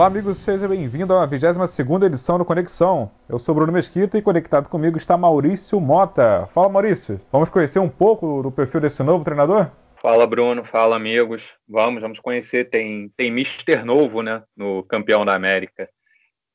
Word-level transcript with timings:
Olá, 0.00 0.06
amigos, 0.06 0.38
seja 0.38 0.66
bem-vindo 0.66 1.12
à 1.12 1.26
22 1.26 1.78
edição 2.04 2.38
do 2.38 2.44
Conexão. 2.46 3.10
Eu 3.28 3.38
sou 3.38 3.54
Bruno 3.54 3.70
Mesquita 3.70 4.16
e 4.16 4.22
conectado 4.22 4.66
comigo 4.66 4.96
está 4.96 5.14
Maurício 5.14 5.78
Mota. 5.78 6.48
Fala, 6.54 6.70
Maurício. 6.70 7.20
Vamos 7.30 7.50
conhecer 7.50 7.80
um 7.80 7.88
pouco 7.90 8.42
do 8.42 8.50
perfil 8.50 8.80
desse 8.80 9.02
novo 9.02 9.22
treinador? 9.22 9.70
Fala, 10.00 10.26
Bruno. 10.26 10.64
Fala, 10.64 10.96
amigos. 10.96 11.52
Vamos, 11.68 12.00
vamos 12.00 12.18
conhecer. 12.18 12.70
Tem, 12.70 13.12
tem 13.14 13.30
Mister 13.30 13.84
novo, 13.84 14.22
né, 14.22 14.42
no 14.56 14.82
campeão 14.84 15.22
da 15.22 15.34
América. 15.34 15.86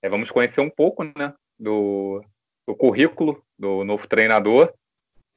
É, 0.02 0.10
vamos 0.10 0.32
conhecer 0.32 0.62
um 0.62 0.70
pouco, 0.72 1.04
né, 1.04 1.32
do, 1.60 2.24
do 2.68 2.76
currículo 2.76 3.44
do 3.60 3.84
novo 3.84 4.08
treinador 4.08 4.74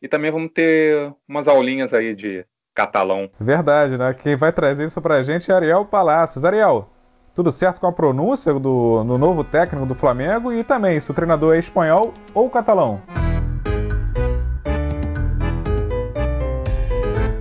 e 0.01 0.09
também 0.09 0.31
vamos 0.31 0.51
ter 0.55 1.13
umas 1.29 1.47
aulinhas 1.47 1.93
aí 1.93 2.15
de 2.15 2.43
catalão. 2.75 3.31
Verdade, 3.39 3.99
né? 3.99 4.15
Quem 4.15 4.35
vai 4.35 4.51
trazer 4.51 4.87
isso 4.87 5.03
pra 5.03 5.23
gente 5.23 5.51
é 5.51 5.55
Ariel 5.55 5.85
Palacios. 5.85 6.43
Ariel, 6.43 6.89
tudo 7.39 7.53
certo 7.53 7.79
com 7.79 7.87
a 7.87 7.93
pronúncia 7.93 8.53
do, 8.53 9.05
do 9.05 9.17
novo 9.17 9.45
técnico 9.45 9.87
do 9.87 9.95
Flamengo 9.95 10.53
e 10.53 10.65
também 10.65 10.99
se 10.99 11.09
o 11.09 11.15
treinador 11.15 11.55
é 11.55 11.61
espanhol 11.61 12.13
ou 12.35 12.51
catalão. 12.51 13.01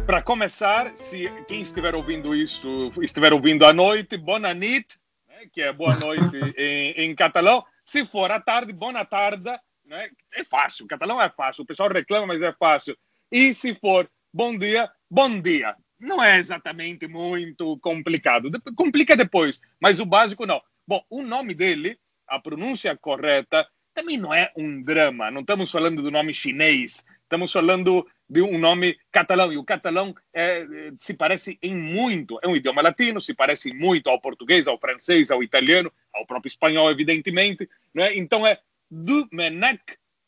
Para 0.06 0.22
começar, 0.22 0.96
se 0.96 1.28
quem 1.48 1.62
estiver 1.62 1.96
ouvindo 1.96 2.36
isso 2.36 2.92
estiver 3.02 3.34
ouvindo 3.34 3.66
à 3.66 3.74
noite, 3.74 4.18
bona 4.18 4.54
nit, 4.54 5.00
né, 5.28 5.48
que 5.52 5.64
é 5.64 5.74
boa 5.74 5.96
noite 5.96 6.38
em, 6.56 6.92
em, 6.92 7.16
catalão. 7.16 7.66
Se 7.84 8.06
for 8.06 8.30
à 8.30 8.40
tarde, 8.40 8.72
bona 8.74 9.04
tarde, 9.04 9.50
né, 9.84 10.10
é 10.32 10.44
fácil. 10.44 10.86
O 10.86 10.88
catalão 10.88 11.20
é 11.20 11.28
fácil. 11.28 11.64
O 11.64 11.66
pessoal 11.66 11.90
reclama, 11.90 12.28
mas 12.28 12.42
é 12.44 12.54
fácil. 12.54 12.96
E 13.32 13.52
se 13.52 13.74
for 13.74 14.08
bom 14.32 14.56
dia, 14.56 14.88
bom 15.10 15.42
dia 15.42 15.76
não 16.00 16.24
é 16.24 16.38
exatamente 16.38 17.08
muito 17.08 17.78
complicado. 17.80 18.52
Complica 18.76 19.16
depois, 19.16 19.62
mas 19.80 20.00
o 20.00 20.06
básico 20.06 20.46
não. 20.46 20.62
Bom, 20.88 21.04
o 21.10 21.22
nome 21.22 21.54
dele, 21.54 21.98
a 22.28 22.40
pronúncia 22.40 22.96
correta, 22.96 23.68
também 23.94 24.18
não 24.18 24.34
é 24.34 24.52
um 24.56 24.82
drama. 24.82 25.32
Não 25.32 25.42
estamos 25.42 25.72
falando 25.72 26.04
do 26.04 26.12
nome 26.12 26.34
chinês, 26.34 27.04
estamos 27.24 27.52
falando 27.52 28.08
de 28.30 28.42
um 28.42 28.58
nome 28.60 28.98
catalão. 29.12 29.52
E 29.52 29.58
o 29.58 29.64
catalão 29.64 30.16
é, 30.34 30.66
se 31.00 31.14
parece 31.14 31.58
em 31.62 31.76
muito, 31.76 32.40
é 32.44 32.48
um 32.48 32.56
idioma 32.56 32.82
latino, 32.82 33.20
se 33.20 33.34
parece 33.34 33.74
muito 33.74 34.10
ao 34.10 34.22
português, 34.22 34.68
ao 34.68 34.80
francês, 34.80 35.32
ao 35.32 35.42
italiano, 35.42 35.92
ao 36.14 36.26
próprio 36.26 36.50
espanhol, 36.50 36.92
evidentemente. 36.92 37.68
Né? 37.94 38.16
Então 38.16 38.46
é 38.46 38.60
Domenech 38.90 39.82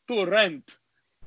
Torrent. 0.08 0.64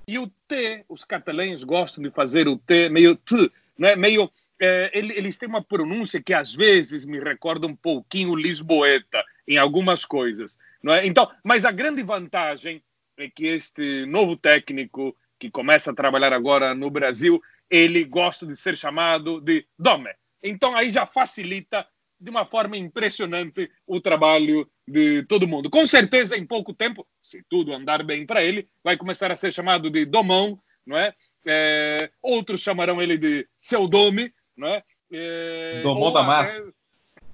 E 0.07 0.19
o 0.19 0.27
T, 0.49 0.85
os 0.89 1.05
catalães 1.05 1.63
gostam 1.63 2.03
de 2.03 2.11
fazer 2.11 2.49
o 2.49 2.59
T 2.59 2.89
meio 2.89 3.15
T, 3.15 3.51
né? 3.83 3.97
meio 3.97 4.31
é, 4.61 4.93
eles 4.95 5.37
têm 5.37 5.49
uma 5.49 5.65
pronúncia 5.65 6.23
que 6.23 6.33
às 6.33 6.55
vezes 6.55 7.05
me 7.05 7.19
recorda 7.19 7.67
um 7.67 7.75
pouquinho 7.75 8.37
lisboeta 8.37 9.25
em 9.47 9.59
algumas 9.59 10.05
coisas, 10.05 10.57
não 10.81 10.95
é? 10.95 11.05
Então, 11.05 11.29
mas 11.43 11.65
a 11.65 11.73
grande 11.73 12.01
vantagem 12.05 12.81
é 13.17 13.29
que 13.29 13.47
este 13.47 14.07
novo 14.07 14.37
técnico 14.37 15.17
que 15.37 15.51
começa 15.51 15.91
a 15.91 15.95
trabalhar 15.95 16.33
agora 16.33 16.77
no 16.77 16.89
Brasil, 16.89 17.43
ele 17.69 18.05
gosta 18.05 18.47
de 18.47 18.55
ser 18.55 18.77
chamado 18.77 19.41
de 19.41 19.67
Dome. 19.77 20.11
Então 20.41 20.77
aí 20.77 20.93
já 20.93 21.07
facilita 21.07 21.85
de 22.21 22.31
uma 22.31 22.47
forma 22.47 22.77
impressionante 22.77 23.69
o 23.85 24.01
trabalho 24.01 24.71
de 24.87 25.25
todo 25.25 25.49
mundo. 25.49 25.69
Com 25.69 25.85
certeza, 25.85 26.37
em 26.37 26.47
pouco 26.47 26.73
tempo, 26.73 27.05
se 27.21 27.45
tudo 27.49 27.73
andar 27.73 28.05
bem 28.05 28.25
para 28.25 28.45
ele, 28.45 28.69
vai 28.85 28.97
começar 28.97 29.33
a 29.33 29.37
ser 29.37 29.53
chamado 29.53 29.91
de 29.91 30.05
Domão, 30.05 30.63
não 30.87 30.97
é? 30.97 31.13
É 31.47 32.11
outros 32.23 32.61
chamarão 32.61 33.01
ele 33.01 33.19
de 33.19 33.47
seu 33.61 33.87
Dome, 33.87 34.33
né? 34.57 34.83
É, 35.11 35.81
Domão 35.83 36.13
da 36.13 36.23
massa. 36.23 36.73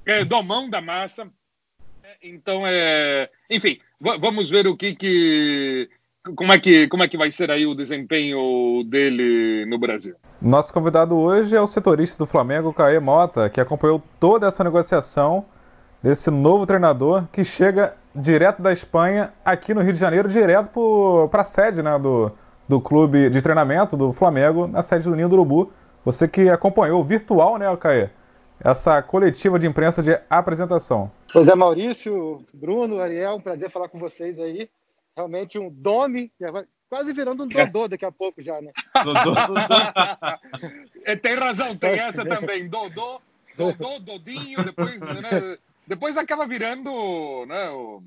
É, 0.04 0.24
domão 0.24 0.70
da 0.70 0.80
massa. 0.80 1.30
É, 2.02 2.16
então, 2.22 2.66
é, 2.66 3.30
enfim, 3.50 3.78
vamos 4.00 4.50
ver 4.50 4.66
o 4.66 4.76
que, 4.76 4.94
que 4.94 5.88
como 6.36 6.52
é 6.52 6.58
que 6.58 6.88
como 6.88 7.02
é 7.02 7.08
que 7.08 7.16
vai 7.16 7.30
ser 7.30 7.50
aí 7.50 7.66
o 7.66 7.74
desempenho 7.74 8.82
dele 8.84 9.66
no 9.66 9.78
Brasil. 9.78 10.16
Nosso 10.40 10.72
convidado 10.72 11.16
hoje 11.16 11.54
é 11.54 11.60
o 11.60 11.66
setorista 11.66 12.18
do 12.18 12.26
Flamengo, 12.26 12.72
Caê 12.72 12.98
Mota, 12.98 13.48
que 13.48 13.60
acompanhou 13.60 14.02
toda 14.18 14.46
essa 14.46 14.64
negociação 14.64 15.44
desse 16.02 16.30
novo 16.30 16.66
treinador 16.66 17.26
que 17.32 17.44
chega 17.44 17.96
direto 18.14 18.62
da 18.62 18.72
Espanha 18.72 19.32
aqui 19.44 19.74
no 19.74 19.82
Rio 19.82 19.92
de 19.92 19.98
Janeiro, 19.98 20.28
direto 20.28 21.28
para 21.30 21.42
a 21.42 21.44
sede 21.44 21.82
né, 21.82 21.98
do, 21.98 22.32
do 22.68 22.80
clube 22.80 23.30
de 23.30 23.40
treinamento 23.40 23.96
do 23.96 24.12
Flamengo, 24.12 24.66
na 24.66 24.82
sede 24.82 25.04
do 25.04 25.16
Ninho 25.16 25.28
do 25.28 25.34
Urubu, 25.34 25.72
você 26.04 26.28
que 26.28 26.48
acompanhou 26.48 27.02
virtual, 27.02 27.56
né, 27.56 27.74
Caê? 27.76 28.10
Essa 28.60 29.00
coletiva 29.00 29.58
de 29.58 29.66
imprensa 29.66 30.02
de 30.02 30.18
apresentação. 30.28 31.10
José 31.32 31.54
Maurício, 31.54 32.44
Bruno, 32.54 33.00
Ariel, 33.00 33.36
um 33.36 33.40
prazer 33.40 33.70
falar 33.70 33.88
com 33.88 33.98
vocês 33.98 34.38
aí. 34.38 34.68
Realmente 35.16 35.58
um 35.58 35.70
dome, 35.70 36.32
quase 36.88 37.12
virando 37.12 37.44
um 37.44 37.48
Dodô 37.48 37.88
daqui 37.88 38.04
a 38.04 38.12
pouco 38.12 38.42
já, 38.42 38.60
né? 38.60 38.72
Dodô. 39.04 39.34
É, 41.04 41.16
tem 41.16 41.34
razão, 41.34 41.76
tem 41.76 41.98
essa 41.98 42.24
também. 42.24 42.68
Dodô, 42.68 43.20
Dodô, 43.56 43.98
Dodinho, 44.00 44.64
depois, 44.64 45.00
né, 45.00 45.58
depois 45.86 46.16
acaba 46.16 46.46
virando. 46.46 46.90
Né, 47.46 47.70
o... 47.70 48.02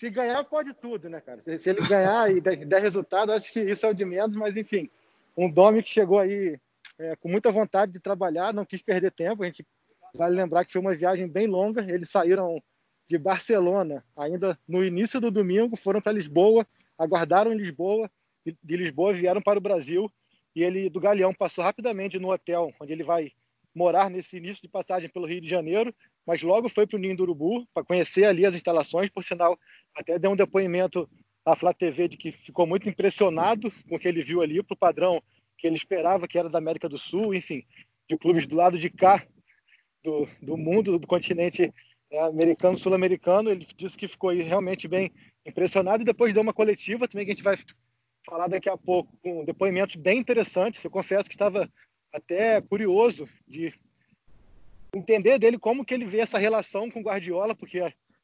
Se 0.00 0.08
ganhar, 0.08 0.42
pode 0.44 0.72
tudo, 0.72 1.10
né, 1.10 1.20
cara? 1.20 1.42
Se, 1.58 1.68
ele 1.68 1.86
ganhar 1.86 2.34
e 2.34 2.40
der, 2.40 2.64
der 2.64 2.80
resultado, 2.80 3.32
acho 3.32 3.52
que 3.52 3.60
isso 3.60 3.84
é 3.84 3.90
o 3.90 3.94
de 3.94 4.02
menos, 4.06 4.34
mas 4.34 4.56
enfim, 4.56 4.88
um 5.36 5.46
Dome 5.46 5.82
que 5.82 5.90
chegou 5.90 6.18
aí 6.18 6.58
é, 6.98 7.14
com 7.16 7.28
muita 7.28 7.52
vontade 7.52 7.92
de 7.92 8.00
trabalhar, 8.00 8.54
não 8.54 8.64
quis 8.64 8.80
perder 8.80 9.10
tempo. 9.10 9.42
A 9.42 9.46
gente 9.46 9.62
vale 10.14 10.34
lembrar 10.34 10.64
que 10.64 10.72
foi 10.72 10.80
uma 10.80 10.94
viagem 10.94 11.28
bem 11.28 11.46
longa. 11.46 11.82
Eles 11.82 12.08
saíram 12.08 12.62
de 13.06 13.18
Barcelona 13.18 14.02
ainda 14.16 14.58
no 14.66 14.82
início 14.82 15.20
do 15.20 15.30
domingo, 15.30 15.76
foram 15.76 16.00
para 16.00 16.12
Lisboa, 16.12 16.66
aguardaram 16.96 17.52
em 17.52 17.56
Lisboa, 17.58 18.10
de 18.64 18.76
Lisboa 18.78 19.12
vieram 19.12 19.42
para 19.42 19.58
o 19.58 19.62
Brasil 19.62 20.10
e 20.56 20.64
ele 20.64 20.88
do 20.88 20.98
Galeão 20.98 21.34
passou 21.34 21.62
rapidamente 21.62 22.18
no 22.18 22.32
hotel 22.32 22.72
onde 22.80 22.90
ele 22.90 23.04
vai 23.04 23.32
morar 23.74 24.08
nesse 24.08 24.38
início 24.38 24.62
de 24.62 24.68
passagem 24.68 25.10
pelo 25.10 25.26
Rio 25.26 25.42
de 25.42 25.48
Janeiro, 25.48 25.94
mas 26.26 26.42
logo 26.42 26.68
foi 26.68 26.86
para 26.86 26.96
o 26.96 27.00
Ninho 27.00 27.16
do 27.16 27.22
Urubu 27.22 27.66
para 27.72 27.84
conhecer 27.84 28.24
ali 28.24 28.46
as 28.46 28.54
instalações, 28.54 29.08
por 29.08 29.24
sinal, 29.24 29.58
até 29.94 30.18
deu 30.18 30.30
um 30.30 30.36
depoimento 30.36 31.08
à 31.44 31.56
Flá 31.56 31.72
TV 31.72 32.08
de 32.08 32.16
que 32.16 32.32
ficou 32.32 32.66
muito 32.66 32.88
impressionado 32.88 33.72
com 33.88 33.96
o 33.96 33.98
que 33.98 34.08
ele 34.08 34.22
viu 34.22 34.42
ali, 34.42 34.62
para 34.62 34.74
o 34.74 34.78
padrão 34.78 35.22
que 35.58 35.66
ele 35.66 35.76
esperava 35.76 36.26
que 36.26 36.38
era 36.38 36.48
da 36.48 36.58
América 36.58 36.88
do 36.88 36.98
Sul, 36.98 37.34
enfim, 37.34 37.64
de 38.08 38.16
clubes 38.16 38.46
do 38.46 38.56
lado 38.56 38.78
de 38.78 38.88
cá 38.88 39.24
do, 40.02 40.26
do 40.40 40.56
mundo, 40.56 40.98
do 40.98 41.06
continente 41.06 41.72
é, 42.10 42.20
americano, 42.22 42.76
sul-americano. 42.76 43.50
Ele 43.50 43.66
disse 43.76 43.96
que 43.96 44.08
ficou 44.08 44.30
realmente 44.30 44.88
bem 44.88 45.12
impressionado 45.44 46.02
e 46.02 46.06
depois 46.06 46.32
deu 46.32 46.42
uma 46.42 46.52
coletiva 46.52 47.06
também 47.06 47.26
que 47.26 47.32
a 47.32 47.34
gente 47.34 47.44
vai 47.44 47.58
falar 48.24 48.48
daqui 48.48 48.68
a 48.68 48.76
pouco, 48.76 49.16
com 49.22 49.44
depoimentos 49.44 49.96
bem 49.96 50.18
interessantes. 50.18 50.82
Eu 50.82 50.90
confesso 50.90 51.28
que 51.28 51.34
estava 51.34 51.70
até 52.12 52.60
curioso 52.60 53.28
de 53.46 53.72
entender 54.94 55.38
dele 55.38 55.58
como 55.58 55.84
que 55.84 55.94
ele 55.94 56.04
vê 56.04 56.20
essa 56.20 56.38
relação 56.38 56.90
com 56.90 57.02
Guardiola, 57.02 57.54
porque 57.54 57.80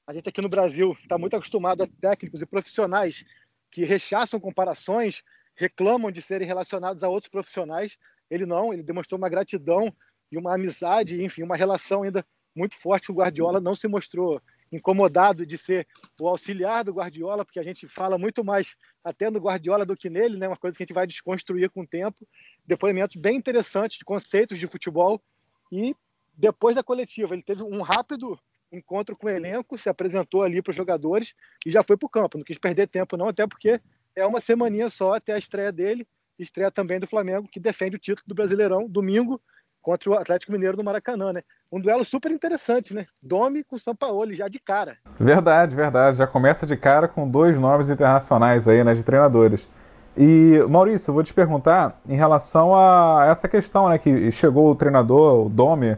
a 0.06 0.14
gente 0.14 0.28
aqui 0.28 0.40
no 0.40 0.48
Brasil 0.48 0.96
está 1.00 1.18
muito 1.18 1.36
acostumado 1.36 1.82
a 1.82 1.86
técnicos 2.00 2.40
e 2.40 2.46
profissionais 2.46 3.24
que 3.70 3.84
rechaçam 3.84 4.40
comparações, 4.40 5.22
reclamam 5.54 6.10
de 6.10 6.22
serem 6.22 6.46
relacionados 6.46 7.02
a 7.02 7.08
outros 7.08 7.30
profissionais. 7.30 7.96
Ele 8.30 8.46
não, 8.46 8.72
ele 8.72 8.82
demonstrou 8.82 9.18
uma 9.18 9.28
gratidão 9.28 9.92
e 10.30 10.38
uma 10.38 10.54
amizade, 10.54 11.22
enfim, 11.22 11.42
uma 11.42 11.56
relação 11.56 12.02
ainda 12.02 12.24
muito 12.54 12.76
forte. 12.76 13.10
O 13.10 13.14
Guardiola 13.14 13.60
não 13.60 13.74
se 13.74 13.88
mostrou 13.88 14.40
incomodado 14.72 15.46
de 15.46 15.56
ser 15.56 15.86
o 16.20 16.28
auxiliar 16.28 16.84
do 16.84 16.92
Guardiola, 16.92 17.44
porque 17.44 17.60
a 17.60 17.62
gente 17.62 17.86
fala 17.86 18.18
muito 18.18 18.44
mais 18.44 18.74
até 19.04 19.30
no 19.30 19.38
Guardiola 19.38 19.86
do 19.86 19.96
que 19.96 20.10
nele, 20.10 20.36
né? 20.36 20.48
Uma 20.48 20.56
coisa 20.56 20.76
que 20.76 20.82
a 20.82 20.86
gente 20.86 20.94
vai 20.94 21.06
desconstruir 21.06 21.70
com 21.70 21.82
o 21.82 21.86
tempo. 21.86 22.26
Depoimentos 22.64 23.20
bem 23.20 23.36
interessantes 23.36 23.98
de 23.98 24.04
conceitos 24.04 24.58
de 24.58 24.66
futebol 24.66 25.22
e 25.70 25.94
depois 26.36 26.76
da 26.76 26.82
coletiva 26.82 27.34
ele 27.34 27.42
teve 27.42 27.62
um 27.62 27.80
rápido 27.82 28.38
encontro 28.72 29.16
com 29.16 29.26
o 29.26 29.30
elenco, 29.30 29.78
se 29.78 29.88
apresentou 29.88 30.42
ali 30.42 30.60
para 30.60 30.70
os 30.70 30.76
jogadores 30.76 31.34
e 31.64 31.70
já 31.70 31.82
foi 31.82 31.96
para 31.96 32.06
o 32.06 32.10
campo. 32.10 32.38
Não 32.38 32.44
quis 32.44 32.58
perder 32.58 32.88
tempo 32.88 33.16
não, 33.16 33.28
até 33.28 33.46
porque 33.46 33.80
é 34.14 34.26
uma 34.26 34.40
semaninha 34.40 34.88
só 34.88 35.14
até 35.14 35.32
a 35.32 35.38
estreia 35.38 35.72
dele, 35.72 36.06
estreia 36.38 36.70
também 36.70 37.00
do 37.00 37.06
Flamengo, 37.06 37.48
que 37.48 37.60
defende 37.60 37.96
o 37.96 37.98
título 37.98 38.26
do 38.26 38.34
Brasileirão 38.34 38.88
domingo 38.88 39.40
contra 39.80 40.10
o 40.10 40.14
Atlético 40.14 40.50
Mineiro 40.50 40.76
do 40.76 40.82
Maracanã, 40.82 41.32
né? 41.32 41.42
Um 41.70 41.80
duelo 41.80 42.04
super 42.04 42.32
interessante, 42.32 42.92
né? 42.92 43.06
Domi 43.22 43.62
com 43.62 43.78
Sampaoli 43.78 44.34
já 44.34 44.48
de 44.48 44.58
cara. 44.58 44.96
Verdade, 45.18 45.76
verdade. 45.76 46.16
Já 46.16 46.26
começa 46.26 46.66
de 46.66 46.76
cara 46.76 47.06
com 47.06 47.30
dois 47.30 47.56
nomes 47.56 47.88
internacionais 47.88 48.66
aí, 48.66 48.82
né, 48.82 48.92
de 48.94 49.04
treinadores. 49.04 49.68
E 50.16 50.58
Maurício, 50.68 51.10
eu 51.10 51.14
vou 51.14 51.22
te 51.22 51.32
perguntar 51.32 52.00
em 52.08 52.16
relação 52.16 52.74
a 52.74 53.26
essa 53.30 53.46
questão, 53.46 53.88
né, 53.88 53.96
que 53.96 54.32
chegou 54.32 54.70
o 54.70 54.74
treinador, 54.74 55.46
o 55.46 55.48
Domi 55.48 55.96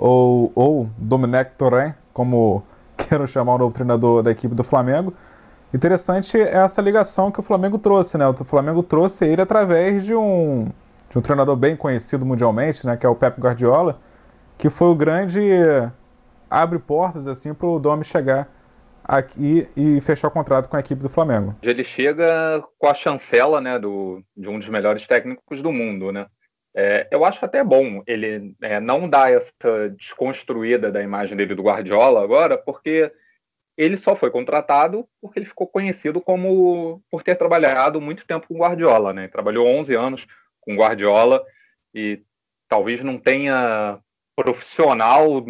ou 0.00 0.50
ou 0.54 0.88
Domenech 0.96 1.52
Torren, 1.58 1.94
como 2.12 2.64
quero 2.96 3.28
chamar 3.28 3.54
o 3.54 3.58
novo 3.58 3.74
treinador 3.74 4.22
da 4.22 4.30
equipe 4.30 4.54
do 4.54 4.64
Flamengo. 4.64 5.12
Interessante 5.72 6.40
é 6.40 6.56
essa 6.56 6.82
ligação 6.82 7.30
que 7.30 7.38
o 7.38 7.42
Flamengo 7.42 7.78
trouxe, 7.78 8.18
né? 8.18 8.26
O 8.26 8.34
Flamengo 8.44 8.82
trouxe 8.82 9.24
ele 9.24 9.40
através 9.40 10.04
de 10.04 10.14
um, 10.14 10.68
de 11.08 11.18
um 11.18 11.20
treinador 11.20 11.54
bem 11.54 11.76
conhecido 11.76 12.26
mundialmente, 12.26 12.84
né? 12.84 12.96
Que 12.96 13.06
é 13.06 13.08
o 13.08 13.14
Pep 13.14 13.40
Guardiola, 13.40 14.00
que 14.58 14.68
foi 14.68 14.88
o 14.88 14.94
grande 14.94 15.40
abre 16.50 16.80
portas 16.80 17.28
assim 17.28 17.54
para 17.54 17.68
o 17.68 17.78
Domi 17.78 18.02
chegar 18.02 18.48
aqui 19.04 19.68
e 19.76 20.00
fechar 20.00 20.28
o 20.28 20.30
contrato 20.30 20.68
com 20.68 20.76
a 20.76 20.80
equipe 20.80 21.00
do 21.00 21.08
Flamengo. 21.08 21.54
Ele 21.62 21.84
chega 21.84 22.62
com 22.78 22.86
a 22.88 22.94
chancela 22.94 23.60
né, 23.60 23.78
do, 23.78 24.22
de 24.36 24.48
um 24.48 24.58
dos 24.58 24.68
melhores 24.68 25.06
técnicos 25.06 25.62
do 25.62 25.72
mundo, 25.72 26.12
né? 26.12 26.26
É, 26.74 27.08
eu 27.10 27.24
acho 27.24 27.44
até 27.44 27.64
bom 27.64 28.02
ele 28.06 28.54
é, 28.60 28.78
não 28.78 29.08
dar 29.08 29.32
essa 29.32 29.88
desconstruída 29.96 30.90
da 30.90 31.02
imagem 31.02 31.36
dele 31.36 31.54
do 31.54 31.62
Guardiola 31.62 32.22
agora, 32.22 32.56
porque 32.56 33.12
ele 33.76 33.96
só 33.96 34.14
foi 34.14 34.30
contratado 34.30 35.08
porque 35.20 35.38
ele 35.38 35.46
ficou 35.46 35.66
conhecido 35.66 36.20
como 36.20 37.02
por 37.10 37.22
ter 37.22 37.34
trabalhado 37.34 38.00
muito 38.00 38.26
tempo 38.26 38.46
com 38.46 38.58
Guardiola, 38.58 39.12
né? 39.12 39.26
Trabalhou 39.26 39.66
11 39.66 39.94
anos 39.94 40.26
com 40.60 40.76
Guardiola 40.76 41.44
e 41.94 42.22
talvez 42.68 43.02
não 43.02 43.18
tenha 43.18 43.98
profissional 44.36 45.44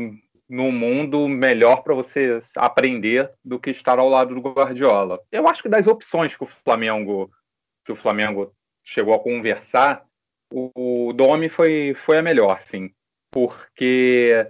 no 0.48 0.72
mundo 0.72 1.28
melhor 1.28 1.82
para 1.82 1.94
você 1.94 2.40
aprender 2.56 3.30
do 3.44 3.60
que 3.60 3.70
estar 3.70 3.98
ao 3.98 4.08
lado 4.08 4.34
do 4.34 4.40
Guardiola. 4.40 5.20
Eu 5.30 5.46
acho 5.46 5.62
que 5.62 5.68
das 5.68 5.86
opções 5.86 6.34
que 6.34 6.42
o 6.42 6.46
Flamengo 6.46 7.30
que 7.84 7.92
o 7.92 7.96
Flamengo 7.96 8.54
chegou 8.84 9.14
a 9.14 9.18
conversar, 9.18 10.04
o, 10.52 11.12
Domi 11.12 11.48
foi, 11.48 11.94
foi 11.94 12.18
a 12.18 12.22
melhor, 12.22 12.60
sim, 12.62 12.90
porque 13.30 14.46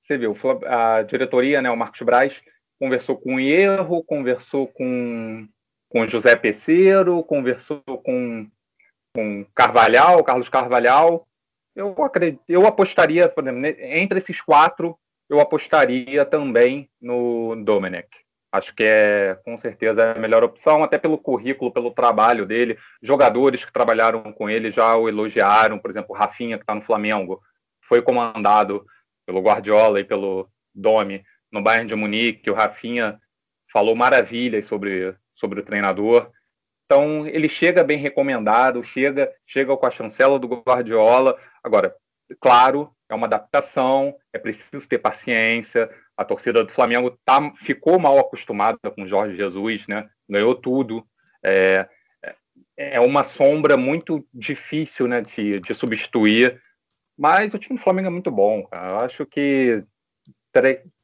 você 0.00 0.18
viu 0.18 0.34
a 0.66 1.02
diretoria, 1.02 1.62
né, 1.62 1.70
o 1.70 1.76
Marcos 1.76 2.02
Braz 2.02 2.42
conversou 2.78 3.16
com 3.16 3.36
o 3.36 3.40
Erro, 3.40 4.02
conversou 4.02 4.66
com 4.66 5.46
com 5.88 6.06
José 6.06 6.34
Peceiro, 6.34 7.22
conversou 7.22 7.82
com 7.82 8.48
com 9.14 9.44
Carvalhal, 9.54 10.24
Carlos 10.24 10.48
Carvalhal. 10.48 11.28
Eu 11.76 11.94
acredito, 12.02 12.42
eu 12.48 12.66
apostaria, 12.66 13.32
entre 13.78 14.18
esses 14.18 14.40
quatro, 14.40 14.98
eu 15.28 15.38
apostaria 15.38 16.24
também 16.24 16.90
no 17.00 17.54
Domenech. 17.56 18.08
Acho 18.52 18.74
que 18.74 18.84
é 18.84 19.34
com 19.46 19.56
certeza 19.56 20.12
a 20.12 20.18
melhor 20.18 20.44
opção, 20.44 20.84
até 20.84 20.98
pelo 20.98 21.16
currículo, 21.16 21.72
pelo 21.72 21.90
trabalho 21.90 22.44
dele. 22.44 22.78
Jogadores 23.02 23.64
que 23.64 23.72
trabalharam 23.72 24.30
com 24.30 24.50
ele 24.50 24.70
já 24.70 24.94
o 24.94 25.08
elogiaram, 25.08 25.78
por 25.78 25.90
exemplo, 25.90 26.14
o 26.14 26.18
Rafinha, 26.18 26.58
que 26.58 26.62
está 26.62 26.74
no 26.74 26.82
Flamengo, 26.82 27.40
foi 27.80 28.02
comandado 28.02 28.84
pelo 29.24 29.40
Guardiola 29.40 30.00
e 30.00 30.04
pelo 30.04 30.50
Domi 30.74 31.24
no 31.50 31.62
Bayern 31.62 31.88
de 31.88 31.94
Munique. 31.94 32.50
O 32.50 32.54
Rafinha 32.54 33.18
falou 33.72 33.96
maravilhas 33.96 34.66
sobre, 34.66 35.16
sobre 35.34 35.60
o 35.60 35.64
treinador. 35.64 36.30
Então, 36.84 37.26
ele 37.26 37.48
chega 37.48 37.82
bem 37.82 37.96
recomendado, 37.96 38.82
chega, 38.82 39.32
chega 39.46 39.74
com 39.74 39.86
a 39.86 39.90
chancela 39.90 40.38
do 40.38 40.46
Guardiola. 40.46 41.38
Agora, 41.64 41.94
claro, 42.38 42.94
é 43.12 43.16
uma 43.16 43.26
adaptação, 43.26 44.16
é 44.32 44.38
preciso 44.38 44.88
ter 44.88 44.98
paciência. 44.98 45.90
A 46.16 46.24
torcida 46.24 46.64
do 46.64 46.72
Flamengo 46.72 47.18
tá, 47.24 47.52
ficou 47.54 47.98
mal 47.98 48.18
acostumada 48.18 48.78
com 48.94 49.02
o 49.02 49.06
Jorge 49.06 49.36
Jesus, 49.36 49.86
né? 49.86 50.08
Ganhou 50.28 50.54
tudo. 50.54 51.06
É, 51.42 51.88
é 52.76 53.00
uma 53.00 53.24
sombra 53.24 53.76
muito 53.76 54.26
difícil 54.32 55.06
né, 55.06 55.20
de, 55.20 55.56
de 55.56 55.74
substituir. 55.74 56.60
Mas 57.18 57.54
o 57.54 57.58
time 57.58 57.78
do 57.78 57.82
Flamengo 57.82 58.08
é 58.08 58.12
muito 58.12 58.30
bom. 58.30 58.66
Cara. 58.66 58.90
Eu 58.90 58.96
acho 59.04 59.26
que 59.26 59.80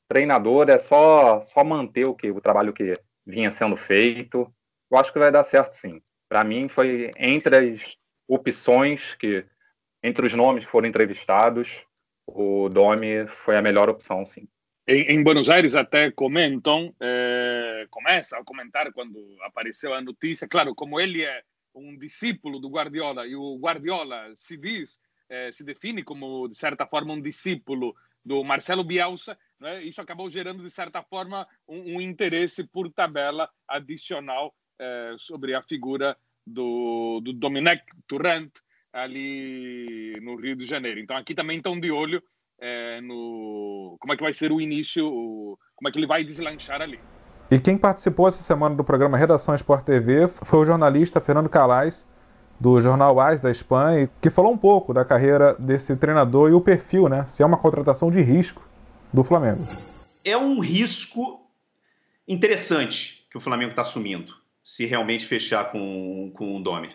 treinador 0.09 0.69
é 0.71 0.79
só, 0.79 1.41
só 1.43 1.65
manter 1.65 2.09
o, 2.09 2.15
que, 2.15 2.31
o 2.31 2.41
trabalho 2.41 2.73
que 2.73 2.95
vinha 3.27 3.51
sendo 3.51 3.77
feito 3.77 4.51
eu 4.91 4.99
acho 4.99 5.13
que 5.13 5.19
vai 5.19 5.31
dar 5.31 5.45
certo 5.45 5.75
sim. 5.75 6.01
Para 6.29 6.45
mim, 6.45 6.69
foi 6.69 7.11
entre 7.19 7.57
as 7.57 7.99
opções 8.27 9.15
que, 9.15 9.45
entre 10.03 10.27
os 10.27 10.35
nomes 10.35 10.65
que 10.65 10.71
foram 10.71 10.89
entrevistados, 10.89 11.85
o 12.29 12.69
Domi 12.69 13.27
foi 13.27 13.57
a 13.57 13.63
melhor 13.63 13.89
opção, 13.89 14.25
sim. 14.25 14.47
Em, 14.87 15.03
em 15.13 15.23
Buenos 15.23 15.49
Aires 15.49 15.75
até 15.75 16.11
comentam, 16.11 16.95
é, 17.01 17.87
começa 17.91 18.39
a 18.39 18.45
comentar 18.45 18.93
quando 18.93 19.19
apareceu 19.43 19.95
a 19.95 20.01
notícia, 20.01 20.47
claro, 20.47 20.75
como 20.75 21.01
ele 21.01 21.25
é 21.25 21.43
um 21.75 21.97
discípulo 21.97 22.59
do 22.59 22.69
Guardiola 22.69 23.27
e 23.27 23.35
o 23.35 23.59
Guardiola 23.59 24.31
se 24.35 24.57
diz, 24.57 24.99
é, 25.29 25.51
se 25.53 25.65
define 25.65 26.03
como 26.03 26.49
de 26.49 26.57
certa 26.57 26.87
forma 26.87 27.13
um 27.13 27.21
discípulo 27.21 27.95
do 28.25 28.43
Marcelo 28.45 28.85
Bielsa, 28.85 29.39
né? 29.59 29.83
isso 29.83 30.01
acabou 30.01 30.29
gerando 30.29 30.63
de 30.63 30.71
certa 30.71 31.03
forma 31.03 31.47
um, 31.67 31.97
um 31.97 32.01
interesse 32.01 32.65
por 32.65 32.91
tabela 32.91 33.49
adicional 33.67 34.55
é, 34.79 35.15
sobre 35.19 35.55
a 35.55 35.63
figura 35.63 36.17
do, 36.47 37.21
do 37.23 37.33
Domenech 37.33 37.85
Turrent 38.07 38.53
ali 38.93 40.19
no 40.23 40.37
Rio 40.37 40.57
de 40.57 40.65
Janeiro. 40.65 41.01
Então 41.01 41.17
aqui 41.17 41.35
também 41.35 41.59
estão 41.59 41.79
de 41.79 41.91
olho 41.91 42.23
é, 42.61 43.01
no 43.01 43.97
como 44.01 44.13
é 44.13 44.17
que 44.17 44.23
vai 44.23 44.33
ser 44.33 44.53
o 44.53 44.61
início, 44.61 45.07
o, 45.07 45.59
como 45.77 45.89
é 45.89 45.93
que 45.93 45.99
ele 45.99 46.07
vai 46.07 46.25
deslanchar 46.25 46.81
ali. 46.81 46.99
E 47.51 47.59
quem 47.59 47.79
participou 47.79 48.29
essa 48.29 48.43
semana 48.43 48.75
do 48.75 48.85
programa 48.85 49.17
Redação 49.17 49.55
Sport 49.55 49.85
TV 49.85 50.29
foi 50.29 50.59
o 50.61 50.65
jornalista 50.65 51.21
Fernando 51.21 51.49
Calais, 51.49 52.07
do 52.61 52.81
jornal 52.81 53.19
AS 53.21 53.41
da 53.41 53.51
Espanha, 53.51 54.11
que 54.21 54.29
falou 54.29 54.53
um 54.53 54.59
pouco 54.59 54.93
da 54.93 55.05
carreira 55.05 55.55
desse 55.59 55.97
treinador 55.97 56.51
e 56.51 56.53
o 56.53 56.61
perfil, 56.61 57.09
né? 57.09 57.25
Se 57.25 57.43
é 57.43 57.47
uma 57.47 57.57
contratação 57.57 58.11
de 58.11 58.21
risco 58.21 58.69
do 59.13 59.25
Flamengo. 59.25 59.61
É 60.25 60.37
um 60.37 60.61
risco 60.61 61.41
interessante 62.27 63.27
que 63.31 63.39
o 63.39 63.41
Flamengo 63.41 63.71
está 63.71 63.83
assumindo 63.83 64.35
se 64.63 64.85
realmente 64.85 65.25
fechar 65.25 65.73
com, 65.73 66.31
com 66.35 66.57
o 66.57 66.63
Domi. 66.63 66.91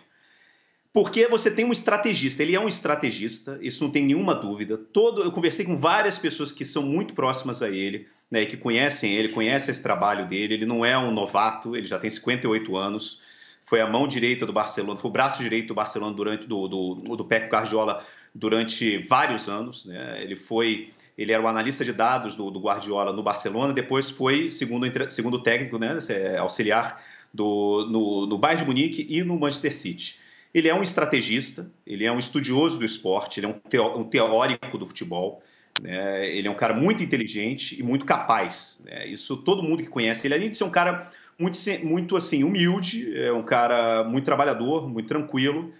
Porque 0.94 1.26
você 1.26 1.50
tem 1.50 1.64
um 1.64 1.72
estrategista, 1.72 2.40
ele 2.40 2.54
é 2.54 2.60
um 2.60 2.68
estrategista, 2.68 3.58
isso 3.60 3.82
não 3.82 3.90
tem 3.90 4.06
nenhuma 4.06 4.32
dúvida. 4.32 4.78
Todo, 4.78 5.24
eu 5.24 5.32
conversei 5.32 5.64
com 5.64 5.76
várias 5.76 6.16
pessoas 6.16 6.52
que 6.52 6.64
são 6.64 6.84
muito 6.84 7.14
próximas 7.14 7.62
a 7.62 7.68
ele, 7.68 8.06
né, 8.30 8.46
que 8.46 8.56
conhecem 8.56 9.12
ele, 9.12 9.30
conhecem 9.30 9.72
esse 9.72 9.82
trabalho 9.82 10.24
dele. 10.24 10.54
Ele 10.54 10.64
não 10.66 10.84
é 10.84 10.96
um 10.96 11.10
novato, 11.10 11.74
ele 11.74 11.84
já 11.84 11.98
tem 11.98 12.08
58 12.08 12.76
anos, 12.76 13.22
foi 13.64 13.80
a 13.80 13.88
mão 13.88 14.06
direita 14.06 14.46
do 14.46 14.52
Barcelona, 14.52 14.96
foi 14.96 15.10
o 15.10 15.12
braço 15.12 15.42
direito 15.42 15.66
do 15.66 15.74
Barcelona 15.74 16.14
durante 16.14 16.46
do, 16.46 16.68
do, 16.68 17.16
do 17.16 17.24
Pep 17.24 17.48
Guardiola 17.50 18.06
durante 18.32 18.98
vários 18.98 19.48
anos. 19.48 19.86
Né? 19.86 20.22
Ele 20.22 20.36
foi 20.36 20.90
ele 21.18 21.32
era 21.32 21.42
o 21.42 21.48
analista 21.48 21.84
de 21.84 21.92
dados 21.92 22.36
do, 22.36 22.52
do 22.52 22.60
Guardiola 22.60 23.12
no 23.12 23.22
Barcelona, 23.22 23.72
depois 23.72 24.10
foi, 24.10 24.48
segundo, 24.50 24.86
segundo 25.10 25.40
técnico, 25.40 25.76
né, 25.76 25.98
auxiliar 26.38 27.02
do, 27.32 27.88
no, 27.90 28.26
no 28.26 28.38
Bayern 28.38 28.62
de 28.62 28.68
Munique 28.68 29.06
e 29.08 29.24
no 29.24 29.36
Manchester 29.36 29.74
City. 29.74 30.23
Ele 30.54 30.68
é 30.68 30.74
um 30.74 30.82
estrategista, 30.82 31.68
ele 31.84 32.04
é 32.04 32.12
um 32.12 32.18
estudioso 32.18 32.78
do 32.78 32.84
esporte, 32.84 33.40
ele 33.40 33.46
é 33.46 33.48
um, 33.48 34.04
teórico 34.04 34.78
do 34.78 34.86
futebol, 34.86 35.42
né? 35.82 36.28
ele 36.30 36.46
é 36.46 36.50
um 36.50 36.56
cara 36.56 36.74
muito 36.74 37.02
inteligente 37.02 37.78
e 37.78 37.82
muito 37.82 38.04
capaz. 38.04 38.80
Né? 38.84 39.08
Isso 39.08 39.38
todo 39.38 39.62
mundo 39.62 39.82
que 39.82 39.88
conhece 39.88 40.28
ele, 40.28 40.34
além 40.34 40.50
de 40.50 40.56
ser 40.56 40.64
um 40.64 40.70
cara 40.70 41.10
muito, 41.36 41.58
muito 41.82 42.16
assim 42.16 42.44
humilde, 42.44 43.18
é 43.18 43.32
um 43.32 43.42
cara 43.42 44.04
muito 44.04 44.24
trabalhador, 44.24 44.88
muito 44.88 45.08
tranquilo, 45.08 45.74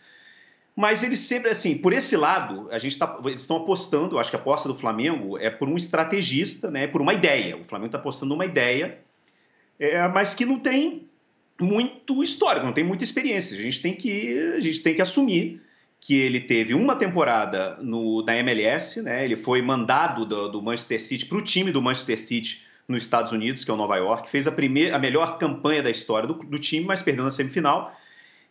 mas 0.76 1.04
ele 1.04 1.16
sempre, 1.16 1.50
assim, 1.50 1.78
por 1.78 1.92
esse 1.92 2.16
lado, 2.16 2.68
a 2.70 2.78
gente 2.78 2.98
tá, 2.98 3.20
eles 3.24 3.42
estão 3.42 3.58
apostando, 3.58 4.18
acho 4.18 4.30
que 4.30 4.36
a 4.36 4.40
aposta 4.40 4.68
do 4.68 4.74
Flamengo 4.74 5.38
é 5.38 5.48
por 5.48 5.68
um 5.68 5.76
estrategista, 5.76 6.68
né, 6.68 6.88
por 6.88 7.00
uma 7.00 7.14
ideia. 7.14 7.56
O 7.56 7.64
Flamengo 7.64 7.86
está 7.86 7.98
apostando 7.98 8.34
uma 8.34 8.44
ideia, 8.44 8.98
é, 9.78 10.08
mas 10.08 10.34
que 10.34 10.44
não 10.44 10.58
tem 10.58 11.08
muito 11.60 12.22
histórico, 12.22 12.66
não 12.66 12.72
tem 12.72 12.84
muita 12.84 13.04
experiência. 13.04 13.58
A 13.58 13.62
gente 13.62 13.80
tem 13.80 13.94
que, 13.94 14.54
a 14.56 14.60
gente 14.60 14.80
tem 14.80 14.94
que 14.94 15.02
assumir 15.02 15.60
que 16.00 16.14
ele 16.14 16.40
teve 16.40 16.74
uma 16.74 16.96
temporada 16.96 17.78
no, 17.80 18.22
na 18.22 18.36
MLS, 18.38 19.00
né? 19.02 19.24
Ele 19.24 19.36
foi 19.36 19.62
mandado 19.62 20.26
do, 20.26 20.48
do 20.48 20.62
Manchester 20.62 21.00
City 21.00 21.26
para 21.26 21.38
o 21.38 21.42
time 21.42 21.72
do 21.72 21.80
Manchester 21.80 22.18
City 22.18 22.64
nos 22.86 23.02
Estados 23.02 23.32
Unidos, 23.32 23.64
que 23.64 23.70
é 23.70 23.74
o 23.74 23.76
Nova 23.76 23.96
York, 23.96 24.28
fez 24.28 24.46
a, 24.46 24.52
primeira, 24.52 24.94
a 24.94 24.98
melhor 24.98 25.38
campanha 25.38 25.82
da 25.82 25.90
história 25.90 26.28
do, 26.28 26.34
do 26.34 26.58
time, 26.58 26.84
mas 26.84 27.00
perdeu 27.00 27.24
na 27.24 27.30
semifinal. 27.30 27.94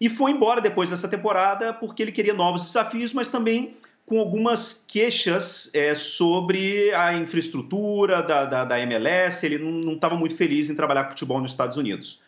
E 0.01 0.10
foi 0.10 0.31
embora 0.31 0.60
depois 0.60 0.89
dessa 0.89 1.07
temporada 1.07 1.74
porque 1.74 2.01
ele 2.01 2.12
queria 2.12 2.33
novos 2.33 2.65
desafios, 2.65 3.13
mas 3.13 3.29
também 3.29 3.74
com 4.05 4.19
algumas 4.19 4.86
queixas 4.88 5.69
é, 5.74 5.95
sobre 5.95 6.93
a 6.93 7.13
infraestrutura 7.13 8.22
da, 8.22 8.45
da, 8.45 8.65
da 8.65 8.79
MLS. 8.81 9.45
Ele 9.45 9.60
não 9.60 9.93
estava 9.93 10.15
muito 10.15 10.36
feliz 10.36 10.69
em 10.69 10.75
trabalhar 10.75 11.05
com 11.05 11.12
futebol 11.12 11.39
nos 11.39 11.51
Estados 11.51 11.77
Unidos. 11.77 12.22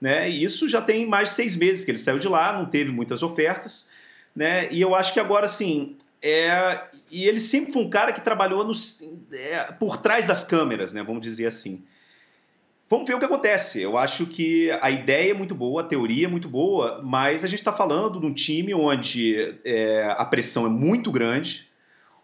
Né? 0.00 0.30
E 0.30 0.44
isso 0.44 0.68
já 0.68 0.80
tem 0.80 1.06
mais 1.06 1.30
de 1.30 1.34
seis 1.34 1.56
meses 1.56 1.84
que 1.84 1.90
ele 1.90 1.98
saiu 1.98 2.18
de 2.18 2.28
lá, 2.28 2.52
não 2.52 2.66
teve 2.66 2.90
muitas 2.90 3.22
ofertas. 3.22 3.90
Né? 4.34 4.72
E 4.72 4.80
eu 4.80 4.94
acho 4.94 5.12
que 5.12 5.20
agora, 5.20 5.46
assim, 5.46 5.96
é... 6.22 6.80
e 7.10 7.24
ele 7.24 7.40
sempre 7.40 7.72
foi 7.72 7.82
um 7.82 7.90
cara 7.90 8.12
que 8.12 8.20
trabalhou 8.20 8.64
nos... 8.64 9.02
é, 9.32 9.72
por 9.72 9.96
trás 9.96 10.26
das 10.26 10.44
câmeras, 10.44 10.92
né? 10.92 11.02
vamos 11.02 11.22
dizer 11.22 11.46
assim. 11.46 11.84
Vamos 12.88 13.06
ver 13.06 13.14
o 13.14 13.18
que 13.18 13.24
acontece. 13.24 13.82
Eu 13.82 13.98
acho 13.98 14.24
que 14.26 14.70
a 14.80 14.90
ideia 14.90 15.32
é 15.32 15.34
muito 15.34 15.54
boa, 15.54 15.82
a 15.82 15.84
teoria 15.84 16.26
é 16.26 16.30
muito 16.30 16.48
boa, 16.48 17.02
mas 17.02 17.44
a 17.44 17.48
gente 17.48 17.58
está 17.58 17.72
falando 17.72 18.18
de 18.18 18.24
um 18.24 18.32
time 18.32 18.72
onde 18.72 19.58
é, 19.62 20.14
a 20.16 20.24
pressão 20.24 20.64
é 20.64 20.70
muito 20.70 21.10
grande, 21.10 21.68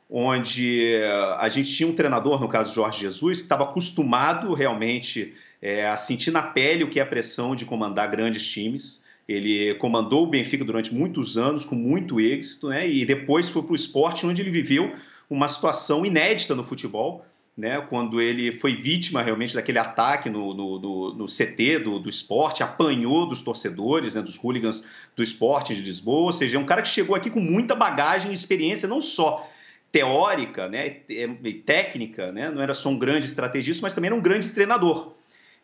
onde 0.09 0.95
a 1.38 1.49
gente 1.50 1.75
tinha 1.75 1.88
um 1.88 1.95
treinador, 1.95 2.40
no 2.40 2.49
caso 2.49 2.75
Jorge 2.75 3.00
Jesus, 3.00 3.38
que 3.38 3.45
estava 3.45 3.64
acostumado 3.64 4.54
realmente 4.54 5.35
é, 5.64 5.87
a 5.87 5.97
sentir 5.97 6.30
na 6.30 6.42
pele 6.42 6.85
o 6.85 6.90
que 6.90 7.00
é 7.00 7.02
a 7.02 7.06
pressão 7.06 7.56
de 7.56 7.64
comandar 7.64 8.11
grandes 8.11 8.47
times. 8.47 9.02
Ele 9.26 9.75
comandou 9.76 10.25
o 10.25 10.26
Benfica 10.26 10.62
durante 10.62 10.92
muitos 10.92 11.38
anos, 11.38 11.64
com 11.64 11.75
muito 11.75 12.21
êxito, 12.21 12.68
né? 12.68 12.87
e 12.87 13.06
depois 13.06 13.49
foi 13.49 13.62
para 13.62 13.73
o 13.73 13.75
esporte, 13.75 14.26
onde 14.26 14.42
ele 14.42 14.50
viveu 14.50 14.94
uma 15.30 15.49
situação 15.49 16.04
inédita 16.04 16.54
no 16.54 16.62
futebol, 16.62 17.25
né, 17.56 17.80
quando 17.88 18.21
ele 18.21 18.52
foi 18.52 18.76
vítima 18.76 19.23
realmente 19.23 19.54
daquele 19.54 19.78
ataque 19.78 20.28
no, 20.28 20.52
no, 20.52 20.78
no, 20.78 21.14
no 21.14 21.26
CT 21.26 21.78
do, 21.78 21.99
do 21.99 22.11
esporte, 22.11 22.62
apanhou 22.62 23.26
dos 23.26 23.40
torcedores, 23.40 24.14
né, 24.14 24.21
dos 24.21 24.37
hooligans 24.37 24.85
do 25.16 25.23
esporte 25.23 25.75
de 25.75 25.80
Lisboa, 25.80 26.26
ou 26.26 26.33
seja, 26.33 26.59
é 26.59 26.61
um 26.61 26.66
cara 26.66 26.83
que 26.83 26.88
chegou 26.88 27.16
aqui 27.16 27.30
com 27.30 27.40
muita 27.40 27.75
bagagem 27.75 28.33
e 28.33 28.35
experiência, 28.35 28.88
não 28.88 29.00
só 29.00 29.49
teórica 29.90 30.68
né, 30.68 30.97
e 31.09 31.52
técnica, 31.54 32.33
né, 32.33 32.50
não 32.50 32.61
era 32.61 32.75
só 32.75 32.90
um 32.90 32.99
grande 32.99 33.26
estrategista, 33.26 33.83
mas 33.83 33.94
também 33.94 34.09
era 34.09 34.16
um 34.16 34.21
grande 34.21 34.50
treinador. 34.50 35.14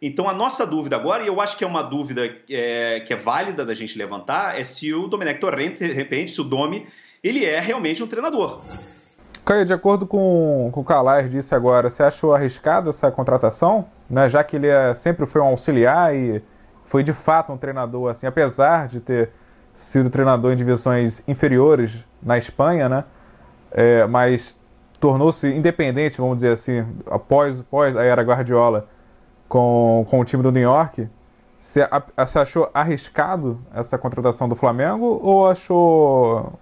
Então, 0.02 0.26
a 0.26 0.33
nossa 0.33 0.66
dúvida 0.66 0.97
agora, 0.97 1.23
e 1.23 1.26
eu 1.26 1.40
acho 1.40 1.59
que 1.59 1.64
é 1.64 1.66
uma 1.66 1.83
dúvida 1.83 2.23
é, 2.49 3.00
que 3.00 3.12
é 3.12 3.16
válida 3.16 3.66
da 3.66 3.75
gente 3.75 3.99
levantar, 3.99 4.59
é 4.59 4.64
se 4.64 4.95
o 4.95 5.07
Domenech 5.07 5.38
Torrente, 5.38 5.87
de 5.87 5.92
repente, 5.92 6.33
se 6.33 6.40
o 6.40 6.45
Domi, 6.45 6.87
ele 7.23 7.45
é 7.45 7.61
realmente 7.61 8.02
um 8.02 8.07
treinador. 8.07 8.59
Caio, 9.45 9.66
de 9.66 9.75
acordo 9.75 10.07
com, 10.07 10.71
com 10.73 10.80
o 10.80 10.85
Calais 10.85 11.30
disse 11.30 11.54
agora, 11.54 11.90
você 11.90 12.02
achou 12.02 12.35
arriscada 12.35 12.88
essa 12.88 13.11
contratação? 13.11 13.87
Né? 14.09 14.26
Já 14.28 14.42
que 14.42 14.57
ele 14.57 14.69
é, 14.69 14.95
sempre 14.95 15.26
foi 15.26 15.42
um 15.42 15.47
auxiliar 15.47 16.14
e 16.14 16.42
foi 16.87 17.02
de 17.02 17.12
fato 17.12 17.52
um 17.52 17.59
treinador, 17.59 18.11
assim, 18.11 18.26
apesar 18.26 18.88
de 18.88 19.00
ter 19.00 19.30
sido 19.75 20.09
treinador 20.09 20.52
em 20.52 20.57
divisões 20.57 21.23
inferiores 21.28 22.04
na 22.23 22.38
Espanha, 22.38 22.88
né? 22.88 23.04
É, 23.71 24.07
mas 24.07 24.59
tornou-se 24.99 25.47
independente, 25.47 26.19
vamos 26.19 26.37
dizer 26.37 26.52
assim, 26.52 26.85
após, 27.07 27.61
após 27.61 27.97
a 27.97 28.02
era 28.02 28.23
Guardiola 28.23 28.88
com, 29.50 30.07
com 30.09 30.21
o 30.21 30.25
time 30.25 30.42
do 30.45 30.52
New 30.52 30.62
York. 30.62 31.09
Você, 31.59 31.87
achou 32.38 32.71
arriscado 32.73 33.61
essa 33.75 33.99
contratação 33.99 34.49
do 34.49 34.57
Flamengo 34.57 35.21
ou 35.23 35.47
achou 35.47 36.59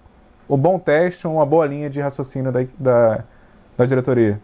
um 0.50 0.56
bom 0.56 0.76
teste, 0.76 1.26
uma 1.26 1.46
boa 1.46 1.66
linha 1.66 1.88
de 1.88 2.00
raciocínio 2.00 2.50
da, 2.50 2.60
da, 2.76 3.24
da 3.76 3.84
diretoria? 3.84 4.40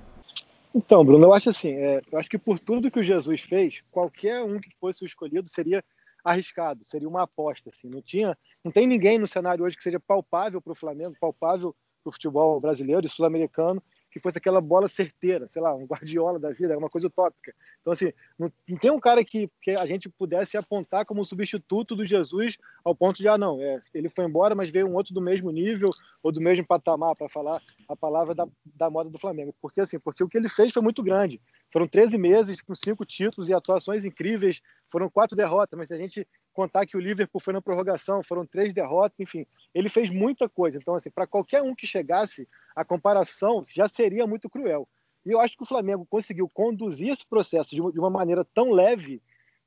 Então, 0.72 1.04
Bruno, 1.04 1.24
eu 1.24 1.32
acho 1.32 1.50
assim, 1.50 1.72
é, 1.72 2.02
eu 2.12 2.18
acho 2.18 2.28
que 2.28 2.38
por 2.38 2.58
tudo 2.58 2.90
que 2.90 3.00
o 3.00 3.04
Jesus 3.04 3.40
fez, 3.40 3.82
qualquer 3.90 4.42
um 4.44 4.60
que 4.60 4.68
fosse 4.78 5.02
o 5.02 5.06
escolhido 5.06 5.48
seria 5.48 5.82
arriscado, 6.24 6.84
seria 6.84 7.08
uma 7.08 7.22
aposta, 7.22 7.70
assim, 7.70 7.88
não 7.88 8.02
tinha, 8.02 8.36
não 8.62 8.70
tem 8.70 8.86
ninguém 8.86 9.18
no 9.18 9.26
cenário 9.26 9.64
hoje 9.64 9.76
que 9.76 9.82
seja 9.82 9.98
palpável 9.98 10.60
para 10.60 10.72
o 10.72 10.76
Flamengo, 10.76 11.16
palpável 11.18 11.74
para 12.02 12.10
o 12.10 12.12
futebol 12.12 12.60
brasileiro 12.60 13.06
e 13.06 13.10
sul-americano 13.10 13.82
que 14.14 14.20
fosse 14.20 14.38
aquela 14.38 14.60
bola 14.60 14.88
certeira, 14.88 15.48
sei 15.50 15.60
lá, 15.60 15.74
um 15.74 15.86
Guardiola 15.86 16.38
da 16.38 16.52
vida, 16.52 16.78
uma 16.78 16.88
coisa 16.88 17.08
utópica. 17.08 17.52
Então, 17.80 17.92
assim, 17.92 18.12
não, 18.38 18.48
não, 18.68 18.78
tem 18.78 18.88
um 18.88 19.00
cara 19.00 19.24
que, 19.24 19.50
que 19.60 19.72
a 19.72 19.84
gente 19.86 20.08
pudesse 20.08 20.56
apontar 20.56 21.04
como 21.04 21.24
substituto 21.24 21.96
do 21.96 22.06
Jesus 22.06 22.56
ao 22.84 22.94
ponto 22.94 23.20
de, 23.20 23.26
ah, 23.26 23.36
não, 23.36 23.60
é, 23.60 23.80
ele 23.92 24.08
foi 24.08 24.24
embora, 24.24 24.54
mas 24.54 24.70
veio 24.70 24.86
um 24.86 24.94
outro 24.94 25.12
do 25.12 25.20
mesmo 25.20 25.50
nível 25.50 25.90
ou 26.22 26.30
do 26.30 26.40
mesmo 26.40 26.64
patamar, 26.64 27.16
para 27.18 27.28
falar 27.28 27.60
a 27.88 27.96
palavra 27.96 28.36
da, 28.36 28.46
da 28.64 28.88
moda 28.88 29.10
do 29.10 29.18
Flamengo. 29.18 29.52
Porque, 29.60 29.80
assim, 29.80 29.98
porque 29.98 30.22
o 30.22 30.28
que 30.28 30.38
ele 30.38 30.48
fez 30.48 30.72
foi 30.72 30.80
muito 30.80 31.02
grande. 31.02 31.40
Foram 31.72 31.88
13 31.88 32.16
meses 32.16 32.62
com 32.62 32.72
cinco 32.72 33.04
títulos 33.04 33.48
e 33.48 33.52
atuações 33.52 34.04
incríveis, 34.04 34.62
foram 34.92 35.10
quatro 35.10 35.36
derrotas, 35.36 35.76
mas 35.76 35.88
se 35.88 35.94
a 35.94 35.98
gente 35.98 36.24
contar 36.54 36.86
que 36.86 36.96
o 36.96 37.00
Liverpool 37.00 37.40
foi 37.40 37.52
na 37.52 37.60
prorrogação, 37.60 38.22
foram 38.22 38.46
três 38.46 38.72
derrotas, 38.72 39.18
enfim, 39.18 39.46
ele 39.74 39.88
fez 39.88 40.08
muita 40.08 40.48
coisa. 40.48 40.78
Então, 40.78 40.94
assim, 40.94 41.10
para 41.10 41.26
qualquer 41.26 41.60
um 41.62 41.74
que 41.74 41.86
chegasse, 41.86 42.48
a 42.74 42.84
comparação 42.84 43.62
já 43.74 43.88
seria 43.88 44.26
muito 44.26 44.48
cruel. 44.48 44.88
E 45.26 45.30
eu 45.32 45.40
acho 45.40 45.56
que 45.56 45.62
o 45.62 45.66
Flamengo 45.66 46.06
conseguiu 46.08 46.48
conduzir 46.48 47.08
esse 47.08 47.26
processo 47.26 47.74
de 47.74 47.98
uma 47.98 48.10
maneira 48.10 48.44
tão 48.44 48.70
leve 48.70 49.20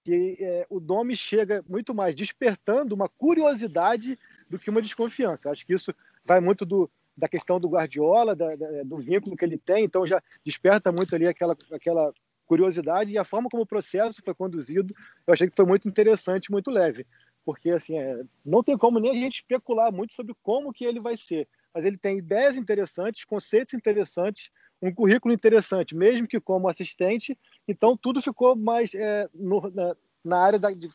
que 0.03 0.37
é, 0.39 0.65
o 0.69 0.79
Domi 0.79 1.17
chega 1.17 1.63
muito 1.67 1.93
mais 1.93 2.15
despertando 2.15 2.95
uma 2.95 3.09
curiosidade 3.09 4.17
do 4.49 4.57
que 4.57 4.69
uma 4.69 4.81
desconfiança. 4.81 5.47
Eu 5.47 5.51
acho 5.51 5.65
que 5.65 5.73
isso 5.73 5.93
vai 6.23 6.39
muito 6.39 6.65
do, 6.65 6.89
da 7.17 7.27
questão 7.27 7.59
do 7.59 7.67
Guardiola, 7.67 8.33
da, 8.33 8.55
da, 8.55 8.83
do 8.83 8.97
vínculo 8.97 9.35
que 9.35 9.43
ele 9.43 9.57
tem, 9.57 9.83
então 9.83 10.07
já 10.07 10.23
desperta 10.45 10.93
muito 10.93 11.13
ali 11.13 11.27
aquela, 11.27 11.57
aquela 11.71 12.13
curiosidade 12.47 13.11
e 13.11 13.17
a 13.17 13.25
forma 13.25 13.49
como 13.49 13.63
o 13.63 13.67
processo 13.67 14.21
foi 14.23 14.33
conduzido, 14.33 14.95
eu 15.25 15.33
achei 15.33 15.49
que 15.49 15.55
foi 15.55 15.65
muito 15.65 15.87
interessante, 15.87 16.51
muito 16.51 16.71
leve, 16.71 17.05
porque 17.45 17.69
assim 17.69 17.97
é, 17.99 18.23
não 18.43 18.63
tem 18.63 18.77
como 18.77 18.99
nem 18.99 19.11
a 19.11 19.21
gente 19.21 19.35
especular 19.35 19.91
muito 19.91 20.13
sobre 20.13 20.33
como 20.41 20.71
que 20.71 20.85
ele 20.85 20.99
vai 20.99 21.15
ser, 21.15 21.47
mas 21.73 21.85
ele 21.85 21.97
tem 21.97 22.17
ideias 22.17 22.57
interessantes, 22.57 23.25
conceitos 23.25 23.73
interessantes, 23.73 24.49
um 24.81 24.93
currículo 24.93 25.33
interessante, 25.33 25.95
mesmo 25.95 26.27
que 26.27 26.39
como 26.39 26.69
assistente, 26.69 27.37
então 27.67 27.97
tudo 27.97 28.21
ficou 28.21 28.55
mais 28.55 28.93
é, 28.93 29.29
no, 29.33 29.69
na, 29.71 29.95
na, 30.23 30.39
área 30.39 30.59
da, 30.59 30.71
de 30.71 30.89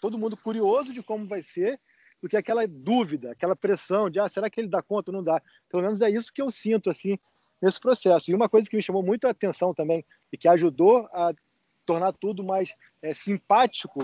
todo 0.00 0.18
mundo 0.18 0.36
curioso 0.36 0.92
de 0.92 1.02
como 1.02 1.26
vai 1.26 1.42
ser 1.42 1.80
do 2.20 2.28
que 2.28 2.36
aquela 2.36 2.66
dúvida, 2.66 3.30
aquela 3.30 3.54
pressão 3.54 4.10
de 4.10 4.18
ah, 4.18 4.28
será 4.28 4.50
que 4.50 4.60
ele 4.60 4.68
dá 4.68 4.82
conta 4.82 5.10
ou 5.10 5.16
não 5.16 5.22
dá? 5.22 5.40
Pelo 5.68 5.82
menos 5.82 6.00
é 6.00 6.10
isso 6.10 6.32
que 6.32 6.42
eu 6.42 6.50
sinto 6.50 6.90
assim 6.90 7.16
nesse 7.60 7.80
processo. 7.80 8.30
E 8.30 8.34
uma 8.34 8.48
coisa 8.48 8.68
que 8.68 8.76
me 8.76 8.82
chamou 8.82 9.02
muito 9.02 9.26
a 9.26 9.30
atenção 9.30 9.74
também 9.74 10.04
e 10.32 10.36
que 10.36 10.48
ajudou 10.48 11.08
a 11.12 11.32
tornar 11.84 12.12
tudo 12.12 12.44
mais 12.44 12.74
é, 13.00 13.14
simpático 13.14 14.00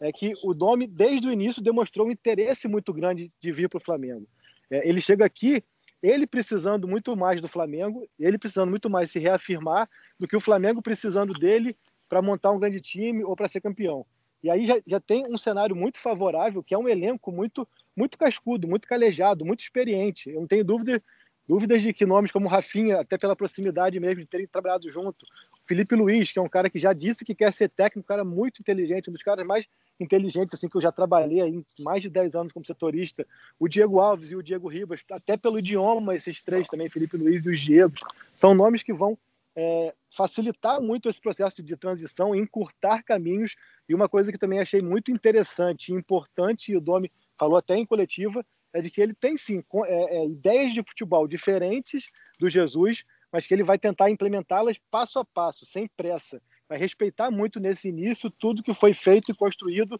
é 0.00 0.10
que 0.10 0.32
o 0.42 0.54
Domi, 0.54 0.86
desde 0.86 1.28
o 1.28 1.32
início, 1.32 1.62
demonstrou 1.62 2.06
um 2.06 2.10
interesse 2.10 2.66
muito 2.66 2.92
grande 2.92 3.30
de 3.38 3.52
vir 3.52 3.68
para 3.68 3.78
o 3.78 3.84
Flamengo. 3.84 4.26
É, 4.70 4.88
ele 4.88 5.00
chega 5.00 5.24
aqui, 5.24 5.62
ele 6.02 6.26
precisando 6.26 6.88
muito 6.88 7.14
mais 7.16 7.40
do 7.40 7.48
Flamengo, 7.48 8.08
ele 8.18 8.38
precisando 8.38 8.70
muito 8.70 8.88
mais 8.88 9.10
se 9.10 9.18
reafirmar 9.18 9.88
do 10.18 10.26
que 10.26 10.36
o 10.36 10.40
Flamengo 10.40 10.80
precisando 10.80 11.32
dele 11.34 11.76
para 12.08 12.22
montar 12.22 12.52
um 12.52 12.58
grande 12.58 12.80
time 12.80 13.22
ou 13.22 13.36
para 13.36 13.48
ser 13.48 13.60
campeão. 13.60 14.06
E 14.42 14.50
aí 14.50 14.66
já, 14.66 14.80
já 14.86 15.00
tem 15.00 15.26
um 15.26 15.36
cenário 15.36 15.74
muito 15.74 15.98
favorável, 15.98 16.62
que 16.62 16.74
é 16.74 16.78
um 16.78 16.88
elenco 16.88 17.32
muito, 17.32 17.66
muito 17.96 18.16
cascudo, 18.16 18.68
muito 18.68 18.86
calejado, 18.86 19.44
muito 19.44 19.60
experiente. 19.60 20.30
Eu 20.30 20.40
não 20.40 20.46
tenho 20.46 20.64
dúvida 20.64 21.02
Dúvidas 21.46 21.82
de 21.82 21.92
que 21.92 22.04
nomes 22.04 22.32
como 22.32 22.48
Rafinha, 22.48 23.00
até 23.00 23.16
pela 23.16 23.36
proximidade 23.36 23.98
mesmo 24.00 24.20
de 24.20 24.26
terem 24.26 24.46
trabalhado 24.46 24.90
junto. 24.90 25.24
Felipe 25.64 25.94
Luiz, 25.94 26.32
que 26.32 26.38
é 26.38 26.42
um 26.42 26.48
cara 26.48 26.68
que 26.68 26.78
já 26.78 26.92
disse 26.92 27.24
que 27.24 27.34
quer 27.34 27.52
ser 27.52 27.68
técnico, 27.68 28.00
um 28.00 28.02
cara 28.02 28.24
muito 28.24 28.60
inteligente, 28.60 29.08
um 29.08 29.12
dos 29.12 29.22
caras 29.22 29.46
mais 29.46 29.66
inteligentes 29.98 30.54
assim 30.54 30.68
que 30.68 30.76
eu 30.76 30.80
já 30.80 30.90
trabalhei 30.90 31.40
aí 31.40 31.64
mais 31.78 32.02
de 32.02 32.10
10 32.10 32.34
anos 32.34 32.52
como 32.52 32.66
setorista. 32.66 33.26
O 33.58 33.68
Diego 33.68 34.00
Alves 34.00 34.30
e 34.30 34.36
o 34.36 34.42
Diego 34.42 34.68
Ribas, 34.68 35.02
até 35.10 35.36
pelo 35.36 35.58
idioma, 35.58 36.14
esses 36.14 36.42
três 36.42 36.66
também, 36.68 36.90
Felipe 36.90 37.16
Luiz 37.16 37.46
e 37.46 37.50
os 37.50 37.60
Diegos, 37.60 38.00
são 38.34 38.54
nomes 38.54 38.82
que 38.82 38.92
vão 38.92 39.16
é, 39.56 39.94
facilitar 40.14 40.80
muito 40.80 41.08
esse 41.08 41.20
processo 41.20 41.62
de 41.62 41.76
transição, 41.76 42.34
encurtar 42.34 43.02
caminhos. 43.02 43.56
E 43.88 43.94
uma 43.94 44.08
coisa 44.08 44.30
que 44.30 44.38
também 44.38 44.60
achei 44.60 44.80
muito 44.80 45.10
interessante 45.10 45.90
e 45.90 45.94
importante, 45.94 46.72
e 46.72 46.76
o 46.76 46.80
Domi 46.80 47.10
falou 47.38 47.56
até 47.56 47.76
em 47.76 47.86
coletiva, 47.86 48.44
é 48.76 48.82
de 48.82 48.90
que 48.90 49.00
ele 49.00 49.14
tem 49.14 49.36
sim 49.36 49.64
é, 49.86 50.18
é, 50.18 50.26
ideias 50.26 50.72
de 50.72 50.82
futebol 50.82 51.26
diferentes 51.26 52.10
do 52.38 52.46
Jesus, 52.46 53.04
mas 53.32 53.46
que 53.46 53.54
ele 53.54 53.62
vai 53.64 53.78
tentar 53.78 54.10
implementá-las 54.10 54.78
passo 54.90 55.18
a 55.18 55.24
passo, 55.24 55.64
sem 55.64 55.88
pressa. 55.96 56.42
Vai 56.68 56.76
respeitar 56.76 57.30
muito 57.30 57.58
nesse 57.58 57.88
início 57.88 58.30
tudo 58.30 58.62
que 58.62 58.74
foi 58.74 58.92
feito 58.92 59.30
e 59.30 59.34
construído 59.34 59.98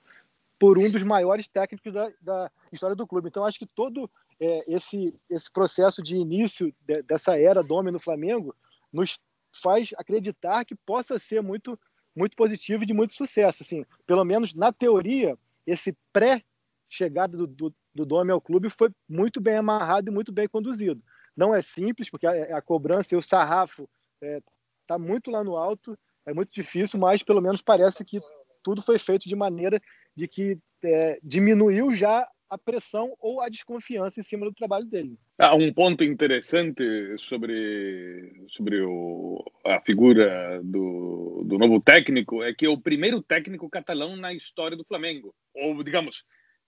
por 0.58 0.78
um 0.78 0.90
dos 0.90 1.02
maiores 1.02 1.48
técnicos 1.48 1.92
da, 1.92 2.10
da 2.20 2.50
história 2.70 2.94
do 2.94 3.06
clube. 3.06 3.28
Então, 3.28 3.44
acho 3.44 3.58
que 3.58 3.66
todo 3.66 4.10
é, 4.38 4.64
esse, 4.70 5.14
esse 5.30 5.50
processo 5.50 6.02
de 6.02 6.16
início 6.16 6.72
de, 6.80 7.02
dessa 7.02 7.38
era 7.38 7.62
Dome 7.62 7.90
no 7.90 7.98
Flamengo 7.98 8.54
nos 8.92 9.18
faz 9.62 9.94
acreditar 9.96 10.64
que 10.66 10.74
possa 10.74 11.18
ser 11.18 11.42
muito, 11.42 11.78
muito 12.14 12.36
positivo 12.36 12.82
e 12.82 12.86
de 12.86 12.92
muito 12.92 13.14
sucesso. 13.14 13.62
Assim, 13.62 13.86
pelo 14.06 14.24
menos 14.24 14.54
na 14.54 14.70
teoria, 14.70 15.38
esse 15.66 15.96
pré-chegada 16.12 17.38
do, 17.38 17.46
do, 17.46 17.74
do 17.96 18.06
Dome 18.06 18.30
ao 18.30 18.40
clube 18.40 18.70
foi 18.70 18.90
muito 19.08 19.40
bem 19.40 19.56
amarrado 19.56 20.08
e 20.08 20.14
muito 20.14 20.30
bem 20.30 20.46
conduzido. 20.46 21.02
Não 21.36 21.54
é 21.54 21.60
simples, 21.60 22.08
porque 22.08 22.26
a, 22.26 22.58
a 22.58 22.62
cobrança 22.62 23.14
e 23.14 23.18
o 23.18 23.22
sarrafo 23.22 23.88
está 24.22 24.26
é, 24.26 24.40
tá 24.86 24.98
muito 24.98 25.30
lá 25.30 25.42
no 25.42 25.56
alto, 25.56 25.98
é 26.24 26.32
muito 26.32 26.50
difícil, 26.52 26.98
mas 26.98 27.22
pelo 27.22 27.40
menos 27.40 27.60
parece 27.62 28.04
que 28.04 28.20
tudo 28.62 28.82
foi 28.82 28.98
feito 28.98 29.28
de 29.28 29.36
maneira 29.36 29.80
de 30.14 30.26
que 30.26 30.58
é, 30.82 31.18
diminuiu 31.22 31.94
já 31.94 32.26
a 32.48 32.56
pressão 32.56 33.14
ou 33.20 33.40
a 33.40 33.48
desconfiança 33.48 34.20
em 34.20 34.22
cima 34.22 34.46
do 34.46 34.52
trabalho 34.52 34.86
dele. 34.86 35.18
Há 35.38 35.54
um 35.54 35.72
ponto 35.72 36.02
interessante 36.04 36.84
sobre, 37.18 38.44
sobre 38.48 38.80
o, 38.80 39.44
a 39.64 39.80
figura 39.80 40.60
do, 40.64 41.42
do 41.44 41.58
novo 41.58 41.80
técnico 41.80 42.42
é 42.42 42.54
que 42.54 42.66
é 42.66 42.68
o 42.68 42.80
primeiro 42.80 43.20
técnico 43.20 43.68
catalão 43.68 44.16
na 44.16 44.32
história 44.32 44.76
do 44.76 44.84
Flamengo. 44.84 45.34
Ou, 45.54 45.82
digamos, 45.82 46.24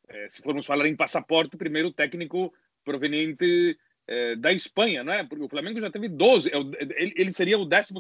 eh, 0.09 0.27
se 0.31 0.43
formos 0.43 0.67
falar 0.67 0.87
em 0.87 0.97
passaporte, 0.97 1.55
o 1.55 1.59
primeiro 1.59 1.93
técnico 1.93 2.53
proveniente 2.85 3.79
eh, 4.07 4.37
da 4.37 4.53
Espanha, 4.53 5.05
não 5.05 5.13
é? 5.13 5.23
Porque 5.23 5.45
o 5.45 5.49
Flamengo 5.49 5.79
já 5.81 5.91
teve 5.91 6.09
12, 6.09 6.51
ele, 6.53 7.13
ele 7.15 7.31
seria 7.31 7.59
o 7.59 7.65
12 7.65 7.95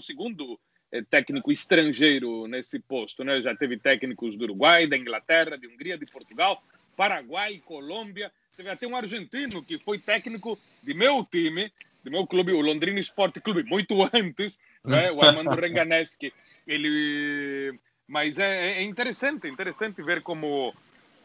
eh, 0.90 1.02
técnico 1.10 1.52
estrangeiro 1.52 2.46
nesse 2.46 2.78
posto, 2.78 3.22
né? 3.22 3.42
Já 3.42 3.54
teve 3.54 3.76
técnicos 3.76 4.36
do 4.36 4.44
Uruguai, 4.44 4.86
da 4.86 4.96
Inglaterra, 4.96 5.58
de 5.58 5.66
Hungria, 5.66 5.98
de 5.98 6.06
Portugal, 6.06 6.62
Paraguai, 6.96 7.60
Colômbia. 7.64 8.32
Teve 8.56 8.70
até 8.70 8.86
um 8.86 8.96
argentino 8.96 9.62
que 9.62 9.78
foi 9.78 9.98
técnico 9.98 10.58
de 10.82 10.94
meu 10.94 11.24
time, 11.24 11.70
do 12.02 12.10
meu 12.10 12.26
clube, 12.26 12.52
o 12.52 12.60
Londrina 12.60 12.98
Sport 13.00 13.38
Clube, 13.40 13.62
muito 13.64 13.94
antes, 14.12 14.58
né? 14.82 15.12
o 15.12 15.22
Armando 15.22 15.50
Renganeschi. 15.60 16.32
Ele, 16.66 17.78
mas 18.06 18.38
é, 18.38 18.78
é 18.78 18.82
interessante, 18.82 19.46
interessante 19.46 20.02
ver 20.02 20.22
como 20.22 20.74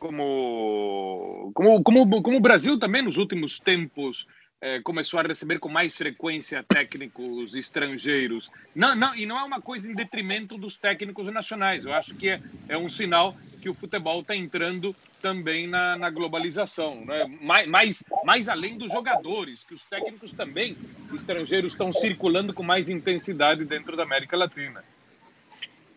como, 0.03 1.51
como, 1.53 1.81
como, 1.81 2.21
como 2.21 2.37
o 2.37 2.41
Brasil 2.41 2.77
também 2.77 3.01
nos 3.01 3.15
últimos 3.15 3.57
tempos 3.57 4.27
é, 4.59 4.81
começou 4.81 5.17
a 5.17 5.23
receber 5.23 5.59
com 5.59 5.69
mais 5.69 5.95
frequência 5.95 6.61
técnicos 6.61 7.55
estrangeiros. 7.55 8.51
Não, 8.75 8.93
não, 8.93 9.15
e 9.15 9.25
não 9.25 9.39
é 9.39 9.43
uma 9.43 9.61
coisa 9.61 9.89
em 9.89 9.95
detrimento 9.95 10.57
dos 10.57 10.75
técnicos 10.75 11.27
nacionais. 11.27 11.85
Eu 11.85 11.93
acho 11.93 12.15
que 12.15 12.29
é, 12.29 12.41
é 12.67 12.77
um 12.77 12.89
sinal 12.89 13.33
que 13.61 13.69
o 13.69 13.73
futebol 13.73 14.19
está 14.19 14.35
entrando 14.35 14.93
também 15.21 15.67
na, 15.67 15.95
na 15.95 16.09
globalização, 16.09 17.05
né? 17.05 17.25
mais, 17.41 17.65
mais, 17.65 18.03
mais 18.25 18.49
além 18.49 18.77
dos 18.77 18.91
jogadores, 18.91 19.63
que 19.63 19.73
os 19.73 19.85
técnicos 19.85 20.33
também 20.33 20.75
estrangeiros 21.13 21.71
estão 21.71 21.93
circulando 21.93 22.53
com 22.53 22.61
mais 22.61 22.89
intensidade 22.89 23.63
dentro 23.63 23.95
da 23.95 24.03
América 24.03 24.35
Latina. 24.35 24.83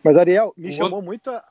Mas, 0.01 0.15
Ariel, 0.15 0.53
me 0.55 0.71
chamou 0.71 1.01
muito 1.01 1.29
a, 1.29 1.43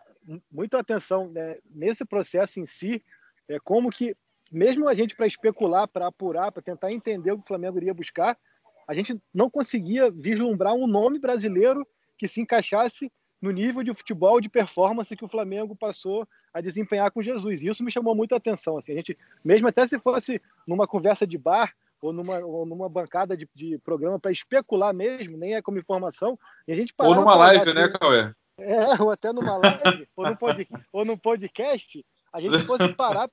muito 0.50 0.76
atenção 0.76 1.28
né, 1.28 1.58
nesse 1.70 2.04
processo 2.04 2.60
em 2.60 2.66
si, 2.66 3.02
é 3.48 3.58
como 3.60 3.90
que 3.90 4.16
mesmo 4.50 4.88
a 4.88 4.94
gente 4.94 5.16
para 5.16 5.26
especular, 5.26 5.88
para 5.88 6.06
apurar, 6.06 6.52
para 6.52 6.62
tentar 6.62 6.90
entender 6.92 7.32
o 7.32 7.38
que 7.38 7.44
o 7.44 7.48
Flamengo 7.48 7.78
iria 7.78 7.94
buscar, 7.94 8.38
a 8.86 8.94
gente 8.94 9.20
não 9.34 9.50
conseguia 9.50 10.10
vislumbrar 10.10 10.74
um 10.74 10.86
nome 10.86 11.18
brasileiro 11.18 11.86
que 12.16 12.28
se 12.28 12.40
encaixasse 12.40 13.10
no 13.40 13.50
nível 13.50 13.82
de 13.82 13.94
futebol 13.94 14.40
de 14.40 14.48
performance 14.48 15.14
que 15.14 15.24
o 15.24 15.28
Flamengo 15.28 15.76
passou 15.76 16.26
a 16.54 16.60
desempenhar 16.60 17.10
com 17.10 17.22
Jesus. 17.22 17.62
Isso 17.62 17.84
me 17.84 17.90
chamou 17.90 18.14
muito 18.14 18.32
a 18.32 18.38
atenção. 18.38 18.78
Assim, 18.78 18.92
a 18.92 18.96
gente, 18.96 19.18
mesmo 19.44 19.68
até 19.68 19.86
se 19.86 19.98
fosse 19.98 20.40
numa 20.66 20.86
conversa 20.86 21.26
de 21.26 21.36
bar 21.36 21.74
ou 22.00 22.12
numa, 22.12 22.38
ou 22.38 22.64
numa 22.64 22.88
bancada 22.88 23.36
de, 23.36 23.48
de 23.54 23.78
programa 23.78 24.18
para 24.18 24.30
especular 24.30 24.94
mesmo, 24.94 25.36
nem 25.36 25.54
é 25.54 25.62
como 25.62 25.78
informação, 25.78 26.38
a 26.68 26.74
gente 26.74 26.94
Ou 26.98 27.14
numa 27.14 27.34
live, 27.34 27.64
né, 27.66 27.70
assim, 27.70 27.80
né, 27.80 27.88
Cauê? 27.88 28.32
É, 28.58 29.02
ou 29.02 29.10
até 29.10 29.32
numa 29.32 29.56
live, 29.58 30.08
ou, 30.16 30.26
no 30.28 30.36
pod, 30.36 30.68
ou 30.92 31.04
num 31.04 31.16
podcast, 31.16 32.04
a 32.32 32.40
gente 32.40 32.58
fosse 32.60 32.92
parar 32.94 33.30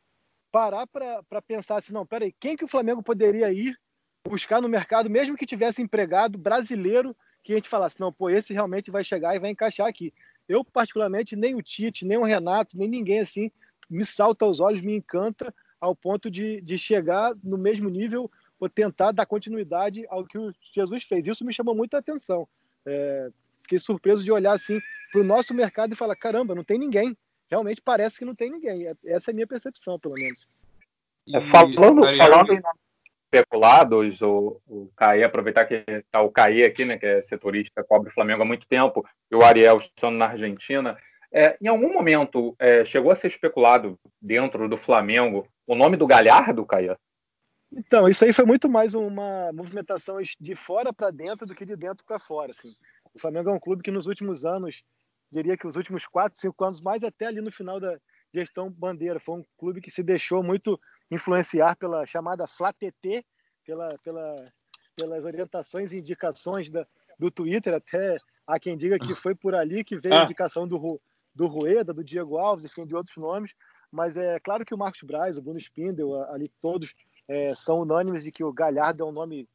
parar 0.51 0.85
para 0.85 1.41
pensar 1.41 1.77
assim, 1.77 1.91
não, 1.91 2.05
peraí, 2.05 2.31
quem 2.39 2.55
que 2.55 2.63
o 2.63 2.67
Flamengo 2.67 3.01
poderia 3.01 3.51
ir 3.51 3.75
buscar 4.23 4.61
no 4.61 4.69
mercado, 4.69 5.09
mesmo 5.09 5.35
que 5.35 5.47
tivesse 5.47 5.81
empregado 5.81 6.37
brasileiro, 6.37 7.17
que 7.43 7.53
a 7.53 7.55
gente 7.55 7.67
falasse, 7.67 7.99
não, 7.99 8.13
pô, 8.13 8.29
esse 8.29 8.53
realmente 8.53 8.91
vai 8.91 9.03
chegar 9.03 9.35
e 9.35 9.39
vai 9.39 9.49
encaixar 9.49 9.87
aqui. 9.87 10.13
Eu, 10.47 10.63
particularmente, 10.63 11.35
nem 11.35 11.55
o 11.55 11.61
Tite, 11.61 12.05
nem 12.05 12.17
o 12.17 12.23
Renato, 12.23 12.77
nem 12.77 12.87
ninguém 12.87 13.19
assim, 13.19 13.51
me 13.89 14.05
salta 14.05 14.45
aos 14.45 14.59
olhos, 14.59 14.81
me 14.83 14.95
encanta 14.95 15.53
ao 15.81 15.95
ponto 15.95 16.29
de, 16.29 16.61
de 16.61 16.77
chegar 16.77 17.33
no 17.43 17.57
mesmo 17.57 17.89
nível 17.89 18.29
ou 18.59 18.69
tentar 18.69 19.11
dar 19.11 19.25
continuidade 19.25 20.05
ao 20.07 20.23
que 20.23 20.37
o 20.37 20.53
Jesus 20.71 21.03
fez. 21.03 21.25
Isso 21.25 21.43
me 21.43 21.51
chamou 21.51 21.75
muita 21.75 21.97
atenção. 21.97 22.47
É, 22.85 23.29
fiquei 23.63 23.79
surpreso 23.79 24.23
de 24.23 24.31
olhar 24.31 24.53
assim 24.53 24.79
para 25.13 25.21
o 25.21 25.23
nosso 25.23 25.53
mercado 25.53 25.93
e 25.93 25.95
falar, 25.95 26.17
caramba, 26.17 26.53
não 26.53 26.63
tem 26.65 26.77
ninguém 26.77 27.15
realmente 27.53 27.81
parece 27.81 28.17
que 28.17 28.25
não 28.25 28.33
tem 28.33 28.51
ninguém. 28.51 28.87
É, 28.87 28.95
essa 29.05 29.29
é 29.29 29.31
a 29.31 29.35
minha 29.35 29.47
percepção, 29.47 29.99
pelo 29.99 30.15
menos. 30.15 30.47
É, 31.33 31.39
falando, 31.39 32.01
falando 32.17 32.53
em 32.53 32.61
especulados, 33.31 34.21
o, 34.21 34.59
o 34.67 34.91
Caí, 34.95 35.23
aproveitar 35.23 35.65
que 35.65 35.83
está 35.87 36.21
o 36.21 36.31
Caí 36.31 36.63
aqui, 36.63 36.83
né, 36.83 36.97
que 36.97 37.05
é 37.05 37.21
setorista, 37.21 37.83
cobre 37.83 38.09
o 38.09 38.13
Flamengo 38.13 38.41
há 38.41 38.45
muito 38.45 38.67
tempo, 38.67 39.05
e 39.31 39.35
o 39.35 39.43
Ariel 39.43 39.77
estando 39.77 40.17
na 40.17 40.27
Argentina, 40.27 40.97
é, 41.31 41.57
em 41.61 41.67
algum 41.67 41.91
momento 41.91 42.55
é, 42.59 42.83
chegou 42.83 43.11
a 43.11 43.15
ser 43.15 43.27
especulado 43.27 43.97
dentro 44.21 44.67
do 44.67 44.77
Flamengo 44.77 45.47
o 45.65 45.75
nome 45.75 45.97
do 45.97 46.05
Galhardo, 46.05 46.65
Caia? 46.65 46.97
Então, 47.71 48.07
isso 48.07 48.23
aí 48.23 48.31
foi 48.31 48.45
muito 48.45 48.69
mais 48.69 48.93
uma 48.93 49.51
movimentação 49.51 50.17
de 50.39 50.55
fora 50.55 50.93
para 50.93 51.09
dentro 51.09 51.47
do 51.47 51.55
que 51.55 51.65
de 51.65 51.75
dentro 51.75 52.05
para 52.05 52.19
fora. 52.19 52.51
Assim. 52.51 52.75
O 53.15 53.19
Flamengo 53.19 53.49
é 53.49 53.53
um 53.53 53.59
clube 53.59 53.81
que 53.81 53.89
nos 53.89 54.05
últimos 54.05 54.45
anos 54.45 54.83
diria 55.33 55.57
que 55.57 55.67
os 55.67 55.75
últimos 55.75 56.05
quatro, 56.05 56.39
cinco 56.39 56.63
anos, 56.63 56.79
mais 56.79 57.03
até 57.03 57.25
ali 57.25 57.41
no 57.41 57.51
final 57.51 57.79
da 57.79 57.99
gestão 58.33 58.69
Bandeira. 58.69 59.19
Foi 59.19 59.39
um 59.39 59.45
clube 59.57 59.81
que 59.81 59.91
se 59.91 60.03
deixou 60.03 60.43
muito 60.43 60.79
influenciar 61.09 61.75
pela 61.75 62.05
chamada 62.05 62.47
FlaTT, 62.47 63.25
pela, 63.65 63.97
pela, 64.03 64.53
pelas 64.95 65.25
orientações 65.25 65.91
e 65.91 65.97
indicações 65.97 66.69
da, 66.69 66.85
do 67.17 67.31
Twitter. 67.31 67.73
Até 67.73 68.17
há 68.45 68.59
quem 68.59 68.77
diga 68.77 68.99
que 68.99 69.15
foi 69.15 69.33
por 69.33 69.55
ali 69.55 69.83
que 69.83 69.97
veio 69.97 70.15
a 70.15 70.21
ah. 70.21 70.23
indicação 70.23 70.67
do, 70.67 71.01
do 71.33 71.47
Rueda, 71.47 71.93
do 71.93 72.03
Diego 72.03 72.37
Alves, 72.37 72.65
enfim, 72.65 72.85
de 72.85 72.95
outros 72.95 73.17
nomes. 73.17 73.53
Mas 73.91 74.17
é 74.17 74.39
claro 74.39 74.65
que 74.65 74.73
o 74.73 74.77
Marcos 74.77 75.01
Braz, 75.03 75.37
o 75.37 75.41
Bruno 75.41 75.59
Spindel, 75.59 76.23
ali 76.31 76.49
todos 76.61 76.93
é, 77.27 77.53
são 77.55 77.79
unânimes 77.79 78.23
de 78.23 78.31
que 78.31 78.43
o 78.43 78.53
Galhardo 78.53 79.03
é 79.03 79.05
um 79.05 79.11
nome 79.11 79.47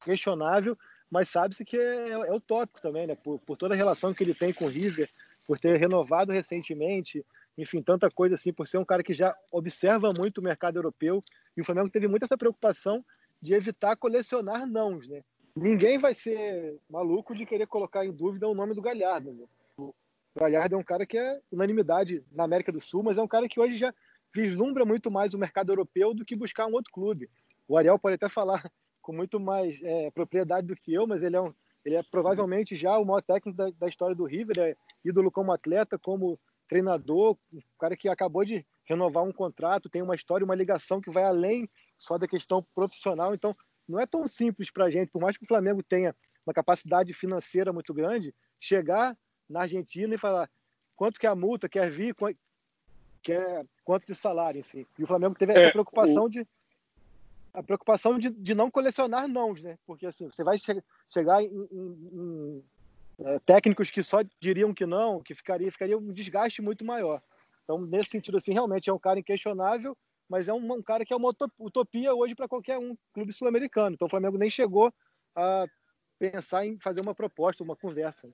questionável, 0.00 0.78
mas 1.10 1.28
sabe-se 1.28 1.64
que 1.64 1.78
é, 1.78 2.10
é, 2.10 2.32
o 2.32 2.40
tópico 2.40 2.80
também, 2.80 3.06
né? 3.06 3.14
Por, 3.14 3.38
por, 3.40 3.56
toda 3.56 3.74
a 3.74 3.76
relação 3.76 4.12
que 4.12 4.24
ele 4.24 4.34
tem 4.34 4.52
com 4.52 4.64
o 4.64 4.68
River, 4.68 5.08
por 5.46 5.58
ter 5.58 5.78
renovado 5.78 6.32
recentemente, 6.32 7.24
enfim, 7.56 7.82
tanta 7.82 8.10
coisa 8.10 8.34
assim, 8.34 8.52
por 8.52 8.66
ser 8.66 8.78
um 8.78 8.84
cara 8.84 9.02
que 9.02 9.14
já 9.14 9.34
observa 9.50 10.08
muito 10.18 10.38
o 10.38 10.44
mercado 10.44 10.76
europeu. 10.76 11.20
E 11.56 11.60
o 11.60 11.64
Flamengo 11.64 11.90
teve 11.90 12.08
muito 12.08 12.24
essa 12.24 12.36
preocupação 12.36 13.04
de 13.40 13.54
evitar 13.54 13.96
colecionar 13.96 14.66
nãos, 14.66 15.08
né? 15.08 15.22
Ninguém 15.54 15.96
vai 15.96 16.12
ser 16.12 16.78
maluco 16.90 17.34
de 17.34 17.46
querer 17.46 17.66
colocar 17.66 18.04
em 18.04 18.12
dúvida 18.12 18.46
o 18.46 18.54
nome 18.54 18.74
do 18.74 18.82
Galhardo. 18.82 19.32
Né? 19.32 19.46
O 19.78 19.94
Galhardo 20.38 20.74
é 20.74 20.78
um 20.78 20.84
cara 20.84 21.06
que 21.06 21.16
é 21.16 21.40
unanimidade 21.50 22.22
na 22.30 22.44
América 22.44 22.70
do 22.70 22.80
Sul, 22.80 23.02
mas 23.02 23.16
é 23.16 23.22
um 23.22 23.28
cara 23.28 23.48
que 23.48 23.58
hoje 23.58 23.78
já 23.78 23.94
vislumbra 24.34 24.84
muito 24.84 25.10
mais 25.10 25.32
o 25.32 25.38
mercado 25.38 25.72
europeu 25.72 26.12
do 26.12 26.26
que 26.26 26.36
buscar 26.36 26.66
um 26.66 26.74
outro 26.74 26.92
clube. 26.92 27.30
O 27.66 27.78
Ariel 27.78 27.98
pode 27.98 28.16
até 28.16 28.28
falar 28.28 28.70
com 29.06 29.12
muito 29.12 29.38
mais 29.38 29.80
é, 29.84 30.10
propriedade 30.10 30.66
do 30.66 30.74
que 30.74 30.92
eu, 30.92 31.06
mas 31.06 31.22
ele 31.22 31.36
é, 31.36 31.40
um, 31.40 31.54
ele 31.84 31.94
é 31.94 32.02
provavelmente 32.02 32.74
já 32.74 32.98
o 32.98 33.04
maior 33.04 33.22
técnico 33.22 33.56
da, 33.56 33.70
da 33.70 33.86
história 33.86 34.16
do 34.16 34.24
River, 34.24 34.58
é 34.58 34.76
ídolo 35.04 35.30
como 35.30 35.52
atleta, 35.52 35.96
como 35.96 36.36
treinador, 36.68 37.36
um 37.52 37.60
cara 37.78 37.96
que 37.96 38.08
acabou 38.08 38.44
de 38.44 38.66
renovar 38.84 39.22
um 39.22 39.30
contrato, 39.30 39.88
tem 39.88 40.02
uma 40.02 40.16
história, 40.16 40.44
uma 40.44 40.56
ligação 40.56 41.00
que 41.00 41.08
vai 41.08 41.22
além 41.22 41.70
só 41.96 42.18
da 42.18 42.26
questão 42.26 42.66
profissional. 42.74 43.32
Então, 43.32 43.56
não 43.88 44.00
é 44.00 44.06
tão 44.06 44.26
simples 44.26 44.72
para 44.72 44.86
a 44.86 44.90
gente, 44.90 45.12
por 45.12 45.22
mais 45.22 45.36
que 45.36 45.44
o 45.44 45.48
Flamengo 45.48 45.84
tenha 45.84 46.12
uma 46.44 46.52
capacidade 46.52 47.14
financeira 47.14 47.72
muito 47.72 47.94
grande, 47.94 48.34
chegar 48.58 49.16
na 49.48 49.60
Argentina 49.60 50.16
e 50.16 50.18
falar 50.18 50.50
quanto 50.96 51.20
que 51.20 51.28
é 51.28 51.30
a 51.30 51.36
multa, 51.36 51.68
quer 51.68 51.88
vir, 51.88 52.12
quer 53.22 53.64
quanto 53.84 54.04
de 54.04 54.16
salário 54.16 54.64
si. 54.64 54.84
E 54.98 55.04
o 55.04 55.06
Flamengo 55.06 55.36
teve 55.36 55.52
essa 55.52 55.68
é, 55.68 55.70
preocupação 55.70 56.24
o... 56.24 56.28
de 56.28 56.44
a 57.56 57.62
preocupação 57.62 58.18
de, 58.18 58.28
de 58.28 58.54
não 58.54 58.70
colecionar 58.70 59.26
nãos, 59.26 59.62
né? 59.62 59.78
Porque 59.86 60.06
assim, 60.06 60.26
você 60.26 60.44
vai 60.44 60.58
che 60.58 60.82
chegar 61.08 61.42
em, 61.42 61.48
em, 61.72 62.10
em 62.12 62.64
é, 63.18 63.38
técnicos 63.40 63.90
que 63.90 64.02
só 64.02 64.18
diriam 64.38 64.74
que 64.74 64.84
não, 64.84 65.22
que 65.22 65.34
ficaria, 65.34 65.72
ficaria 65.72 65.96
um 65.96 66.12
desgaste 66.12 66.60
muito 66.60 66.84
maior. 66.84 67.22
Então, 67.64 67.80
nesse 67.80 68.10
sentido, 68.10 68.36
assim, 68.36 68.52
realmente 68.52 68.90
é 68.90 68.92
um 68.92 68.98
cara 68.98 69.18
inquestionável, 69.18 69.96
mas 70.28 70.48
é 70.48 70.52
um, 70.52 70.72
um 70.72 70.82
cara 70.82 71.04
que 71.04 71.14
é 71.14 71.16
uma 71.16 71.32
utopia 71.58 72.14
hoje 72.14 72.34
para 72.34 72.46
qualquer 72.46 72.78
um 72.78 72.94
clube 73.14 73.32
sul-americano. 73.32 73.94
Então, 73.94 74.06
o 74.06 74.10
Flamengo 74.10 74.36
nem 74.36 74.50
chegou 74.50 74.92
a 75.34 75.64
pensar 76.18 76.66
em 76.66 76.78
fazer 76.78 77.00
uma 77.00 77.14
proposta, 77.14 77.64
uma 77.64 77.74
conversa. 77.74 78.28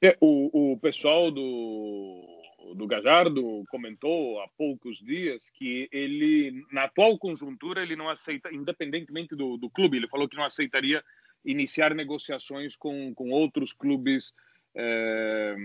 É, 0.00 0.16
o, 0.20 0.72
o 0.72 0.78
pessoal 0.78 1.32
do 1.32 2.35
do 2.74 2.86
Gajardo 2.86 3.64
comentou 3.68 4.40
há 4.40 4.48
poucos 4.56 4.98
dias 4.98 5.50
que 5.50 5.88
ele, 5.92 6.64
na 6.72 6.84
atual 6.84 7.18
conjuntura, 7.18 7.82
ele 7.82 7.96
não 7.96 8.08
aceita, 8.08 8.52
independentemente 8.52 9.34
do, 9.34 9.56
do 9.56 9.70
clube, 9.70 9.96
ele 9.96 10.08
falou 10.08 10.28
que 10.28 10.36
não 10.36 10.44
aceitaria 10.44 11.02
iniciar 11.44 11.94
negociações 11.94 12.74
com, 12.76 13.14
com 13.14 13.30
outros 13.30 13.72
clubes, 13.72 14.32
é, 14.74 15.56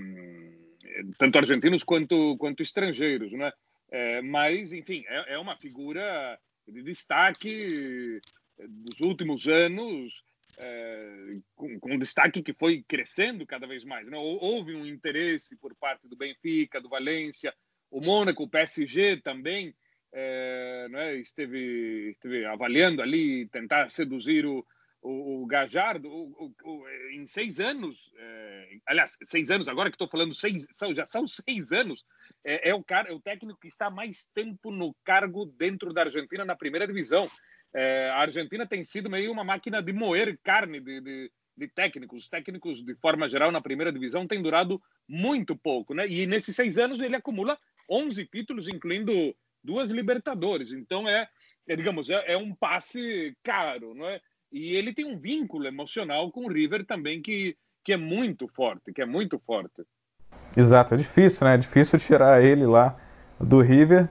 tanto 1.17 1.37
argentinos 1.37 1.83
quanto, 1.83 2.37
quanto 2.37 2.61
estrangeiros, 2.61 3.31
né? 3.31 3.51
É, 3.89 4.21
mas, 4.21 4.71
enfim, 4.71 5.03
é, 5.07 5.33
é 5.33 5.37
uma 5.39 5.57
figura 5.57 6.39
de 6.67 6.81
destaque 6.81 8.21
dos 8.57 8.99
últimos 9.01 9.47
anos, 9.47 10.23
com, 11.56 11.80
com 11.80 11.97
destaque 11.97 12.41
que 12.41 12.54
foi 12.54 12.84
crescendo 12.88 13.45
cada 13.45 13.67
vez 13.67 13.84
mais. 13.84 14.08
Né? 14.08 14.17
Houve 14.17 14.76
um 14.76 14.86
interesse 14.86 15.56
por 15.58 15.76
parte 15.76 16.08
do 16.08 16.15
Benfica, 16.15 16.82
do 16.82 16.89
Valência, 16.89 17.54
o 17.89 18.00
Mônaco, 18.00 18.43
o 18.43 18.50
PSG 18.50 19.17
também 19.17 19.76
é, 20.13 20.88
né? 20.89 21.15
esteve, 21.15 22.12
esteve 22.12 22.45
avaliando 22.45 23.02
ali, 23.02 23.47
tentar 23.47 23.89
seduzir 23.89 24.45
o, 24.45 24.65
o, 25.02 25.43
o 25.43 25.45
Gajardo 25.45 26.10
o, 26.10 26.54
o, 26.63 26.89
em 27.12 27.26
seis 27.28 27.60
anos, 27.60 28.12
é, 28.17 28.78
aliás, 28.88 29.17
seis 29.24 29.50
anos, 29.50 29.67
agora 29.67 29.89
que 29.89 29.95
estou 29.95 30.08
falando, 30.08 30.36
seis, 30.36 30.67
são, 30.71 30.93
já 30.93 31.06
são 31.06 31.28
seis 31.28 31.71
anos, 31.71 32.06
é, 32.43 32.74
o 32.74 32.84
cara, 32.84 33.10
é 33.10 33.13
o 33.13 33.19
técnico 33.19 33.60
que 33.60 33.67
está 33.67 33.89
mais 33.89 34.30
tempo 34.34 34.71
no 34.71 34.95
cargo 35.04 35.45
dentro 35.45 35.93
da 35.93 36.04
Argentina 36.04 36.45
na 36.45 36.56
primeira 36.56 36.88
divisão. 36.88 37.30
É, 37.73 38.10
a 38.10 38.19
Argentina 38.19 38.67
tem 38.67 38.84
sido 38.84 39.10
meio 39.10 39.31
uma 39.31 39.43
máquina 39.43 39.81
de 39.81 39.93
moer 39.93 40.38
carne 40.43 40.79
de, 40.79 41.01
de, 41.01 41.31
de, 41.57 41.67
técnicos. 41.69 42.23
Os 42.23 42.29
técnicos, 42.29 42.84
de 42.84 42.95
forma 42.95 43.29
geral, 43.29 43.51
na 43.51 43.62
primeira 43.62 43.91
divisão, 43.91 44.27
têm 44.27 44.41
durado 44.41 44.81
muito 45.07 45.55
pouco. 45.55 45.93
Né? 45.93 46.07
E 46.07 46.27
nesses 46.27 46.55
seis 46.55 46.77
anos 46.77 46.99
ele 46.99 47.15
acumula 47.15 47.57
11 47.89 48.25
títulos, 48.25 48.67
incluindo 48.67 49.36
duas 49.63 49.89
Libertadores. 49.89 50.71
Então 50.71 51.07
é, 51.07 51.27
é 51.67 51.75
digamos, 51.75 52.10
é, 52.10 52.34
é, 52.34 52.38
um 52.38 52.53
passe 52.53 53.36
caro. 53.43 53.93
Não 53.93 54.07
é? 54.07 54.19
E 54.51 54.75
ele 54.75 54.93
tem 54.93 55.05
um 55.05 55.17
vínculo 55.17 55.65
emocional 55.65 56.29
com 56.31 56.45
o 56.45 56.51
River 56.51 56.86
também 56.86 57.21
que, 57.21 57.55
que 57.86 57.93
é 57.93 57.97
muito 57.97 58.47
forte, 58.49 58.91
que 58.91 59.01
é 59.01 59.05
muito 59.05 59.39
forte. 59.39 59.84
Exato, 60.55 60.93
é 60.93 60.97
difícil, 60.97 61.47
né? 61.47 61.53
É 61.53 61.57
difícil 61.57 61.97
tirar 61.97 62.43
ele 62.43 62.65
lá 62.65 62.97
do 63.39 63.62
River 63.62 64.10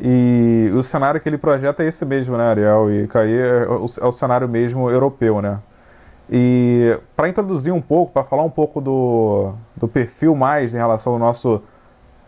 E 0.00 0.70
o 0.74 0.82
cenário 0.82 1.20
que 1.20 1.28
ele 1.28 1.38
projeta 1.38 1.82
é 1.82 1.86
esse 1.86 2.04
mesmo, 2.04 2.36
né, 2.36 2.44
Ariel? 2.44 2.90
E 2.90 3.06
Caí 3.08 3.32
é, 3.32 3.64
é 3.64 4.04
o 4.06 4.12
cenário 4.12 4.48
mesmo 4.48 4.90
europeu, 4.90 5.40
né? 5.42 5.58
E 6.30 6.98
para 7.16 7.28
introduzir 7.28 7.72
um 7.72 7.80
pouco, 7.80 8.12
para 8.12 8.22
falar 8.22 8.42
um 8.42 8.50
pouco 8.50 8.80
do, 8.80 9.52
do 9.76 9.88
perfil 9.88 10.34
mais 10.36 10.74
em 10.74 10.78
relação 10.78 11.14
ao 11.14 11.18
nosso 11.18 11.62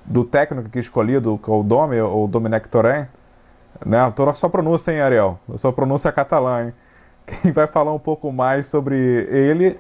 do 0.05 0.25
técnico 0.25 0.69
que 0.71 0.79
escolhido, 0.79 1.39
que 1.43 1.51
é 1.51 1.53
o 1.53 1.63
Dome, 1.63 2.01
ou 2.01 2.27
Domenech 2.27 2.69
Torren, 2.69 3.07
né? 3.85 4.11
Tô 4.17 4.25
na 4.25 4.35
sua 4.35 4.49
pronúncia, 4.49 4.91
hein, 4.93 5.01
Ariel? 5.01 5.39
A 5.53 5.59
sua 5.59 5.73
pronúncia 5.73 6.09
é 6.09 6.13
catalã, 6.13 6.67
hein? 6.67 6.75
Quem 7.27 7.53
vai 7.53 7.67
falar 7.67 7.93
um 7.93 7.99
pouco 7.99 8.33
mais 8.33 8.67
sobre 8.67 8.97
ele 8.97 9.79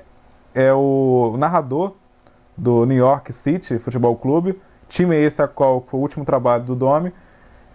é 0.54 0.72
o 0.72 1.34
narrador 1.38 1.94
do 2.56 2.84
New 2.84 2.96
York 2.96 3.32
City 3.32 3.78
Futebol 3.78 4.14
Clube, 4.16 4.60
time 4.88 5.16
esse 5.16 5.40
a 5.40 5.48
qual 5.48 5.80
foi 5.80 5.98
o 5.98 6.02
último 6.02 6.24
trabalho 6.24 6.64
do 6.64 6.74
Dome, 6.74 7.12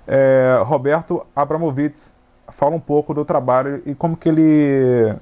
é 0.08 0.62
Roberto 0.64 1.26
Abramovitz. 1.36 2.14
Fala 2.50 2.76
um 2.76 2.80
pouco 2.80 3.14
do 3.14 3.26
trabalho 3.26 3.82
e 3.86 3.96
como 3.96 4.16
que 4.16 4.30
ele 4.30 5.16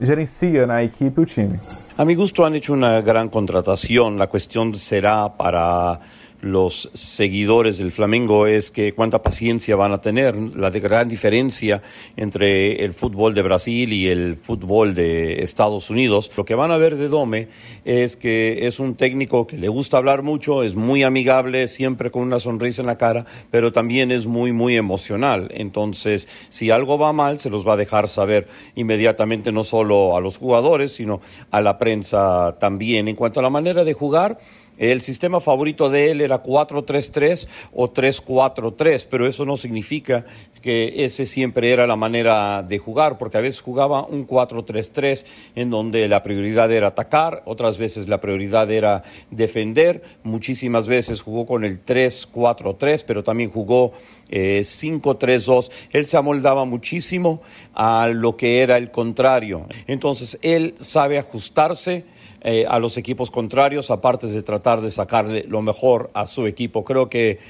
gerencia 0.00 0.66
na 0.66 0.82
equipe 0.82 1.20
o 1.20 1.26
time. 1.26 1.58
A 1.96 2.04
mi 2.04 2.14
gusto 2.14 2.44
han 2.44 2.54
hecho 2.54 2.72
una 2.72 3.00
gran 3.00 3.28
contratación. 3.28 4.16
La 4.16 4.28
cuestión 4.28 4.74
será 4.76 5.28
para 5.28 5.98
los 6.40 6.90
seguidores 6.94 7.78
del 7.78 7.90
Flamengo 7.90 8.46
es 8.46 8.70
que 8.70 8.92
cuánta 8.92 9.22
paciencia 9.22 9.74
van 9.76 9.92
a 9.92 10.00
tener. 10.00 10.36
La 10.36 10.70
gran 10.70 11.08
diferencia 11.08 11.82
entre 12.16 12.84
el 12.84 12.94
fútbol 12.94 13.34
de 13.34 13.42
Brasil 13.42 13.92
y 13.92 14.08
el 14.08 14.36
fútbol 14.36 14.94
de 14.94 15.42
Estados 15.42 15.90
Unidos. 15.90 16.30
Lo 16.36 16.44
que 16.44 16.54
van 16.54 16.70
a 16.70 16.78
ver 16.78 16.96
de 16.96 17.08
Dome 17.08 17.48
es 17.84 18.16
que 18.16 18.66
es 18.66 18.78
un 18.78 18.94
técnico 18.94 19.46
que 19.46 19.58
le 19.58 19.68
gusta 19.68 19.96
hablar 19.96 20.22
mucho, 20.22 20.62
es 20.62 20.76
muy 20.76 21.02
amigable, 21.02 21.66
siempre 21.66 22.10
con 22.10 22.22
una 22.22 22.38
sonrisa 22.38 22.82
en 22.82 22.86
la 22.86 22.98
cara, 22.98 23.26
pero 23.50 23.72
también 23.72 24.12
es 24.12 24.26
muy, 24.26 24.52
muy 24.52 24.76
emocional. 24.76 25.48
Entonces, 25.52 26.28
si 26.48 26.70
algo 26.70 26.98
va 26.98 27.12
mal, 27.12 27.40
se 27.40 27.50
los 27.50 27.66
va 27.66 27.72
a 27.72 27.76
dejar 27.76 28.08
saber 28.08 28.46
inmediatamente, 28.76 29.50
no 29.50 29.64
solo 29.64 30.16
a 30.16 30.20
los 30.20 30.38
jugadores, 30.38 30.92
sino 30.92 31.20
a 31.50 31.60
la 31.60 31.78
prensa 31.78 32.56
también. 32.60 33.08
En 33.08 33.16
cuanto 33.16 33.40
a 33.40 33.42
la 33.42 33.50
manera 33.50 33.84
de 33.84 33.92
jugar, 33.92 34.38
el 34.78 35.02
sistema 35.02 35.40
favorito 35.40 35.90
de 35.90 36.10
él 36.10 36.20
era 36.20 36.42
4-3-3 36.42 37.48
o 37.74 37.92
3-4-3, 37.92 39.06
pero 39.10 39.26
eso 39.26 39.44
no 39.44 39.56
significa 39.56 40.24
que 40.62 41.04
ese 41.04 41.26
siempre 41.26 41.72
era 41.72 41.86
la 41.86 41.96
manera 41.96 42.62
de 42.62 42.78
jugar, 42.78 43.18
porque 43.18 43.38
a 43.38 43.40
veces 43.40 43.60
jugaba 43.60 44.04
un 44.04 44.26
4-3-3 44.26 45.24
en 45.54 45.70
donde 45.70 46.08
la 46.08 46.22
prioridad 46.22 46.70
era 46.72 46.88
atacar, 46.88 47.42
otras 47.46 47.78
veces 47.78 48.08
la 48.08 48.20
prioridad 48.20 48.70
era 48.70 49.02
defender, 49.30 50.02
muchísimas 50.22 50.88
veces 50.88 51.22
jugó 51.22 51.46
con 51.46 51.64
el 51.64 51.84
3-4-3, 51.84 53.04
pero 53.06 53.24
también 53.24 53.50
jugó 53.50 53.92
5-3-2. 54.30 55.68
Eh, 55.68 55.88
él 55.92 56.06
se 56.06 56.16
amoldaba 56.16 56.64
muchísimo 56.64 57.40
a 57.74 58.08
lo 58.08 58.36
que 58.36 58.60
era 58.60 58.76
el 58.76 58.90
contrario. 58.90 59.66
Entonces, 59.86 60.38
él 60.42 60.74
sabe 60.78 61.18
ajustarse 61.18 62.04
eh, 62.50 62.64
a 62.66 62.78
los 62.78 62.96
equipos 62.96 63.30
contrarios, 63.30 63.90
aparte 63.90 64.26
de 64.26 64.42
tratar 64.42 64.80
de 64.80 64.90
sacarle 64.90 65.44
lo 65.46 65.60
mejor 65.60 66.08
a 66.14 66.24
su 66.24 66.46
equipo. 66.46 66.82
Creo 66.82 67.10
que 67.10 67.40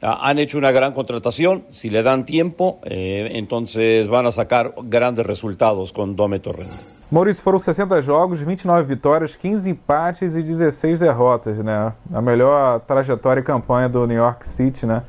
ah, 0.00 0.18
han 0.22 0.38
hecho 0.38 0.56
una 0.56 0.72
gran 0.72 0.94
contratación, 0.94 1.66
si 1.68 1.90
le 1.90 2.02
dan 2.02 2.24
tiempo, 2.24 2.80
eh, 2.84 3.32
entonces 3.32 4.08
van 4.08 4.24
a 4.24 4.32
sacar 4.32 4.72
grandes 4.84 5.26
resultados 5.26 5.92
con 5.92 6.16
Dome 6.16 6.38
Torrent. 6.38 6.70
Maurício, 7.10 7.42
foram 7.42 7.58
60 7.58 8.00
jogos, 8.00 8.40
29 8.40 8.88
vitórias, 8.88 9.36
15 9.36 9.68
empates 9.68 10.34
e 10.34 10.42
16 10.42 11.00
derrotas, 11.00 11.58
né? 11.58 11.92
A 12.10 12.22
melhor 12.22 12.80
trajetória 12.80 13.42
e 13.42 13.44
campanha 13.44 13.90
do 13.90 14.06
New 14.06 14.16
York 14.16 14.48
City, 14.48 14.86
né? 14.86 15.02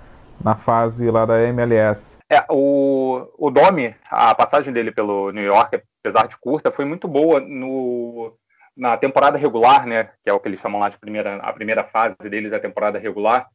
Na 0.43 0.55
fase 0.55 1.09
lá 1.09 1.25
da 1.25 1.41
MLS. 1.53 2.17
É, 2.29 2.43
o, 2.49 3.25
o 3.37 3.49
Domi, 3.49 3.95
a 4.11 4.35
passagem 4.35 4.73
dele 4.73 4.91
pelo 4.91 5.31
New 5.31 5.43
York, 5.43 5.81
apesar 6.03 6.27
de 6.27 6.35
curta, 6.37 6.69
foi 6.69 6.83
muito 6.83 7.07
boa 7.07 7.39
no 7.39 8.33
na 8.77 8.95
temporada 8.95 9.37
regular, 9.37 9.87
né, 9.87 10.11
que 10.23 10.29
é 10.29 10.33
o 10.33 10.39
que 10.39 10.47
eles 10.47 10.59
chamam 10.59 10.79
lá 10.79 10.87
de 10.87 10.99
primeira, 10.99 11.37
a 11.37 11.51
primeira 11.51 11.83
fase 11.83 12.15
deles, 12.29 12.53
a 12.53 12.59
temporada 12.59 12.99
regular, 12.99 13.47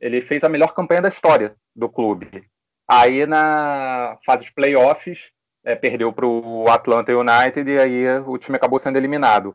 ele 0.00 0.22
fez 0.22 0.42
a 0.42 0.48
melhor 0.48 0.74
campanha 0.74 1.02
da 1.02 1.08
história 1.08 1.54
do 1.76 1.88
clube. 1.88 2.42
Aí 2.88 3.26
na 3.26 4.18
fase 4.24 4.44
de 4.44 4.52
playoffs, 4.52 5.30
é, 5.62 5.74
perdeu 5.74 6.10
para 6.10 6.26
o 6.26 6.66
Atlanta 6.68 7.12
United 7.12 7.70
e 7.70 7.78
aí 7.78 8.18
o 8.26 8.38
time 8.38 8.56
acabou 8.56 8.78
sendo 8.78 8.96
eliminado. 8.96 9.54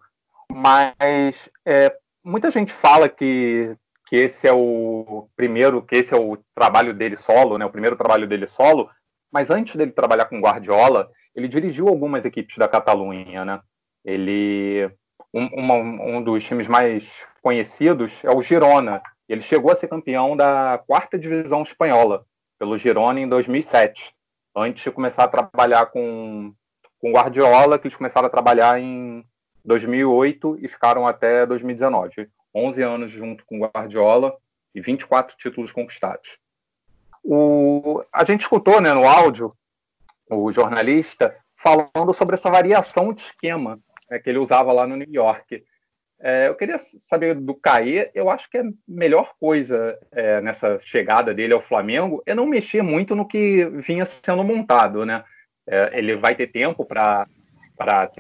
Mas 0.49 1.49
é, 1.65 1.91
muita 2.23 2.51
gente 2.51 2.71
fala 2.71 3.09
que, 3.09 3.75
que 4.05 4.15
esse 4.15 4.47
é 4.47 4.53
o 4.53 5.27
primeiro, 5.35 5.81
que 5.81 5.95
esse 5.95 6.13
é 6.13 6.17
o 6.17 6.38
trabalho 6.53 6.93
dele 6.93 7.15
solo, 7.15 7.57
né, 7.57 7.65
o 7.65 7.71
primeiro 7.71 7.95
trabalho 7.95 8.27
dele 8.27 8.45
solo, 8.45 8.89
mas 9.31 9.49
antes 9.49 9.75
dele 9.75 9.91
trabalhar 9.91 10.25
com 10.25 10.39
Guardiola, 10.39 11.09
ele 11.35 11.47
dirigiu 11.47 11.88
algumas 11.88 12.23
equipes 12.23 12.57
da 12.57 12.67
Catalunha, 12.67 13.43
né? 13.43 13.59
Ele 14.05 14.89
um, 15.39 16.17
um 16.17 16.24
dos 16.24 16.43
times 16.43 16.67
mais 16.67 17.28
conhecidos 17.41 18.24
é 18.24 18.30
o 18.30 18.41
Girona. 18.41 19.02
Ele 19.28 19.41
chegou 19.41 19.71
a 19.71 19.76
ser 19.76 19.88
campeão 19.88 20.36
da 20.36 20.82
quarta 20.88 21.17
divisão 21.17 21.62
espanhola 21.62 22.26
pelo 22.58 22.78
Girona 22.78 23.19
em 23.19 23.28
2007, 23.28 24.15
antes 24.56 24.84
de 24.84 24.91
começar 24.91 25.26
a 25.26 25.28
trabalhar 25.28 25.88
com 25.88 26.54
com 27.00 27.12
Guardiola, 27.12 27.78
que 27.78 27.86
eles 27.86 27.98
começaram 27.98 28.26
a 28.26 28.32
trabalhar 28.32 28.80
em 28.80 29.24
2008 29.63 30.58
e 30.62 30.67
ficaram 30.67 31.06
até 31.06 31.45
2019. 31.45 32.30
11 32.54 32.82
anos 32.82 33.12
junto 33.12 33.45
com 33.45 33.60
Guardiola 33.60 34.36
e 34.74 34.82
24 34.82 35.36
títulos 35.38 35.71
conquistados. 35.71 36.38
O, 37.24 38.04
a 38.12 38.24
gente 38.24 38.41
escutou 38.41 38.82
né, 38.82 38.91
no 38.93 39.08
áudio 39.08 39.56
o 40.30 40.52
jornalista 40.52 41.36
falando 41.56 42.13
sobre 42.13 42.36
essa 42.36 42.50
variação 42.50 43.13
de 43.13 43.21
esquema 43.21 43.80
é, 44.09 44.19
que 44.19 44.29
ele 44.29 44.39
usava 44.39 44.71
lá 44.71 44.85
no 44.87 44.95
New 44.95 45.11
York. 45.11 45.63
É, 46.19 46.47
eu 46.47 46.55
queria 46.55 46.77
saber 46.79 47.35
do 47.35 47.53
Caê, 47.53 48.09
eu 48.15 48.29
acho 48.29 48.49
que 48.49 48.57
a 48.57 48.63
melhor 48.87 49.33
coisa 49.39 49.97
é, 50.11 50.39
nessa 50.41 50.79
chegada 50.79 51.33
dele 51.33 51.53
ao 51.53 51.61
Flamengo 51.61 52.23
é 52.25 52.33
não 52.33 52.45
mexer 52.45 52.81
muito 52.81 53.15
no 53.15 53.27
que 53.27 53.65
vinha 53.65 54.05
sendo 54.05 54.43
montado, 54.43 55.05
né? 55.05 55.23
É, 55.67 55.91
ele 55.93 56.15
vai 56.15 56.35
ter 56.35 56.47
tempo 56.47 56.85
para 56.85 57.27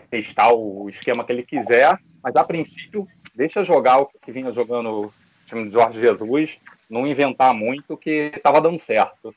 testar 0.09 0.51
o 0.51 0.89
esquema 0.89 1.23
que 1.23 1.31
ele 1.31 1.43
quiser, 1.43 1.97
mas 2.21 2.35
a 2.35 2.43
princípio 2.43 3.07
deixa 3.33 3.63
jogar 3.63 3.99
o 3.99 4.07
que 4.07 4.31
vinha 4.31 4.51
jogando 4.51 4.89
o 4.89 5.13
time 5.45 5.65
de 5.65 5.71
Jorge 5.71 5.99
Jesus, 5.99 6.59
não 6.89 7.07
inventar 7.07 7.53
muito 7.53 7.95
que 7.95 8.31
estava 8.35 8.59
dando 8.59 8.79
certo. 8.79 9.33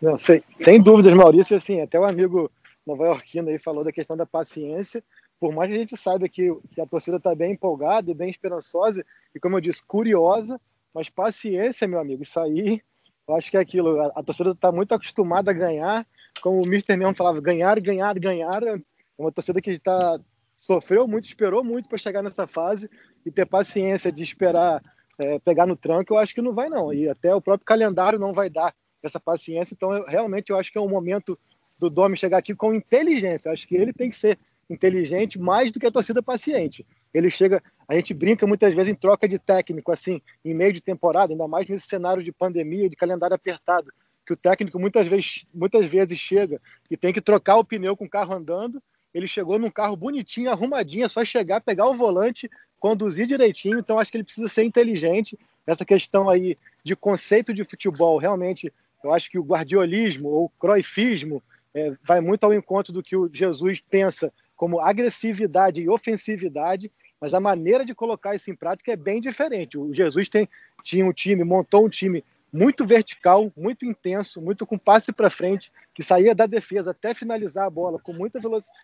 Não, 0.00 0.16
sem, 0.16 0.42
sem 0.60 0.80
dúvidas, 0.80 1.12
Maurício, 1.12 1.56
assim, 1.56 1.80
até 1.80 1.98
o 1.98 2.04
amigo 2.04 2.50
nova-iorquino 2.86 3.48
aí 3.48 3.58
falou 3.58 3.84
da 3.84 3.92
questão 3.92 4.16
da 4.16 4.26
paciência. 4.26 5.02
Por 5.40 5.52
mais 5.52 5.70
que 5.70 5.76
a 5.76 5.78
gente 5.78 5.96
saiba 5.96 6.28
que, 6.28 6.54
que 6.70 6.80
a 6.80 6.86
torcida 6.86 7.16
está 7.16 7.34
bem 7.34 7.52
empolgada 7.52 8.10
e 8.10 8.14
bem 8.14 8.30
esperançosa, 8.30 9.04
e 9.34 9.40
como 9.40 9.56
eu 9.56 9.60
disse, 9.60 9.82
curiosa, 9.84 10.60
mas 10.92 11.08
paciência, 11.08 11.88
meu 11.88 11.98
amigo, 11.98 12.22
isso 12.22 12.38
aí, 12.38 12.80
eu 13.26 13.36
acho 13.36 13.50
que 13.50 13.56
é 13.56 13.60
aquilo. 13.60 14.00
A, 14.00 14.12
a 14.16 14.22
torcida 14.22 14.50
está 14.50 14.70
muito 14.70 14.94
acostumada 14.94 15.50
a 15.50 15.54
ganhar, 15.54 16.06
como 16.40 16.62
o 16.62 16.68
Mister 16.68 16.96
mesmo 16.96 17.14
falava, 17.14 17.40
ganhar, 17.40 17.78
ganhar, 17.80 18.18
ganhar. 18.18 18.62
É 18.62 18.76
uma 19.18 19.32
torcida 19.32 19.60
que 19.60 19.70
está 19.70 20.18
sofreu 20.56 21.06
muito, 21.06 21.24
esperou 21.24 21.64
muito 21.64 21.88
para 21.88 21.98
chegar 21.98 22.22
nessa 22.22 22.46
fase 22.46 22.88
e 23.26 23.30
ter 23.30 23.44
paciência 23.44 24.10
de 24.12 24.22
esperar 24.22 24.80
é, 25.18 25.38
pegar 25.38 25.66
no 25.66 25.76
tranco, 25.76 26.14
eu 26.14 26.18
acho 26.18 26.34
que 26.34 26.42
não 26.42 26.54
vai 26.54 26.68
não. 26.68 26.92
E 26.92 27.08
até 27.08 27.34
o 27.34 27.40
próprio 27.40 27.64
calendário 27.64 28.18
não 28.18 28.32
vai 28.32 28.50
dar 28.50 28.74
essa 29.02 29.20
paciência. 29.20 29.74
Então, 29.74 29.92
eu, 29.92 30.04
realmente, 30.06 30.50
eu 30.50 30.58
acho 30.58 30.72
que 30.72 30.78
é 30.78 30.80
um 30.80 30.88
momento 30.88 31.38
do 31.78 31.90
Domi 31.90 32.16
chegar 32.16 32.38
aqui 32.38 32.54
com 32.54 32.74
inteligência. 32.74 33.50
Acho 33.50 33.66
que 33.66 33.74
ele 33.74 33.92
tem 33.92 34.10
que 34.10 34.16
ser 34.16 34.38
inteligente 34.68 35.38
mais 35.38 35.70
do 35.70 35.78
que 35.78 35.86
a 35.86 35.90
torcida 35.90 36.22
paciente. 36.22 36.86
Ele 37.12 37.30
chega, 37.30 37.62
a 37.86 37.94
gente 37.94 38.14
brinca 38.14 38.46
muitas 38.46 38.74
vezes 38.74 38.92
em 38.92 38.96
troca 38.96 39.28
de 39.28 39.38
técnico, 39.38 39.92
assim, 39.92 40.20
em 40.44 40.54
meio 40.54 40.72
de 40.72 40.80
temporada, 40.80 41.32
ainda 41.32 41.46
mais 41.46 41.68
nesse 41.68 41.86
cenário 41.86 42.22
de 42.22 42.32
pandemia, 42.32 42.88
de 42.88 42.96
calendário 42.96 43.36
apertado, 43.36 43.92
que 44.26 44.32
o 44.32 44.36
técnico 44.36 44.78
muitas 44.78 45.06
vezes, 45.06 45.46
muitas 45.54 45.86
vezes 45.86 46.18
chega 46.18 46.60
e 46.90 46.96
tem 46.96 47.12
que 47.12 47.20
trocar 47.20 47.56
o 47.56 47.64
pneu 47.64 47.96
com 47.96 48.04
o 48.04 48.10
carro 48.10 48.34
andando. 48.34 48.82
Ele 49.12 49.28
chegou 49.28 49.58
num 49.58 49.70
carro 49.70 49.96
bonitinho, 49.96 50.50
arrumadinho, 50.50 51.04
é 51.04 51.08
só 51.08 51.24
chegar, 51.24 51.60
pegar 51.60 51.88
o 51.88 51.96
volante, 51.96 52.50
conduzir 52.80 53.26
direitinho. 53.26 53.78
Então 53.78 53.98
acho 53.98 54.10
que 54.10 54.16
ele 54.16 54.24
precisa 54.24 54.48
ser 54.48 54.64
inteligente. 54.64 55.38
Essa 55.66 55.84
questão 55.84 56.28
aí 56.28 56.58
de 56.82 56.96
conceito 56.96 57.54
de 57.54 57.64
futebol, 57.64 58.18
realmente, 58.18 58.72
eu 59.04 59.12
acho 59.12 59.30
que 59.30 59.38
o 59.38 59.44
guardiolismo 59.44 60.28
ou 60.28 60.44
o 60.46 60.48
croifismo 60.48 61.42
é, 61.74 61.92
vai 62.06 62.20
muito 62.20 62.44
ao 62.44 62.54
encontro 62.54 62.92
do 62.92 63.02
que 63.02 63.16
o 63.16 63.28
Jesus 63.32 63.80
pensa 63.80 64.32
como 64.56 64.80
agressividade 64.80 65.80
e 65.80 65.88
ofensividade, 65.88 66.90
mas 67.20 67.34
a 67.34 67.40
maneira 67.40 67.84
de 67.84 67.94
colocar 67.94 68.34
isso 68.34 68.50
em 68.50 68.54
prática 68.54 68.92
é 68.92 68.96
bem 68.96 69.20
diferente. 69.20 69.76
O 69.76 69.92
Jesus 69.92 70.28
tem, 70.28 70.48
tinha 70.82 71.04
um 71.04 71.12
time, 71.12 71.42
montou 71.42 71.84
um 71.84 71.88
time 71.88 72.24
muito 72.52 72.86
vertical, 72.86 73.52
muito 73.56 73.84
intenso, 73.84 74.40
muito 74.40 74.64
com 74.64 74.78
passe 74.78 75.12
para 75.12 75.28
frente, 75.28 75.72
que 75.92 76.04
saía 76.04 76.34
da 76.34 76.46
defesa 76.46 76.92
até 76.92 77.12
finalizar 77.12 77.66
a 77.66 77.70
bola 77.70 77.98
com 77.98 78.12
muita 78.12 78.38
velocidade, 78.38 78.78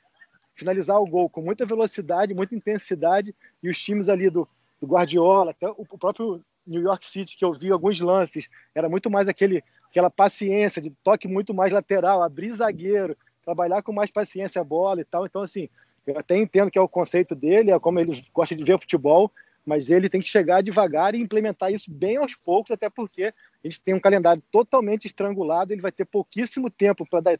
finalizar 0.56 1.00
o 1.00 1.06
gol 1.06 1.30
com 1.30 1.40
muita 1.40 1.64
velocidade, 1.64 2.34
muita 2.34 2.54
intensidade, 2.56 3.32
e 3.62 3.70
os 3.70 3.80
times 3.80 4.08
ali 4.08 4.28
do, 4.28 4.48
do 4.80 4.88
Guardiola, 4.88 5.52
até 5.52 5.68
o 5.68 5.86
próprio 5.86 6.44
New 6.66 6.82
York 6.82 7.08
City, 7.08 7.36
que 7.36 7.44
eu 7.44 7.52
vi 7.52 7.70
alguns 7.70 8.00
lances, 8.00 8.48
era 8.74 8.88
muito 8.88 9.08
mais 9.08 9.28
aquele 9.28 9.62
aquela 9.90 10.08
paciência 10.08 10.80
de 10.80 10.90
toque 11.02 11.26
muito 11.26 11.52
mais 11.52 11.72
lateral, 11.72 12.22
abrir 12.22 12.54
zagueiro, 12.54 13.16
trabalhar 13.44 13.82
com 13.82 13.92
mais 13.92 14.10
paciência 14.10 14.60
a 14.60 14.64
bola 14.64 15.00
e 15.00 15.04
tal. 15.04 15.26
Então, 15.26 15.42
assim, 15.42 15.68
eu 16.06 16.16
até 16.16 16.36
entendo 16.36 16.70
que 16.70 16.78
é 16.78 16.82
o 16.82 16.88
conceito 16.88 17.34
dele, 17.34 17.70
é 17.70 17.78
como 17.78 17.98
ele 17.98 18.24
gosta 18.32 18.54
de 18.54 18.62
ver 18.62 18.80
futebol, 18.80 19.30
mas 19.66 19.90
ele 19.90 20.08
tem 20.08 20.20
que 20.20 20.28
chegar 20.28 20.62
devagar 20.62 21.14
e 21.14 21.20
implementar 21.20 21.72
isso 21.72 21.90
bem 21.90 22.16
aos 22.16 22.34
poucos, 22.34 22.70
até 22.70 22.88
porque 22.88 23.24
a 23.24 23.32
gente 23.68 23.80
tem 23.80 23.92
um 23.92 24.00
calendário 24.00 24.42
totalmente 24.50 25.06
estrangulado, 25.06 25.72
ele 25.72 25.82
vai 25.82 25.92
ter 25.92 26.04
pouquíssimo 26.04 26.70
tempo 26.70 27.04
para 27.04 27.20
dar, 27.20 27.38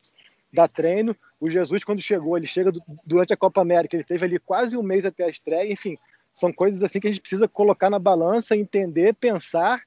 dar 0.53 0.69
treino. 0.69 1.17
O 1.41 1.49
Jesus, 1.49 1.85
quando 1.85 2.03
chegou, 2.03 2.37
ele 2.37 2.47
chega 2.47 2.73
durante 3.07 3.33
a 3.33 3.37
Copa 3.37 3.61
América, 3.61 3.97
ele 3.97 4.05
teve 4.05 4.27
ali 4.27 4.39
quase 4.39 4.77
um 4.77 4.83
mês 4.83 5.07
até 5.07 5.25
a 5.25 5.29
estreia, 5.29 5.73
enfim, 5.73 5.97
são 6.35 6.53
coisas 6.53 6.83
assim 6.83 7.01
que 7.01 7.07
a 7.07 7.11
gente 7.11 7.21
precisa 7.21 7.49
colocar 7.49 7.89
na 7.89 7.99
balança, 7.99 8.57
entender, 8.57 9.15
pensar, 9.15 9.83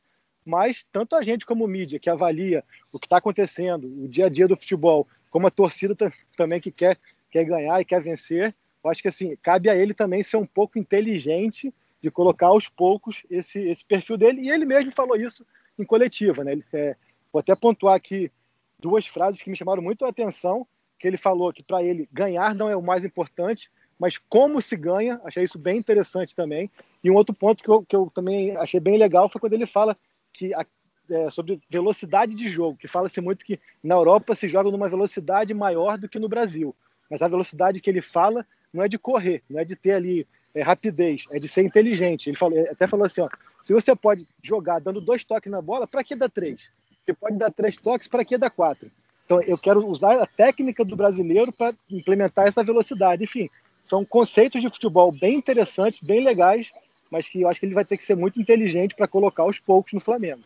mas 0.45 0.85
tanto 0.91 1.15
a 1.15 1.23
gente 1.23 1.45
como 1.45 1.67
mídia 1.67 1.99
que 1.99 2.09
avalia 2.09 2.63
o 2.91 2.99
que 2.99 3.05
está 3.05 3.17
acontecendo, 3.17 3.87
o 4.03 4.07
dia 4.07 4.25
a 4.25 4.29
dia 4.29 4.47
do 4.47 4.57
futebol, 4.57 5.07
como 5.29 5.47
a 5.47 5.51
torcida 5.51 5.95
também 6.37 6.59
que 6.59 6.71
quer, 6.71 6.97
quer 7.31 7.43
ganhar 7.45 7.79
e 7.81 7.85
quer 7.85 8.01
vencer, 8.01 8.53
eu 8.83 8.89
acho 8.89 9.01
que 9.01 9.07
assim 9.07 9.37
cabe 9.41 9.69
a 9.69 9.75
ele 9.75 9.93
também 9.93 10.21
ser 10.21 10.37
um 10.37 10.45
pouco 10.45 10.77
inteligente 10.77 11.73
de 12.01 12.11
colocar 12.11 12.47
aos 12.47 12.67
poucos 12.67 13.25
esse, 13.29 13.61
esse 13.61 13.85
perfil 13.85 14.17
dele, 14.17 14.41
e 14.41 14.49
ele 14.49 14.65
mesmo 14.65 14.91
falou 14.91 15.15
isso 15.15 15.45
em 15.79 15.85
coletiva. 15.85 16.43
Né? 16.43 16.51
Ele, 16.51 16.65
é, 16.73 16.95
vou 17.31 17.39
até 17.39 17.55
pontuar 17.55 17.95
aqui 17.95 18.29
duas 18.77 19.07
frases 19.07 19.41
que 19.41 19.49
me 19.49 19.55
chamaram 19.55 19.81
muito 19.81 20.03
a 20.03 20.09
atenção, 20.09 20.67
que 20.99 21.07
ele 21.07 21.15
falou 21.15 21.53
que 21.53 21.63
para 21.63 21.81
ele 21.81 22.07
ganhar 22.11 22.53
não 22.53 22.69
é 22.69 22.75
o 22.75 22.81
mais 22.81 23.05
importante, 23.05 23.71
mas 23.97 24.17
como 24.17 24.61
se 24.61 24.75
ganha, 24.75 25.21
achei 25.23 25.43
isso 25.43 25.57
bem 25.57 25.77
interessante 25.77 26.35
também. 26.35 26.69
E 27.01 27.09
um 27.09 27.15
outro 27.15 27.33
ponto 27.33 27.63
que 27.63 27.69
eu, 27.69 27.83
que 27.83 27.95
eu 27.95 28.11
também 28.13 28.55
achei 28.57 28.81
bem 28.81 28.97
legal 28.97 29.29
foi 29.29 29.39
quando 29.39 29.53
ele 29.53 29.65
fala 29.65 29.97
que 30.33 30.53
a, 30.53 30.65
é, 31.09 31.29
sobre 31.29 31.61
velocidade 31.69 32.33
de 32.33 32.47
jogo, 32.47 32.77
que 32.77 32.87
fala-se 32.87 33.21
muito 33.21 33.45
que 33.45 33.59
na 33.83 33.95
Europa 33.95 34.35
se 34.35 34.47
joga 34.47 34.71
numa 34.71 34.89
velocidade 34.89 35.53
maior 35.53 35.97
do 35.97 36.09
que 36.09 36.19
no 36.19 36.29
Brasil. 36.29 36.75
Mas 37.09 37.21
a 37.21 37.27
velocidade 37.27 37.79
que 37.79 37.89
ele 37.89 38.01
fala 38.01 38.45
não 38.73 38.83
é 38.83 38.87
de 38.87 38.97
correr, 38.97 39.43
não 39.49 39.59
é 39.59 39.65
de 39.65 39.75
ter 39.75 39.91
ali 39.91 40.27
é, 40.55 40.61
rapidez, 40.61 41.25
é 41.31 41.39
de 41.39 41.47
ser 41.47 41.63
inteligente. 41.63 42.29
Ele 42.29 42.37
falou, 42.37 42.59
até 42.69 42.87
falou 42.87 43.05
assim: 43.05 43.21
ó, 43.21 43.29
se 43.65 43.73
você 43.73 43.95
pode 43.95 44.25
jogar 44.41 44.79
dando 44.79 44.99
dois 44.99 45.23
toques 45.23 45.51
na 45.51 45.61
bola, 45.61 45.87
para 45.87 46.03
que 46.03 46.15
dar 46.15 46.29
três? 46.29 46.71
Você 47.05 47.13
pode 47.13 47.37
dar 47.37 47.51
três 47.51 47.77
toques, 47.77 48.07
para 48.07 48.25
que 48.25 48.37
dar 48.37 48.49
quatro? 48.49 48.89
Então, 49.25 49.41
eu 49.41 49.57
quero 49.57 49.85
usar 49.87 50.21
a 50.21 50.25
técnica 50.25 50.83
do 50.83 50.95
brasileiro 50.95 51.51
para 51.51 51.73
implementar 51.89 52.47
essa 52.47 52.63
velocidade. 52.63 53.23
Enfim, 53.23 53.49
são 53.83 54.03
conceitos 54.03 54.61
de 54.61 54.69
futebol 54.69 55.11
bem 55.11 55.35
interessantes, 55.35 55.99
bem 56.01 56.23
legais, 56.23 56.73
mas 57.13 57.29
que 57.29 57.41
eu 57.41 57.47
acho 57.47 57.59
que 57.59 57.67
ele 57.67 57.75
vai 57.75 57.85
ter 57.85 57.95
que 57.95 58.03
ser 58.03 58.15
muito 58.15 58.41
inteligente 58.41 58.95
para 58.95 59.07
colocar 59.07 59.43
aos 59.43 59.59
poucos 59.59 59.93
no 59.93 59.99
Flamengo. 59.99 60.41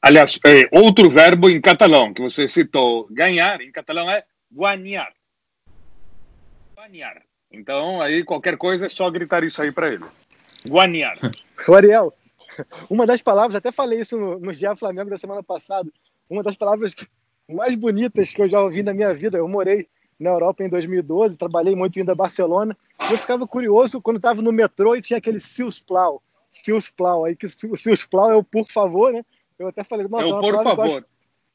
Aliás, 0.00 0.40
é, 0.46 0.66
outro 0.72 1.10
verbo 1.10 1.50
em 1.50 1.60
catalão 1.60 2.14
que 2.14 2.22
você 2.22 2.48
citou, 2.48 3.06
ganhar, 3.10 3.60
em 3.60 3.70
catalão 3.70 4.10
é 4.10 4.24
guanhar. 4.50 5.12
Guanhar. 6.74 7.22
Então, 7.52 8.00
aí 8.00 8.24
qualquer 8.24 8.56
coisa 8.56 8.86
é 8.86 8.88
só 8.88 9.10
gritar 9.10 9.44
isso 9.44 9.60
aí 9.60 9.70
para 9.70 9.92
ele. 9.92 10.04
Guanhar. 10.66 11.18
O 11.68 11.74
Ariel, 11.74 12.12
uma 12.90 13.06
das 13.06 13.22
palavras, 13.22 13.54
até 13.54 13.70
falei 13.70 14.00
isso 14.00 14.16
no, 14.16 14.40
no 14.40 14.52
Dia 14.52 14.74
Flamengo 14.74 15.10
da 15.10 15.18
semana 15.18 15.44
passada, 15.44 15.88
uma 16.28 16.42
das 16.42 16.56
palavras 16.56 16.92
mais 17.48 17.76
bonitas 17.76 18.32
que 18.32 18.42
eu 18.42 18.48
já 18.48 18.60
ouvi 18.60 18.82
na 18.82 18.92
minha 18.92 19.14
vida, 19.14 19.38
eu 19.38 19.46
morei 19.46 19.86
na 20.22 20.30
Europa 20.30 20.64
em 20.64 20.68
2012, 20.68 21.36
trabalhei 21.36 21.74
muito 21.74 21.98
indo 21.98 22.10
a 22.10 22.14
Barcelona, 22.14 22.76
eu 23.10 23.18
ficava 23.18 23.46
curioso 23.46 24.00
quando 24.00 24.16
estava 24.16 24.40
no 24.40 24.52
metrô 24.52 24.94
e 24.94 25.02
tinha 25.02 25.18
aquele 25.18 25.40
Silsplau, 25.40 26.22
Silsplau, 26.52 27.24
aí 27.24 27.36
que 27.36 27.46
o 27.46 27.76
Silsplau 27.76 28.30
é 28.30 28.36
o 28.36 28.44
por 28.44 28.66
favor, 28.68 29.12
né? 29.12 29.24
Eu 29.58 29.68
até 29.68 29.82
falei, 29.82 30.06
nossa, 30.08 30.24
é 30.24 30.26
o 30.28 30.40
por 30.40 30.62
favor. 30.62 31.04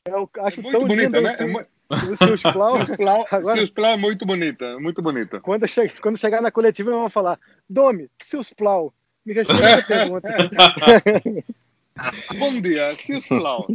Eu 0.05 0.13
acho, 0.13 0.29
eu 0.35 0.45
acho 0.45 0.59
é 0.59 0.63
muito 0.63 0.79
tão 0.79 0.87
bonita, 0.87 1.21
né? 1.21 1.29
Assim, 1.29 1.53
é 1.53 2.05
o 2.05 2.15
Silsplau. 2.15 2.77
Silsplau 3.55 3.91
é 3.91 3.97
muito 3.97 4.25
bonita, 4.25 4.79
muito 4.79 5.01
bonita. 5.01 5.39
Quando, 5.39 5.67
che 5.67 5.89
quando 6.01 6.17
chegar 6.17 6.41
na 6.41 6.51
coletiva, 6.51 6.91
eu 6.91 6.99
vou 6.99 7.09
falar, 7.09 7.39
Domi, 7.69 8.09
Silsplau, 8.21 8.93
me 9.25 9.33
responde 9.33 9.63
a 9.63 9.81
pergunta. 9.83 10.27
Bom 12.37 12.61
dia, 12.61 12.95
Silsplau. 12.95 13.67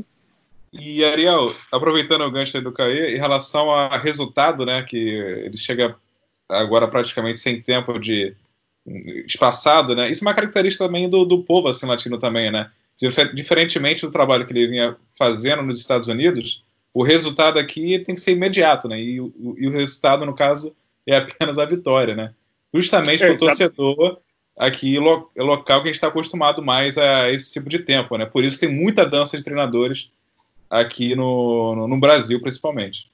E 0.72 1.04
Ariel, 1.04 1.54
aproveitando 1.70 2.22
o 2.22 2.30
gancho 2.30 2.60
do 2.62 2.72
Caê, 2.72 3.14
em 3.14 3.18
relação 3.18 3.70
a 3.70 3.98
resultado, 3.98 4.64
né, 4.64 4.82
que 4.82 4.96
ele 4.96 5.56
chega 5.56 5.94
agora 6.48 6.88
praticamente 6.88 7.40
sem 7.40 7.60
tempo 7.60 7.98
de 7.98 8.34
espaçado, 9.26 9.94
né? 9.94 10.10
Isso 10.10 10.24
é 10.24 10.26
uma 10.26 10.34
característica 10.34 10.84
também 10.84 11.08
do, 11.08 11.24
do 11.24 11.42
povo 11.42 11.68
assim 11.68 11.86
latino 11.86 12.18
também, 12.18 12.50
né? 12.50 12.70
Diferentemente 13.34 14.02
do 14.02 14.10
trabalho 14.10 14.46
que 14.46 14.52
ele 14.52 14.66
vinha 14.66 14.96
fazendo 15.16 15.62
nos 15.62 15.78
Estados 15.78 16.08
Unidos, 16.08 16.64
o 16.94 17.02
resultado 17.02 17.58
aqui 17.58 17.98
tem 18.00 18.14
que 18.14 18.20
ser 18.20 18.32
imediato, 18.32 18.88
né? 18.88 19.00
E, 19.00 19.20
o, 19.20 19.32
e 19.56 19.66
o 19.66 19.70
resultado, 19.70 20.26
no 20.26 20.34
caso, 20.34 20.74
é 21.06 21.16
apenas 21.16 21.58
a 21.58 21.64
vitória, 21.64 22.14
né? 22.14 22.32
Justamente 22.74 23.20
para 23.20 23.34
o 23.34 23.38
torcedor 23.38 24.18
aqui 24.56 24.98
lo, 24.98 25.30
é 25.34 25.42
local 25.42 25.80
que 25.80 25.88
a 25.88 25.90
gente 25.90 25.96
está 25.96 26.08
acostumado 26.08 26.62
mais 26.62 26.98
a 26.98 27.30
esse 27.30 27.52
tipo 27.52 27.68
de 27.68 27.80
tempo, 27.80 28.16
né? 28.16 28.26
Por 28.26 28.44
isso 28.44 28.58
tem 28.58 28.68
muita 28.68 29.06
dança 29.06 29.36
de 29.36 29.44
treinadores 29.44 30.10
aqui 30.72 31.14
no, 31.14 31.76
no, 31.76 31.86
no 31.86 32.00
Brasil, 32.00 32.40
principalmente. 32.40 33.12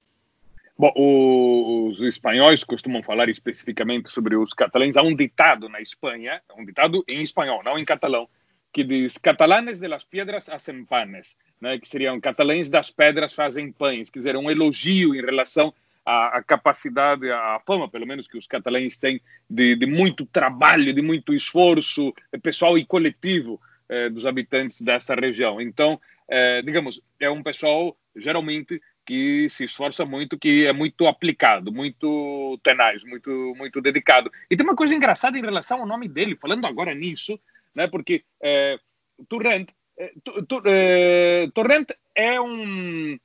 Bom, 0.78 0.92
os 0.94 2.00
espanhóis 2.02 2.62
costumam 2.62 3.02
falar 3.02 3.28
especificamente 3.28 4.10
sobre 4.10 4.36
os 4.36 4.54
catalães. 4.54 4.96
Há 4.96 5.02
um 5.02 5.12
ditado 5.12 5.68
na 5.68 5.80
Espanha, 5.80 6.40
um 6.56 6.64
ditado 6.64 7.04
em 7.08 7.20
espanhol, 7.20 7.64
não 7.64 7.76
em 7.76 7.84
catalão, 7.84 8.28
que 8.72 8.84
diz: 8.84 9.18
Catalanes 9.18 9.80
de 9.80 9.88
las 9.88 10.04
piedras 10.04 10.48
hacen 10.48 10.84
panes, 10.84 11.36
né? 11.60 11.80
que 11.80 11.88
seriam 11.88 12.20
catalães 12.20 12.70
das 12.70 12.92
pedras 12.92 13.32
fazem 13.32 13.72
pães, 13.72 14.08
quer 14.08 14.20
dizer, 14.20 14.36
um 14.36 14.48
elogio 14.48 15.16
em 15.16 15.20
relação 15.20 15.74
à, 16.06 16.38
à 16.38 16.42
capacidade, 16.44 17.28
à 17.28 17.58
fama, 17.66 17.88
pelo 17.88 18.06
menos, 18.06 18.28
que 18.28 18.38
os 18.38 18.46
catalães 18.46 18.96
têm 18.96 19.20
de, 19.50 19.74
de 19.74 19.86
muito 19.86 20.24
trabalho, 20.26 20.92
de 20.92 21.02
muito 21.02 21.34
esforço 21.34 22.14
pessoal 22.40 22.78
e 22.78 22.86
coletivo 22.86 23.60
eh, 23.88 24.08
dos 24.10 24.26
habitantes 24.26 24.80
dessa 24.80 25.16
região. 25.16 25.60
Então, 25.60 26.00
é, 26.28 26.62
digamos, 26.62 27.00
é 27.18 27.30
um 27.30 27.42
pessoal 27.42 27.96
geralmente 28.14 28.80
que 29.06 29.48
se 29.48 29.64
esforça 29.64 30.04
muito, 30.04 30.38
que 30.38 30.66
é 30.66 30.72
muito 30.72 31.06
aplicado, 31.06 31.72
muito 31.72 32.58
tenaz, 32.62 33.02
muito 33.04 33.54
muito 33.56 33.80
dedicado. 33.80 34.30
E 34.50 34.56
tem 34.56 34.66
uma 34.66 34.76
coisa 34.76 34.94
engraçada 34.94 35.38
em 35.38 35.42
relação 35.42 35.80
ao 35.80 35.86
nome 35.86 36.06
dele, 36.08 36.36
falando 36.36 36.66
agora 36.66 36.94
nisso, 36.94 37.40
né? 37.74 37.86
Porque 37.86 38.22
é, 38.38 38.78
Torrent, 39.28 39.70
é, 39.98 40.12
é, 40.66 41.48
Torrent 41.54 41.90
é 42.14 42.38
um 42.38 43.18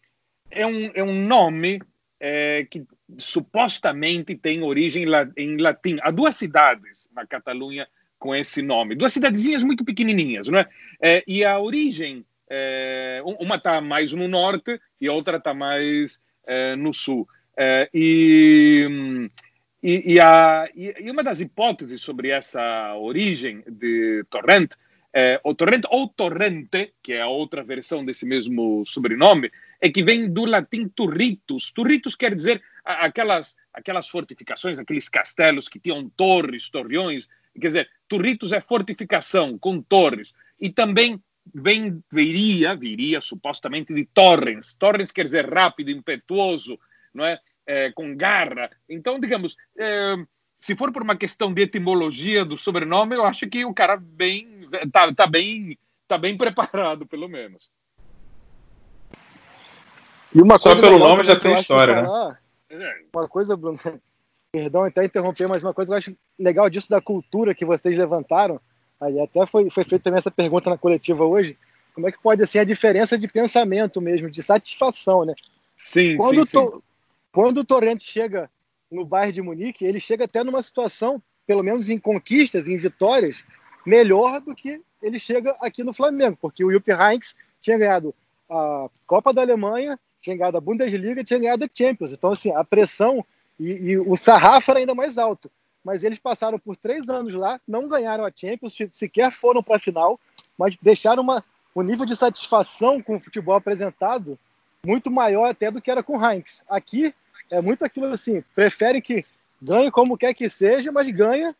é 0.49 0.65
um 0.65 0.91
é 0.93 1.03
um 1.03 1.27
nome 1.27 1.81
é, 2.17 2.65
que 2.71 2.85
supostamente 3.17 4.35
tem 4.35 4.63
origem 4.63 5.05
em 5.35 5.57
latim. 5.57 5.97
Há 6.01 6.11
duas 6.11 6.35
cidades 6.37 7.09
na 7.13 7.27
Catalunha 7.27 7.87
com 8.17 8.33
esse 8.33 8.61
nome, 8.61 8.95
duas 8.95 9.11
cidadezinhas 9.11 9.65
muito 9.65 9.83
pequenininhas, 9.83 10.47
não 10.47 10.59
é? 10.59 10.69
é 11.01 11.23
e 11.27 11.43
a 11.43 11.59
origem 11.59 12.25
é, 12.55 13.21
uma 13.39 13.55
está 13.55 13.81
mais 13.81 14.13
no 14.13 14.27
norte 14.27 14.79
e 15.01 15.07
a 15.07 15.13
outra 15.13 15.37
está 15.37 15.55
mais 15.55 16.21
é, 16.45 16.75
no 16.75 16.93
sul. 16.93 17.27
É, 17.57 17.89
e, 17.91 19.27
e, 19.81 20.13
e, 20.13 20.19
a, 20.19 20.69
e, 20.75 21.09
uma 21.09 21.23
das 21.23 21.41
hipóteses 21.41 21.99
sobre 21.99 22.29
essa 22.29 22.95
origem 22.95 23.63
de 23.67 24.23
Torrent, 24.29 24.73
é, 25.11 25.41
o 25.43 25.55
Torrent 25.55 25.83
ou 25.89 26.07
Torrente, 26.07 26.93
que 27.01 27.13
é 27.13 27.21
a 27.21 27.27
outra 27.27 27.63
versão 27.63 28.05
desse 28.05 28.25
mesmo 28.25 28.85
sobrenome, 28.85 29.51
é 29.81 29.89
que 29.89 30.03
vem 30.03 30.31
do 30.31 30.45
latim 30.45 30.87
turritus. 30.87 31.71
Turritus 31.71 32.15
quer 32.15 32.35
dizer 32.35 32.61
aquelas, 32.85 33.55
aquelas 33.73 34.07
fortificações, 34.07 34.77
aqueles 34.77 35.09
castelos 35.09 35.67
que 35.67 35.79
tinham 35.79 36.07
torres, 36.15 36.69
torreões. 36.69 37.27
Quer 37.59 37.67
dizer, 37.67 37.89
turritus 38.07 38.53
é 38.53 38.61
fortificação 38.61 39.57
com 39.57 39.81
torres. 39.81 40.33
E 40.59 40.69
também 40.69 41.19
vem, 41.53 42.03
viria, 42.11 42.75
viria 42.75 43.19
supostamente 43.19 43.93
de 43.93 44.05
Torrens. 44.05 44.73
Torrens 44.75 45.11
quer 45.11 45.25
dizer 45.25 45.51
rápido, 45.51 45.89
impetuoso, 45.89 46.79
não 47.13 47.25
é? 47.25 47.39
é 47.65 47.91
com 47.91 48.15
garra. 48.15 48.69
Então, 48.89 49.19
digamos, 49.19 49.55
é, 49.77 50.15
se 50.59 50.75
for 50.75 50.91
por 50.91 51.01
uma 51.01 51.15
questão 51.15 51.53
de 51.53 51.63
etimologia 51.63 52.45
do 52.45 52.57
sobrenome, 52.57 53.15
eu 53.15 53.25
acho 53.25 53.47
que 53.47 53.65
o 53.65 53.73
cara 53.73 53.97
bem 53.97 54.69
tá, 54.91 55.13
tá 55.13 55.27
bem 55.27 55.77
tá 56.07 56.17
bem 56.17 56.35
preparado, 56.37 57.05
pelo 57.05 57.27
menos. 57.27 57.71
E 60.33 60.41
uma 60.41 60.57
Só 60.57 60.75
pelo 60.75 60.97
nome 60.97 61.23
já 61.23 61.39
tem 61.39 61.53
história, 61.53 62.01
né? 62.01 62.37
É. 62.69 63.01
Uma 63.13 63.27
coisa, 63.27 63.55
Bruno, 63.55 63.79
perdão 64.51 64.83
até 64.83 65.05
interromper, 65.05 65.47
mas 65.47 65.61
uma 65.61 65.73
coisa 65.73 65.89
que 65.89 65.93
eu 65.93 65.97
acho 65.97 66.17
legal 66.39 66.69
disso 66.69 66.89
da 66.89 66.99
cultura 66.99 67.53
que 67.53 67.65
vocês 67.65 67.97
levantaram 67.97 68.59
Aí 69.03 69.19
até 69.19 69.45
foi, 69.45 69.69
foi 69.69 69.83
feita 69.83 70.05
também 70.05 70.17
essa 70.17 70.31
pergunta 70.31 70.69
na 70.69 70.77
coletiva 70.77 71.25
hoje, 71.25 71.57
como 71.93 72.07
é 72.07 72.11
que 72.11 72.21
pode 72.21 72.45
ser 72.47 72.59
a 72.59 72.63
diferença 72.63 73.17
de 73.17 73.27
pensamento 73.27 74.01
mesmo, 74.01 74.29
de 74.29 74.41
satisfação, 74.41 75.25
né? 75.25 75.33
Sim, 75.75 76.17
quando 76.17 76.45
sim, 76.45 76.57
sim. 76.59 76.81
Quando 77.31 77.57
o 77.59 77.65
Torrente 77.65 78.03
chega 78.03 78.49
no 78.91 79.03
bairro 79.03 79.33
de 79.33 79.41
Munique, 79.41 79.83
ele 79.83 79.99
chega 79.99 80.25
até 80.25 80.43
numa 80.43 80.61
situação, 80.61 81.21
pelo 81.47 81.63
menos 81.63 81.89
em 81.89 81.97
conquistas, 81.97 82.67
em 82.67 82.77
vitórias, 82.77 83.43
melhor 83.85 84.39
do 84.39 84.55
que 84.55 84.79
ele 85.01 85.19
chega 85.19 85.51
aqui 85.59 85.83
no 85.83 85.91
Flamengo, 85.91 86.37
porque 86.39 86.63
o 86.63 86.71
Jupp 86.71 86.91
Heynckes 86.91 87.35
tinha 87.59 87.77
ganhado 87.77 88.13
a 88.49 88.87
Copa 89.05 89.33
da 89.33 89.41
Alemanha, 89.41 89.99
tinha 90.21 90.37
ganhado 90.37 90.57
a 90.57 90.61
Bundesliga, 90.61 91.23
tinha 91.23 91.39
ganhado 91.39 91.65
a 91.65 91.69
Champions. 91.73 92.11
Então, 92.11 92.31
assim, 92.31 92.51
a 92.55 92.63
pressão 92.63 93.25
e, 93.59 93.65
e 93.65 93.97
o 93.97 94.15
sarrafo 94.15 94.71
era 94.71 94.79
ainda 94.79 94.95
mais 94.95 95.17
alto. 95.17 95.51
Mas 95.83 96.03
eles 96.03 96.17
passaram 96.17 96.57
por 96.57 96.75
três 96.77 97.07
anos 97.09 97.33
lá, 97.33 97.59
não 97.67 97.89
ganharam 97.89 98.25
a 98.25 98.31
Champions, 98.33 98.77
sequer 98.91 99.31
foram 99.31 99.61
para 99.61 99.75
a 99.75 99.79
final, 99.79 100.19
mas 100.57 100.77
deixaram 100.81 101.21
uma, 101.21 101.43
um 101.75 101.81
nível 101.81 102.05
de 102.05 102.15
satisfação 102.15 103.01
com 103.01 103.17
o 103.17 103.19
futebol 103.19 103.55
apresentado 103.55 104.39
muito 104.85 105.11
maior 105.11 105.49
até 105.49 105.71
do 105.71 105.81
que 105.81 105.91
era 105.91 106.03
com 106.03 106.17
o 106.17 106.25
Heinz. 106.25 106.61
Aqui 106.69 107.13
é 107.49 107.61
muito 107.61 107.83
aquilo 107.83 108.07
assim, 108.07 108.43
prefere 108.55 109.01
que 109.01 109.25
ganhe 109.61 109.91
como 109.91 110.17
quer 110.17 110.33
que 110.33 110.49
seja, 110.49 110.91
mas 110.91 111.09
ganha. 111.09 111.55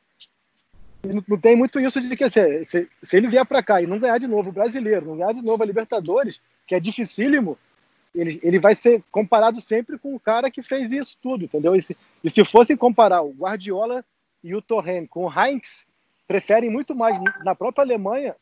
Não 1.28 1.38
tem 1.38 1.56
muito 1.56 1.82
isso 1.82 2.00
de 2.00 2.16
que 2.16 2.30
se, 2.30 2.64
se, 2.64 2.90
se 3.02 3.18
ele 3.18 3.28
vier 3.28 3.46
para 3.46 3.62
cá 3.62 3.82
e 3.82 3.88
não 3.88 4.00
ganhar 4.00 4.18
de 4.18 4.28
novo 4.28 4.50
o 4.50 4.54
brasileiro, 4.54 5.06
não 5.06 5.18
ganhar 5.18 5.34
de 5.34 5.42
novo 5.42 5.62
a 5.62 5.66
Libertadores, 5.66 6.40
que 6.66 6.76
é 6.76 6.80
dificílimo, 6.80 7.58
ele, 8.16 8.40
ele 8.42 8.60
vai 8.60 8.74
ser 8.74 9.04
comparado 9.12 9.60
sempre 9.60 9.98
com 9.98 10.16
o 10.16 10.20
cara 10.20 10.50
que 10.50 10.62
fez 10.62 10.92
isso 10.92 11.18
tudo, 11.22 11.44
entendeu? 11.46 11.76
E 11.76 11.82
se, 11.82 11.98
e 12.24 12.30
se 12.30 12.46
fossem 12.46 12.78
comparar 12.78 13.22
o 13.22 13.32
Guardiola 13.32 14.06
e 14.44 14.56
o 14.56 14.62
Torren 14.62 15.06
com 15.06 15.26
o 15.26 15.32
Heinz, 15.32 15.86
preferem 16.28 16.70
muito 16.70 16.96
mais 16.96 17.20
na 17.44 17.56
própria 17.56 17.84
Alemanha 17.84 18.36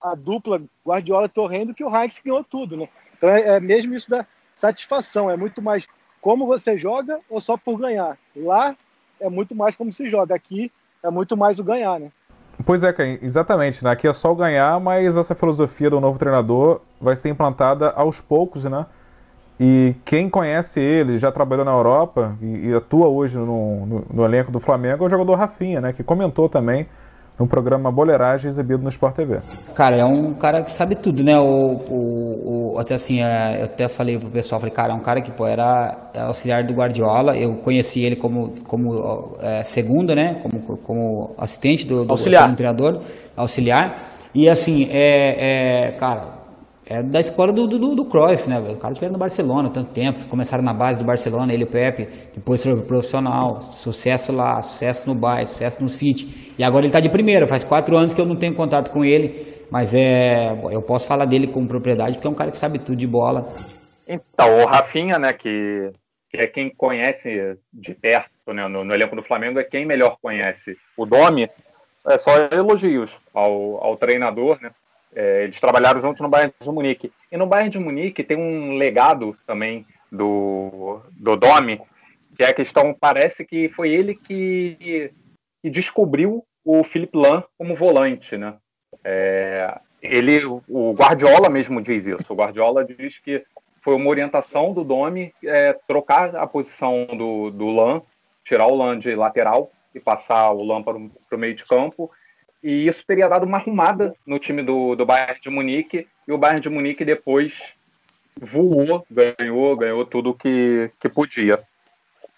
a 0.00 0.14
dupla 0.14 0.62
Guardiola-Torren 0.86 1.66
do 1.66 1.74
que 1.74 1.84
o 1.84 1.94
Heinz 1.94 2.18
que 2.18 2.28
ganhou 2.28 2.44
tudo, 2.44 2.76
né? 2.76 2.88
Então 3.16 3.28
é, 3.28 3.56
é 3.56 3.60
mesmo 3.60 3.94
isso 3.94 4.08
da 4.08 4.26
satisfação, 4.54 5.30
é 5.30 5.36
muito 5.36 5.60
mais 5.60 5.86
como 6.20 6.46
você 6.46 6.76
joga 6.76 7.20
ou 7.28 7.40
só 7.40 7.56
por 7.56 7.78
ganhar. 7.78 8.18
Lá 8.34 8.76
é 9.20 9.28
muito 9.28 9.54
mais 9.54 9.76
como 9.76 9.92
se 9.92 10.08
joga, 10.08 10.34
aqui 10.34 10.72
é 11.02 11.10
muito 11.10 11.36
mais 11.36 11.58
o 11.58 11.64
ganhar, 11.64 12.00
né? 12.00 12.10
Pois 12.64 12.82
é, 12.82 12.94
exatamente. 13.22 13.84
Né? 13.84 13.90
Aqui 13.90 14.08
é 14.08 14.12
só 14.12 14.32
o 14.32 14.36
ganhar, 14.36 14.80
mas 14.80 15.16
essa 15.16 15.34
filosofia 15.34 15.90
do 15.90 16.00
novo 16.00 16.18
treinador 16.18 16.80
vai 17.00 17.14
ser 17.14 17.28
implantada 17.28 17.90
aos 17.90 18.20
poucos, 18.20 18.64
né? 18.64 18.86
E 19.58 19.94
quem 20.04 20.28
conhece 20.28 20.80
ele, 20.80 21.16
já 21.16 21.32
trabalhou 21.32 21.64
na 21.64 21.72
Europa 21.72 22.36
e, 22.42 22.68
e 22.68 22.74
atua 22.74 23.08
hoje 23.08 23.38
no, 23.38 23.86
no, 23.86 24.06
no, 24.12 24.24
elenco 24.24 24.52
do 24.52 24.60
Flamengo, 24.60 25.04
é 25.04 25.06
o 25.06 25.10
jogador 25.10 25.34
Rafinha, 25.34 25.80
né? 25.80 25.92
Que 25.94 26.02
comentou 26.02 26.46
também 26.46 26.86
no 27.38 27.46
programa 27.46 27.90
Boleiragem 27.90 28.50
exibido 28.50 28.82
no 28.82 28.88
Sport 28.90 29.14
TV. 29.14 29.38
Cara, 29.74 29.96
é 29.96 30.04
um 30.04 30.34
cara 30.34 30.62
que 30.62 30.70
sabe 30.70 30.94
tudo, 30.94 31.24
né? 31.24 31.38
O, 31.38 31.80
o, 31.88 32.72
o 32.74 32.78
até 32.78 32.94
assim, 32.94 33.22
é, 33.22 33.60
eu 33.60 33.64
até 33.64 33.88
falei 33.88 34.18
pro 34.18 34.28
pessoal, 34.28 34.60
falei, 34.60 34.74
cara, 34.74 34.92
é 34.92 34.96
um 34.96 35.00
cara 35.00 35.22
que 35.22 35.30
pô, 35.30 35.46
era 35.46 36.10
auxiliar 36.26 36.64
do 36.64 36.74
Guardiola, 36.74 37.36
eu 37.36 37.54
conheci 37.56 38.04
ele 38.04 38.16
como, 38.16 38.54
como 38.64 39.36
é, 39.40 39.62
segunda, 39.62 40.14
né? 40.14 40.38
Como, 40.42 40.60
como 40.60 41.34
assistente 41.38 41.86
do, 41.86 42.04
do, 42.04 42.10
auxiliar. 42.10 42.48
do 42.48 42.56
treinador, 42.56 43.00
auxiliar. 43.34 44.10
E 44.34 44.50
assim, 44.50 44.88
é, 44.90 45.88
é 45.88 45.92
cara, 45.92 46.36
é 46.88 47.02
da 47.02 47.18
escola 47.18 47.52
do, 47.52 47.66
do, 47.66 47.96
do 47.96 48.04
Cruyff, 48.04 48.48
né? 48.48 48.60
Os 48.60 48.78
caras 48.78 48.92
estiveram 48.92 49.14
no 49.14 49.18
Barcelona 49.18 49.68
tanto 49.70 49.90
tempo, 49.92 50.24
começaram 50.28 50.62
na 50.62 50.72
base 50.72 51.00
do 51.00 51.04
Barcelona, 51.04 51.52
ele 51.52 51.64
e 51.64 51.66
o 51.66 51.70
Pepe, 51.70 52.06
depois 52.32 52.62
foi 52.62 52.80
profissional, 52.82 53.60
sucesso 53.60 54.32
lá, 54.32 54.62
sucesso 54.62 55.08
no 55.08 55.14
Bayern, 55.14 55.48
sucesso 55.48 55.82
no 55.82 55.88
City. 55.88 56.54
E 56.56 56.62
agora 56.62 56.82
ele 56.82 56.88
está 56.88 57.00
de 57.00 57.08
primeira, 57.10 57.48
faz 57.48 57.64
quatro 57.64 57.96
anos 57.96 58.14
que 58.14 58.20
eu 58.20 58.24
não 58.24 58.36
tenho 58.36 58.54
contato 58.54 58.92
com 58.92 59.04
ele, 59.04 59.64
mas 59.68 59.94
é, 59.94 60.52
eu 60.70 60.80
posso 60.80 61.08
falar 61.08 61.24
dele 61.24 61.48
com 61.48 61.66
propriedade, 61.66 62.14
porque 62.14 62.28
é 62.28 62.30
um 62.30 62.34
cara 62.34 62.52
que 62.52 62.58
sabe 62.58 62.78
tudo 62.78 62.96
de 62.96 63.06
bola. 63.06 63.42
Então, 64.08 64.60
o 64.62 64.66
Rafinha, 64.66 65.18
né, 65.18 65.32
que, 65.32 65.90
que 66.30 66.36
é 66.36 66.46
quem 66.46 66.70
conhece 66.70 67.58
de 67.72 67.94
perto, 67.96 68.30
né, 68.54 68.68
no, 68.68 68.84
no 68.84 68.94
elenco 68.94 69.16
do 69.16 69.22
Flamengo, 69.22 69.58
é 69.58 69.64
quem 69.64 69.84
melhor 69.84 70.18
conhece 70.22 70.76
o 70.96 71.04
Domi, 71.04 71.50
é 72.08 72.16
só 72.16 72.30
elogios 72.52 73.18
ao, 73.34 73.84
ao 73.84 73.96
treinador, 73.96 74.58
né? 74.62 74.70
É, 75.16 75.44
eles 75.44 75.58
trabalharam 75.58 75.98
juntos 75.98 76.20
no 76.20 76.28
Bayern 76.28 76.52
de 76.60 76.70
Munique. 76.70 77.10
E 77.32 77.38
no 77.38 77.46
Bayern 77.46 77.70
de 77.70 77.78
Munique 77.78 78.22
tem 78.22 78.36
um 78.36 78.76
legado 78.76 79.34
também 79.46 79.86
do, 80.12 81.00
do 81.12 81.34
Domi, 81.36 81.80
que 82.36 82.44
é 82.44 82.50
a 82.50 82.54
questão, 82.54 82.92
parece 82.92 83.42
que 83.46 83.70
foi 83.70 83.90
ele 83.90 84.14
que, 84.14 85.10
que 85.62 85.70
descobriu 85.70 86.44
o 86.62 86.84
Philipp 86.84 87.16
Lahm 87.16 87.42
como 87.56 87.74
volante, 87.74 88.36
né? 88.36 88.56
É, 89.02 89.78
ele, 90.02 90.44
o 90.44 90.92
Guardiola 90.92 91.48
mesmo 91.48 91.80
diz 91.80 92.06
isso. 92.06 92.30
O 92.30 92.36
Guardiola 92.36 92.84
diz 92.84 93.18
que 93.18 93.42
foi 93.80 93.94
uma 93.94 94.10
orientação 94.10 94.74
do 94.74 94.84
Domi 94.84 95.32
é, 95.42 95.72
trocar 95.88 96.36
a 96.36 96.46
posição 96.46 97.06
do, 97.06 97.50
do 97.50 97.70
Lan, 97.70 98.02
tirar 98.44 98.66
o 98.66 98.74
Lan 98.74 98.98
de 98.98 99.14
lateral 99.14 99.70
e 99.94 100.00
passar 100.00 100.50
o 100.50 100.62
Lan 100.62 100.82
para 100.82 100.98
o 100.98 101.38
meio 101.38 101.54
de 101.54 101.64
campo 101.64 102.10
e 102.66 102.88
isso 102.88 103.06
teria 103.06 103.28
dado 103.28 103.46
uma 103.46 103.58
arrumada 103.58 104.12
no 104.26 104.40
time 104.40 104.60
do, 104.60 104.96
do 104.96 105.06
Bayern 105.06 105.40
de 105.40 105.48
Munique, 105.48 106.08
e 106.26 106.32
o 106.32 106.36
Bayern 106.36 106.60
de 106.60 106.68
Munique 106.68 107.04
depois 107.04 107.74
voou, 108.36 109.06
ganhou, 109.08 109.76
ganhou 109.76 110.04
tudo 110.04 110.34
que, 110.34 110.90
que 110.98 111.08
podia. 111.08 111.62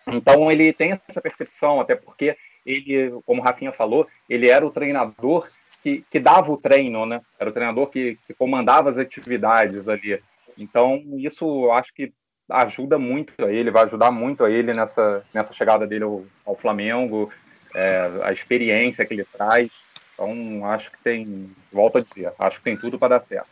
Então 0.06 0.52
ele 0.52 0.70
tem 0.70 0.92
essa 1.08 1.22
percepção, 1.22 1.80
até 1.80 1.96
porque 1.96 2.36
ele, 2.66 3.10
como 3.24 3.40
o 3.40 3.44
Rafinha 3.44 3.72
falou, 3.72 4.06
ele 4.28 4.50
era 4.50 4.66
o 4.66 4.70
treinador 4.70 5.48
que, 5.82 6.04
que 6.10 6.20
dava 6.20 6.52
o 6.52 6.58
treino, 6.58 7.06
né? 7.06 7.22
Era 7.40 7.48
o 7.48 7.52
treinador 7.52 7.86
que, 7.86 8.18
que 8.26 8.34
comandava 8.34 8.90
as 8.90 8.98
atividades 8.98 9.88
ali. 9.88 10.20
Então, 10.58 11.02
isso 11.16 11.70
acho 11.70 11.94
que 11.94 12.12
ajuda 12.50 12.98
muito 12.98 13.32
a 13.42 13.50
ele, 13.50 13.70
vai 13.70 13.84
ajudar 13.84 14.10
muito 14.10 14.44
a 14.44 14.50
ele 14.50 14.74
nessa, 14.74 15.24
nessa 15.32 15.54
chegada 15.54 15.86
dele 15.86 16.04
ao, 16.04 16.26
ao 16.44 16.54
Flamengo, 16.54 17.30
é, 17.74 18.10
a 18.22 18.32
experiência 18.32 19.06
que 19.06 19.14
ele 19.14 19.24
traz. 19.24 19.70
Então, 20.18 20.66
acho 20.66 20.90
que 20.90 21.00
tem, 21.00 21.54
volto 21.72 21.98
a 21.98 22.00
dizer, 22.00 22.34
acho 22.40 22.58
que 22.58 22.64
tem 22.64 22.76
tudo 22.76 22.98
para 22.98 23.16
dar 23.16 23.20
certo. 23.20 23.48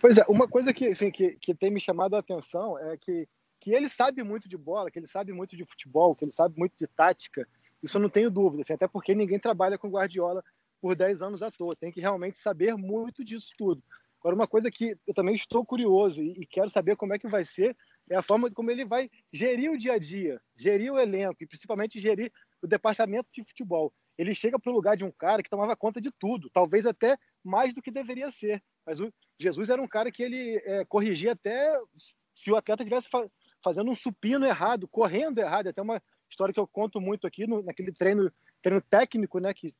Pois 0.00 0.16
é, 0.16 0.24
uma 0.26 0.48
coisa 0.48 0.72
que, 0.72 0.86
assim, 0.86 1.10
que, 1.10 1.32
que 1.32 1.54
tem 1.54 1.70
me 1.70 1.78
chamado 1.78 2.16
a 2.16 2.20
atenção 2.20 2.78
é 2.78 2.96
que, 2.96 3.28
que 3.60 3.72
ele 3.72 3.88
sabe 3.90 4.22
muito 4.22 4.48
de 4.48 4.56
bola, 4.56 4.90
que 4.90 4.98
ele 4.98 5.06
sabe 5.06 5.30
muito 5.30 5.54
de 5.54 5.66
futebol, 5.66 6.14
que 6.14 6.24
ele 6.24 6.32
sabe 6.32 6.58
muito 6.58 6.72
de 6.78 6.86
tática. 6.86 7.46
Isso 7.82 7.98
eu 7.98 8.00
não 8.00 8.08
tenho 8.08 8.30
dúvida, 8.30 8.62
assim, 8.62 8.72
até 8.72 8.88
porque 8.88 9.14
ninguém 9.14 9.38
trabalha 9.38 9.76
com 9.76 9.90
Guardiola 9.90 10.42
por 10.80 10.96
10 10.96 11.20
anos 11.20 11.42
à 11.42 11.50
toa. 11.50 11.76
Tem 11.76 11.92
que 11.92 12.00
realmente 12.00 12.38
saber 12.38 12.74
muito 12.74 13.22
disso 13.22 13.50
tudo. 13.58 13.82
Agora, 14.20 14.34
uma 14.34 14.46
coisa 14.46 14.70
que 14.70 14.96
eu 15.06 15.12
também 15.12 15.34
estou 15.34 15.66
curioso 15.66 16.22
e, 16.22 16.32
e 16.40 16.46
quero 16.46 16.70
saber 16.70 16.96
como 16.96 17.12
é 17.12 17.18
que 17.18 17.28
vai 17.28 17.44
ser 17.44 17.76
é 18.08 18.16
a 18.16 18.22
forma 18.22 18.50
como 18.50 18.70
ele 18.70 18.86
vai 18.86 19.10
gerir 19.30 19.70
o 19.70 19.76
dia 19.76 19.92
a 19.92 19.98
dia, 19.98 20.40
gerir 20.56 20.90
o 20.90 20.98
elenco 20.98 21.36
e 21.42 21.46
principalmente 21.46 22.00
gerir 22.00 22.32
o 22.62 22.66
departamento 22.66 23.28
de 23.32 23.44
futebol 23.44 23.92
ele 24.18 24.34
chega 24.34 24.58
para 24.58 24.70
o 24.70 24.74
lugar 24.74 24.96
de 24.96 25.04
um 25.04 25.12
cara 25.12 25.42
que 25.42 25.48
tomava 25.48 25.76
conta 25.76 26.00
de 26.00 26.10
tudo, 26.10 26.50
talvez 26.50 26.84
até 26.84 27.16
mais 27.42 27.72
do 27.72 27.80
que 27.80 27.90
deveria 27.90 28.30
ser. 28.30 28.60
Mas 28.84 28.98
o 28.98 29.12
Jesus 29.38 29.70
era 29.70 29.80
um 29.80 29.86
cara 29.86 30.10
que 30.10 30.22
ele 30.22 30.60
é, 30.64 30.84
corrigia 30.84 31.32
até 31.32 31.72
se 32.34 32.50
o 32.50 32.56
atleta 32.56 32.82
estivesse 32.82 33.08
fa 33.08 33.26
fazendo 33.62 33.90
um 33.90 33.94
supino 33.94 34.46
errado, 34.46 34.86
correndo 34.88 35.38
errado. 35.38 35.68
Até 35.68 35.82
uma 35.82 36.00
história 36.30 36.52
que 36.52 36.60
eu 36.60 36.66
conto 36.66 37.00
muito 37.00 37.26
aqui 37.26 37.46
no, 37.46 37.62
naquele 37.62 37.92
treino, 37.92 38.32
treino 38.62 38.80
técnico, 38.80 39.38
né? 39.38 39.52
Que 39.52 39.74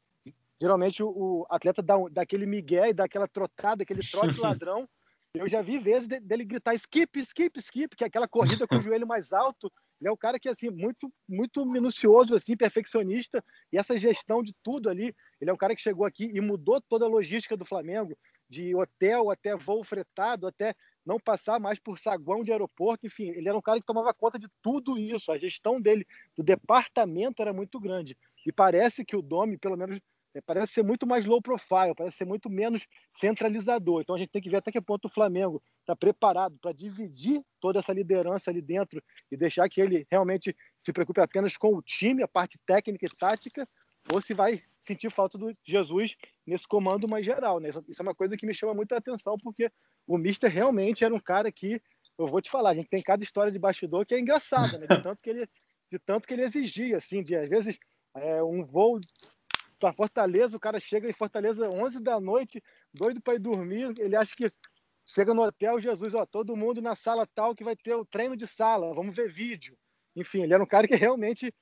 geralmente 0.61 1.03
o, 1.03 1.09
o 1.09 1.47
atleta 1.49 1.83
dá, 1.83 1.95
dá 2.11 2.23
aquele 2.23 2.47
migué 2.47 2.91
e 2.91 2.95
dá 2.95 3.05
aquela 3.05 3.29
trotada, 3.29 3.83
aquele 3.83 4.01
trote 4.01 4.39
ladrão. 4.41 4.89
Eu 5.35 5.49
já 5.49 5.63
vi 5.63 5.79
vezes 5.79 6.09
dele 6.09 6.45
gritar 6.45 6.75
skip, 6.75 7.19
skip, 7.21 7.59
skip, 7.59 7.97
que 7.97 8.05
é 8.05 8.07
aquela 8.07 8.29
corrida 8.29 8.67
com 8.67 8.77
o 8.77 8.81
joelho 8.83 9.07
mais 9.07 9.33
alto 9.33 9.71
ele 10.01 10.09
é 10.09 10.13
um 10.13 10.17
cara 10.17 10.39
que 10.39 10.49
assim 10.49 10.71
muito 10.71 11.13
muito 11.29 11.67
minucioso 11.67 12.35
assim, 12.35 12.57
perfeccionista 12.57 13.45
e 13.73 13.79
essa 13.79 13.99
gestão 13.99 14.43
de 14.43 14.55
tudo 14.63 14.89
ali. 14.89 15.15
Ele 15.41 15.51
é 15.51 15.53
um 15.53 15.57
cara 15.57 15.75
que 15.75 15.83
chegou 15.83 16.07
aqui 16.07 16.31
e 16.33 16.41
mudou 16.41 16.81
toda 16.81 17.05
a 17.05 17.09
logística 17.09 17.57
do 17.57 17.65
Flamengo, 17.65 18.17
de 18.49 18.75
hotel 18.75 19.31
até 19.31 19.57
voo 19.57 19.83
fretado, 19.85 20.47
até 20.47 20.75
não 21.05 21.19
passar 21.19 21.59
mais 21.59 21.79
por 21.79 21.99
saguão 21.99 22.45
de 22.45 22.53
aeroporto, 22.53 23.07
enfim, 23.07 23.31
ele 23.31 23.49
era 23.49 23.57
um 23.57 23.63
cara 23.63 23.81
que 23.81 23.87
tomava 23.87 24.13
conta 24.13 24.39
de 24.39 24.47
tudo 24.63 24.99
isso. 24.99 25.33
A 25.33 25.39
gestão 25.39 25.81
dele 25.81 26.07
do 26.37 26.43
departamento 26.43 27.41
era 27.41 27.53
muito 27.53 27.81
grande. 27.81 28.17
E 28.47 28.53
parece 28.53 29.05
que 29.05 29.17
o 29.17 29.23
Domi, 29.23 29.57
pelo 29.57 29.77
menos 29.77 29.99
parece 30.45 30.75
ser 30.75 30.85
muito 30.85 31.07
mais 31.07 31.25
low 31.25 31.41
profile, 31.41 31.95
parece 31.97 32.19
ser 32.19 32.25
muito 32.25 32.51
menos 32.51 32.87
centralizador. 33.15 34.03
Então 34.03 34.15
a 34.15 34.19
gente 34.19 34.31
tem 34.31 34.43
que 34.43 34.51
ver 34.51 34.59
até 34.59 34.71
que 34.71 34.81
ponto 34.81 35.07
o 35.07 35.11
Flamengo 35.11 35.63
está 35.81 35.97
preparado 35.97 36.59
para 36.61 36.73
dividir 36.73 37.43
toda 37.61 37.81
essa 37.81 37.93
liderança 37.93 38.51
ali 38.51 38.61
dentro 38.61 39.03
e 39.31 39.37
deixar 39.37 39.69
que 39.69 39.81
ele 39.81 40.07
realmente 40.11 40.55
se 40.81 40.93
preocupe 40.93 41.21
apenas 41.21 41.57
com 41.57 41.75
o 41.75 41.83
time, 41.83 42.23
a 42.23 42.29
parte 42.29 42.59
técnica 42.67 43.07
e 43.07 43.09
tática, 43.09 43.69
ou 44.13 44.21
se 44.21 44.35
vai 44.35 44.63
sentir 44.81 45.11
falta 45.11 45.37
do 45.37 45.53
Jesus 45.65 46.17
nesse 46.47 46.67
comando 46.67 47.09
mais 47.09 47.25
geral. 47.25 47.61
Né? 47.61 47.71
Isso 47.89 48.01
é 48.01 48.03
uma 48.03 48.15
coisa 48.15 48.37
que 48.37 48.47
me 48.47 48.55
chama 48.55 48.75
muita 48.75 48.97
atenção, 48.97 49.37
porque 49.43 49.71
o 50.07 50.17
Mister 50.17 50.51
realmente 50.51 51.05
era 51.05 51.15
um 51.15 51.21
cara 51.21 51.51
que, 51.53 51.81
eu 52.19 52.27
vou 52.27 52.41
te 52.41 52.51
falar, 52.51 52.71
a 52.71 52.75
gente 52.75 52.89
tem 52.89 53.03
cada 53.03 53.23
história 53.23 53.53
de 53.53 53.59
bastidor 53.59 54.07
que 54.07 54.15
é 54.15 54.21
engraçada, 54.21 54.79
né? 54.79 54.87
de, 54.87 54.87
tanto 55.03 55.23
que 55.23 55.31
ele, 55.31 55.47
de 55.91 55.99
tanto 55.99 56.27
que 56.27 56.35
ele 56.35 56.43
exigia, 56.43 56.97
assim, 56.97 57.23
de 57.23 57.37
às 57.37 57.49
vezes 57.49 57.79
é, 58.17 58.43
um 58.43 58.65
voo 58.65 58.99
para 59.79 59.93
Fortaleza, 59.93 60.57
o 60.57 60.61
cara 60.61 60.81
chega 60.81 61.09
em 61.09 61.13
Fortaleza 61.13 61.69
11 61.69 62.01
da 62.01 62.21
noite, 62.21 62.63
doido 62.93 63.21
para 63.21 63.35
ir 63.35 63.39
dormir, 63.39 63.95
ele 63.99 64.17
acha 64.17 64.35
que 64.35 64.51
chega 65.05 65.33
no 65.33 65.43
hotel, 65.43 65.81
Jesus, 65.81 66.15
ó, 66.15 66.27
todo 66.27 66.57
mundo 66.57 66.83
na 66.83 66.95
sala 66.95 67.27
tal 67.35 67.55
que 67.55 67.65
vai 67.65 67.77
ter 67.77 67.95
o 67.95 68.05
treino 68.05 68.37
de 68.37 68.47
sala, 68.47 68.95
vamos 68.95 69.17
ver 69.17 69.31
vídeo. 69.31 69.77
Enfim, 70.15 70.43
ele 70.43 70.55
era 70.55 70.63
um 70.63 70.67
cara 70.67 70.87
que 70.87 70.97
realmente 70.97 71.53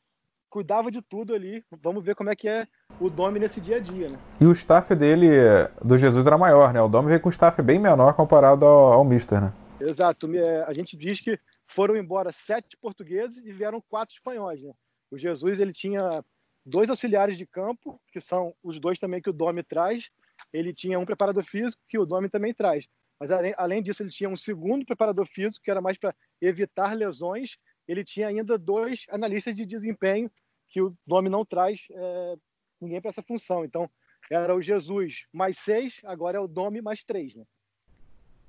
cuidava 0.48 0.90
de 0.90 1.02
tudo 1.02 1.34
ali. 1.34 1.62
Vamos 1.82 2.02
ver 2.02 2.14
como 2.14 2.30
é 2.30 2.36
que 2.36 2.48
é 2.48 2.66
o 2.98 3.10
Domi 3.10 3.38
nesse 3.38 3.60
dia 3.60 3.76
a 3.76 3.80
dia, 3.80 4.08
né? 4.08 4.18
E 4.40 4.46
o 4.46 4.52
staff 4.52 4.94
dele, 4.94 5.28
do 5.84 5.98
Jesus, 5.98 6.26
era 6.26 6.38
maior, 6.38 6.72
né? 6.72 6.80
O 6.80 6.88
Domi 6.88 7.08
veio 7.08 7.20
com 7.20 7.28
um 7.28 7.32
staff 7.32 7.60
bem 7.62 7.78
menor 7.78 8.14
comparado 8.14 8.64
ao, 8.64 8.94
ao 8.94 9.04
Mister, 9.04 9.40
né? 9.40 9.52
Exato. 9.78 10.34
É, 10.34 10.62
a 10.62 10.72
gente 10.72 10.96
diz 10.96 11.20
que 11.20 11.38
foram 11.66 11.96
embora 11.96 12.32
sete 12.32 12.76
portugueses 12.76 13.44
e 13.44 13.52
vieram 13.52 13.82
quatro 13.88 14.14
espanhóis, 14.14 14.62
né? 14.62 14.72
O 15.10 15.18
Jesus, 15.18 15.60
ele 15.60 15.72
tinha 15.72 16.24
dois 16.66 16.90
auxiliares 16.90 17.38
de 17.38 17.46
campo, 17.46 18.00
que 18.12 18.20
são 18.20 18.52
os 18.62 18.80
dois 18.80 18.98
também 18.98 19.22
que 19.22 19.30
o 19.30 19.32
Domi 19.32 19.62
traz. 19.62 20.10
Ele 20.52 20.74
tinha 20.74 20.98
um 20.98 21.06
preparador 21.06 21.44
físico, 21.44 21.80
que 21.86 21.98
o 21.98 22.04
Domi 22.04 22.28
também 22.28 22.52
traz. 22.52 22.88
Mas, 23.18 23.30
além, 23.30 23.54
além 23.56 23.82
disso, 23.82 24.02
ele 24.02 24.10
tinha 24.10 24.28
um 24.28 24.36
segundo 24.36 24.84
preparador 24.84 25.26
físico, 25.26 25.64
que 25.64 25.70
era 25.70 25.80
mais 25.80 25.96
para 25.96 26.14
evitar 26.40 26.94
lesões. 26.94 27.56
Ele 27.88 28.04
tinha 28.04 28.26
ainda 28.26 28.58
dois 28.58 29.06
analistas 29.08 29.54
de 29.54 29.64
desempenho, 29.64 30.30
que 30.68 30.82
o 30.82 30.94
nome 31.06 31.30
não 31.30 31.44
traz 31.44 31.86
é, 31.90 32.34
ninguém 32.80 33.00
para 33.00 33.10
essa 33.10 33.22
função. 33.22 33.64
Então, 33.64 33.88
era 34.30 34.54
o 34.54 34.60
Jesus 34.60 35.26
mais 35.32 35.56
seis, 35.58 36.00
agora 36.04 36.36
é 36.36 36.40
o 36.40 36.48
Domi 36.48 36.82
mais 36.82 37.04
três. 37.04 37.36
Né? 37.36 37.44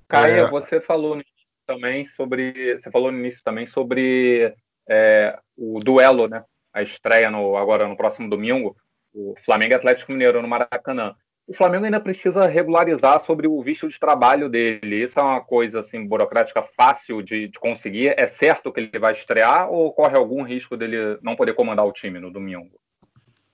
Caia, 0.08 0.42
é... 0.42 0.50
você 0.50 0.80
falou 0.80 1.14
no 1.14 1.22
início 1.22 1.56
também 1.64 2.04
sobre. 2.04 2.78
Você 2.78 2.90
falou 2.90 3.12
no 3.12 3.18
início 3.18 3.42
também 3.44 3.66
sobre 3.66 4.54
é, 4.88 5.38
o 5.56 5.78
duelo, 5.78 6.28
né? 6.28 6.44
A 6.78 6.82
estreia 6.82 7.30
no, 7.30 7.56
agora 7.56 7.88
no 7.88 7.96
próximo 7.96 8.30
domingo, 8.30 8.76
o 9.12 9.34
Flamengo 9.44 9.74
Atlético 9.74 10.12
Mineiro 10.12 10.40
no 10.40 10.48
Maracanã 10.48 11.14
o 11.48 11.54
Flamengo 11.54 11.86
ainda 11.86 11.98
precisa 11.98 12.46
regularizar 12.46 13.18
sobre 13.20 13.48
o 13.48 13.58
visto 13.62 13.88
de 13.88 13.98
trabalho 13.98 14.50
dele. 14.50 15.02
Isso 15.02 15.18
é 15.18 15.22
uma 15.22 15.40
coisa 15.40 15.80
assim 15.80 16.06
burocrática 16.06 16.62
fácil 16.62 17.22
de, 17.22 17.48
de, 17.48 17.58
conseguir. 17.58 18.08
É 18.18 18.26
certo 18.26 18.70
que 18.70 18.80
ele 18.80 18.98
vai 18.98 19.14
estrear 19.14 19.70
ou 19.70 19.90
corre 19.90 20.14
algum 20.14 20.42
risco 20.42 20.76
dele 20.76 21.18
não 21.22 21.34
poder 21.34 21.54
comandar 21.54 21.86
o 21.86 21.92
time 21.92 22.20
no 22.20 22.30
domingo? 22.30 22.78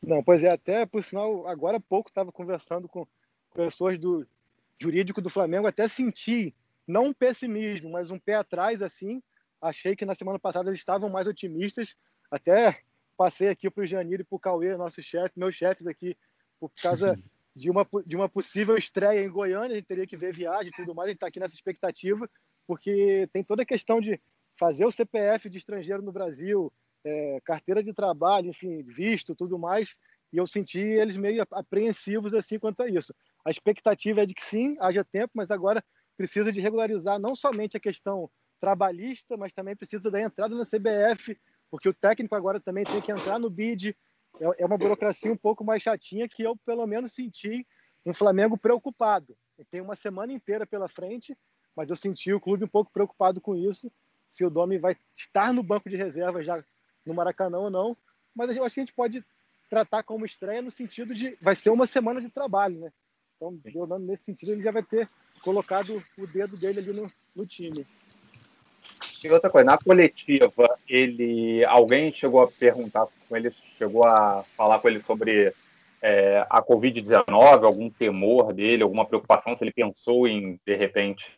Não, 0.05 0.21
pois 0.25 0.43
é, 0.43 0.51
até 0.51 0.85
por 0.85 1.05
sinal, 1.05 1.47
agora 1.47 1.77
há 1.77 1.81
pouco 1.81 2.11
estava 2.11 2.33
conversando 2.33 2.89
com 2.89 3.07
pessoas 3.55 3.97
do 3.97 4.27
jurídico 4.77 5.23
do 5.23 5.31
Flamengo, 5.31 5.69
até 5.69 5.87
senti 5.87 6.53
não 6.89 7.07
um 7.07 7.15
pessimismo, 7.15 7.93
mas 7.93 8.11
um 8.11 8.19
pé 8.19 8.35
atrás 8.35 8.83
assim. 8.83 9.23
Achei 9.63 9.95
que 9.95 10.05
na 10.05 10.17
semana 10.17 10.39
passada 10.41 10.69
eles 10.69 10.81
estavam 10.81 11.09
mais 11.09 11.29
otimistas. 11.29 11.95
Até 12.29 12.81
passei 13.17 13.49
aqui 13.49 13.71
para 13.71 13.85
o 13.85 13.87
Janir 13.87 14.21
e 14.21 14.25
para 14.25 14.37
o 14.37 14.41
Cauê, 14.41 14.77
nosso 14.77 15.03
chefe, 15.03 15.39
meus 15.39 15.55
chefes 15.55 15.87
aqui, 15.87 16.17
por 16.61 16.71
causa 16.83 17.17
de 17.55 17.71
uma, 17.71 17.87
de 18.05 18.17
uma 18.17 18.29
possível 18.29 18.77
estreia 18.77 19.25
em 19.25 19.31
Goiânia, 19.31 19.73
a 19.73 19.75
gente 19.77 19.87
teria 19.87 20.07
que 20.07 20.17
ver 20.17 20.33
viagem 20.33 20.69
e 20.69 20.73
tudo 20.73 20.95
mais, 20.95 21.07
a 21.07 21.11
gente 21.11 21.17
está 21.19 21.29
aqui 21.29 21.41
nessa 21.41 21.55
expectativa, 21.55 22.29
porque 22.67 23.29
tem 23.33 23.45
toda 23.45 23.63
a 23.63 23.67
questão 23.67 24.01
de 24.01 24.21
fazer 24.59 24.85
o 24.85 24.91
CPF 24.91 25.49
de 25.49 25.59
estrangeiro 25.59 26.03
no 26.03 26.13
Brasil, 26.13 26.73
é, 27.05 27.41
carteira 27.45 27.83
de 27.83 27.93
trabalho, 27.93 28.49
enfim, 28.49 28.83
visto, 28.83 29.35
tudo 29.35 29.59
mais, 29.59 29.95
e 30.33 30.39
eu 30.39 30.47
senti 30.47 30.81
eles 30.81 31.17
meio 31.17 31.47
apreensivos 31.53 32.35
assim 32.35 32.59
quanto 32.59 32.83
a 32.83 32.89
isso. 32.89 33.15
A 33.45 33.51
expectativa 33.51 34.23
é 34.23 34.27
de 34.27 34.35
que 34.35 34.43
sim, 34.43 34.77
haja 34.81 35.05
tempo, 35.05 35.33
mas 35.35 35.51
agora 35.51 35.85
precisa 36.17 36.51
de 36.51 36.61
regularizar 36.61 37.19
não 37.19 37.37
somente 37.37 37.77
a 37.77 37.81
questão 37.81 38.31
trabalhista, 38.61 39.37
mas 39.37 39.53
também 39.53 39.77
precisa 39.77 40.11
da 40.11 40.21
entrada 40.21 40.55
na 40.55 40.65
CBF, 40.65 41.39
porque 41.75 41.89
o 41.89 41.93
técnico 41.93 42.37
agora 42.37 42.61
também 42.61 42.85
tem 42.85 43.01
que 43.01 43.11
entrar 43.11 43.37
no 43.37 43.51
BID, 43.51 43.97
é, 44.41 44.63
é 44.63 44.65
uma 44.65 44.79
burocracia 44.79 45.33
um 45.33 45.37
pouco 45.37 45.65
mais 45.65 45.83
chatinha 45.83 46.29
que 46.29 46.41
eu, 46.41 46.57
pelo 46.65 46.87
menos, 46.87 47.13
senti 47.13 47.67
um 48.07 48.15
Flamengo 48.15 48.57
preocupado. 48.57 49.37
Tem 49.73 49.81
uma 49.81 49.97
semana 49.97 50.33
inteira 50.33 50.65
pela 50.65 50.87
frente, 50.87 51.37
mas 51.75 51.91
eu 51.91 51.97
senti 51.97 52.33
o 52.33 52.39
clube 52.39 52.65
um 52.65 52.69
pouco 52.69 52.93
preocupado 52.93 53.41
com 53.41 53.57
isso, 53.57 53.91
se 54.31 54.45
o 54.45 54.51
Domi 54.51 54.79
vai 54.79 54.97
estar 55.17 55.53
no 55.53 55.65
banco 55.65 55.91
de 55.91 55.97
reserva 55.97 56.45
já 56.45 56.63
no 57.05 57.13
Maracanã 57.13 57.59
ou 57.59 57.71
não. 57.71 57.97
Mas 58.33 58.57
eu 58.57 58.65
acho 58.65 58.75
que 58.75 58.81
a 58.81 58.85
gente 58.85 58.95
pode 58.95 59.25
tratar 59.69 60.05
como 60.05 60.25
estreia 60.25 60.63
no 60.63 60.71
sentido 60.71 61.13
de 61.13 61.37
vai 61.43 61.57
ser 61.57 61.71
uma 61.71 61.89
semana 61.89 62.21
de 62.21 62.29
trabalho, 62.29 62.79
né? 62.79 62.93
Então, 63.35 63.99
nesse 63.99 64.23
sentido, 64.23 64.53
ele 64.53 64.63
já 64.63 64.71
vai 64.71 64.85
ter 64.85 65.11
colocado 65.43 66.01
o 66.17 66.25
dedo 66.25 66.57
dele 66.57 66.79
ali 66.79 66.93
no, 66.93 67.11
no 67.35 67.45
time. 67.45 67.85
E 69.25 69.31
outra 69.31 69.49
coisa, 69.49 69.65
na 69.65 69.79
coletiva, 69.79 70.53
ele, 70.87 71.65
alguém 71.65 72.13
chegou 72.13 72.43
a 72.43 72.47
perguntar 72.47 73.07
com 73.29 73.37
ele, 73.37 73.51
chegou 73.51 74.07
a 74.07 74.45
falar 74.55 74.79
com 74.79 74.89
ele 74.89 75.01
sobre 75.01 75.55
é, 76.03 76.47
a 76.51 76.63
Covid-19, 76.63 77.65
algum 77.65 77.89
temor 77.89 78.53
dele, 78.53 78.83
alguma 78.83 79.07
preocupação, 79.07 79.55
se 79.55 79.65
ele 79.65 79.73
pensou 79.73 80.29
em, 80.29 80.61
de 80.67 80.77
repente, 80.77 81.35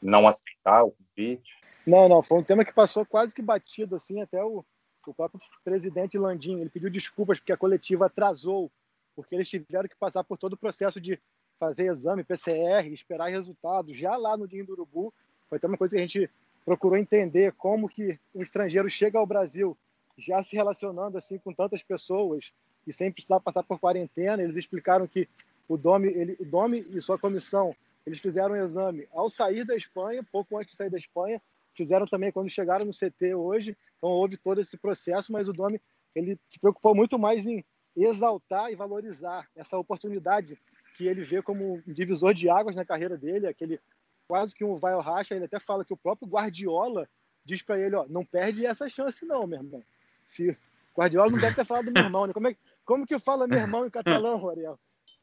não 0.00 0.26
aceitar 0.26 0.84
o 0.84 0.92
convite? 0.92 1.52
Não, 1.86 2.08
não, 2.08 2.22
foi 2.22 2.38
um 2.38 2.42
tema 2.42 2.64
que 2.64 2.72
passou 2.72 3.04
quase 3.04 3.34
que 3.34 3.42
batido, 3.42 3.96
assim, 3.96 4.22
até 4.22 4.42
o, 4.42 4.64
o 5.06 5.14
próprio 5.14 5.38
presidente 5.62 6.16
Landim, 6.16 6.60
ele 6.60 6.70
pediu 6.70 6.88
desculpas 6.88 7.38
porque 7.38 7.52
a 7.52 7.56
coletiva 7.58 8.06
atrasou, 8.06 8.72
porque 9.14 9.34
eles 9.34 9.48
tiveram 9.48 9.88
que 9.88 9.96
passar 9.96 10.24
por 10.24 10.38
todo 10.38 10.54
o 10.54 10.58
processo 10.58 10.98
de 10.98 11.20
fazer 11.60 11.92
exame, 11.92 12.24
PCR, 12.24 12.90
esperar 12.90 13.28
resultados, 13.28 13.94
já 13.94 14.16
lá 14.16 14.36
no 14.36 14.48
Dinho 14.48 14.64
do 14.64 14.72
Urubu, 14.72 15.12
foi 15.48 15.58
até 15.58 15.66
uma 15.66 15.76
coisa 15.76 15.94
que 15.94 16.02
a 16.02 16.06
gente 16.06 16.30
procurou 16.64 16.96
entender 16.96 17.52
como 17.52 17.88
que 17.88 18.18
um 18.34 18.42
estrangeiro 18.42 18.88
chega 18.88 19.18
ao 19.18 19.26
Brasil 19.26 19.76
já 20.16 20.42
se 20.42 20.54
relacionando 20.54 21.18
assim 21.18 21.38
com 21.38 21.52
tantas 21.52 21.82
pessoas 21.82 22.52
e 22.86 22.92
sem 22.92 23.10
precisar 23.10 23.40
passar 23.40 23.62
por 23.62 23.78
quarentena. 23.78 24.42
Eles 24.42 24.56
explicaram 24.56 25.06
que 25.06 25.28
o 25.68 25.76
Domi, 25.76 26.08
ele, 26.08 26.36
o 26.38 26.44
Domi 26.44 26.78
e 26.78 27.00
sua 27.00 27.18
comissão 27.18 27.74
eles 28.06 28.18
fizeram 28.18 28.54
um 28.54 28.64
exame 28.64 29.08
ao 29.12 29.30
sair 29.30 29.64
da 29.64 29.74
Espanha, 29.74 30.22
pouco 30.30 30.58
antes 30.58 30.72
de 30.72 30.76
sair 30.76 30.90
da 30.90 30.98
Espanha, 30.98 31.40
fizeram 31.74 32.06
também 32.06 32.30
quando 32.30 32.50
chegaram 32.50 32.84
no 32.84 32.92
CT 32.92 33.34
hoje. 33.34 33.76
Então 33.98 34.10
houve 34.10 34.36
todo 34.36 34.60
esse 34.60 34.76
processo, 34.76 35.32
mas 35.32 35.48
o 35.48 35.52
Domi 35.52 35.80
ele 36.14 36.38
se 36.48 36.58
preocupou 36.58 36.94
muito 36.94 37.18
mais 37.18 37.46
em 37.46 37.64
exaltar 37.96 38.70
e 38.70 38.76
valorizar 38.76 39.48
essa 39.56 39.78
oportunidade 39.78 40.58
que 40.96 41.06
ele 41.06 41.24
vê 41.24 41.42
como 41.42 41.82
um 41.86 41.92
divisor 41.92 42.32
de 42.34 42.48
águas 42.48 42.76
na 42.76 42.84
carreira 42.84 43.16
dele, 43.16 43.46
aquele 43.46 43.80
quase 44.26 44.54
que 44.54 44.64
um 44.64 44.76
vai 44.76 44.92
ao 44.92 45.00
racha. 45.00 45.34
Ele 45.34 45.44
até 45.44 45.58
fala 45.58 45.84
que 45.84 45.92
o 45.92 45.96
próprio 45.96 46.28
Guardiola 46.28 47.08
diz 47.44 47.62
para 47.62 47.78
ele: 47.78 47.96
ó, 47.96 48.06
não 48.08 48.24
perde 48.24 48.66
essa 48.66 48.88
chance, 48.88 49.24
não, 49.24 49.46
meu 49.46 49.60
irmão. 49.60 49.82
Se 50.24 50.56
Guardiola 50.96 51.30
não 51.30 51.38
deve 51.38 51.54
ter 51.54 51.64
falado 51.64 51.92
meu 51.92 52.02
irmão, 52.02 52.26
né? 52.26 52.32
Como, 52.32 52.48
é, 52.48 52.56
como 52.84 53.06
que 53.06 53.18
fala 53.18 53.46
meu 53.46 53.58
irmão 53.58 53.86
em 53.86 53.90
catalão, 53.90 54.48
Ariel? 54.48 54.78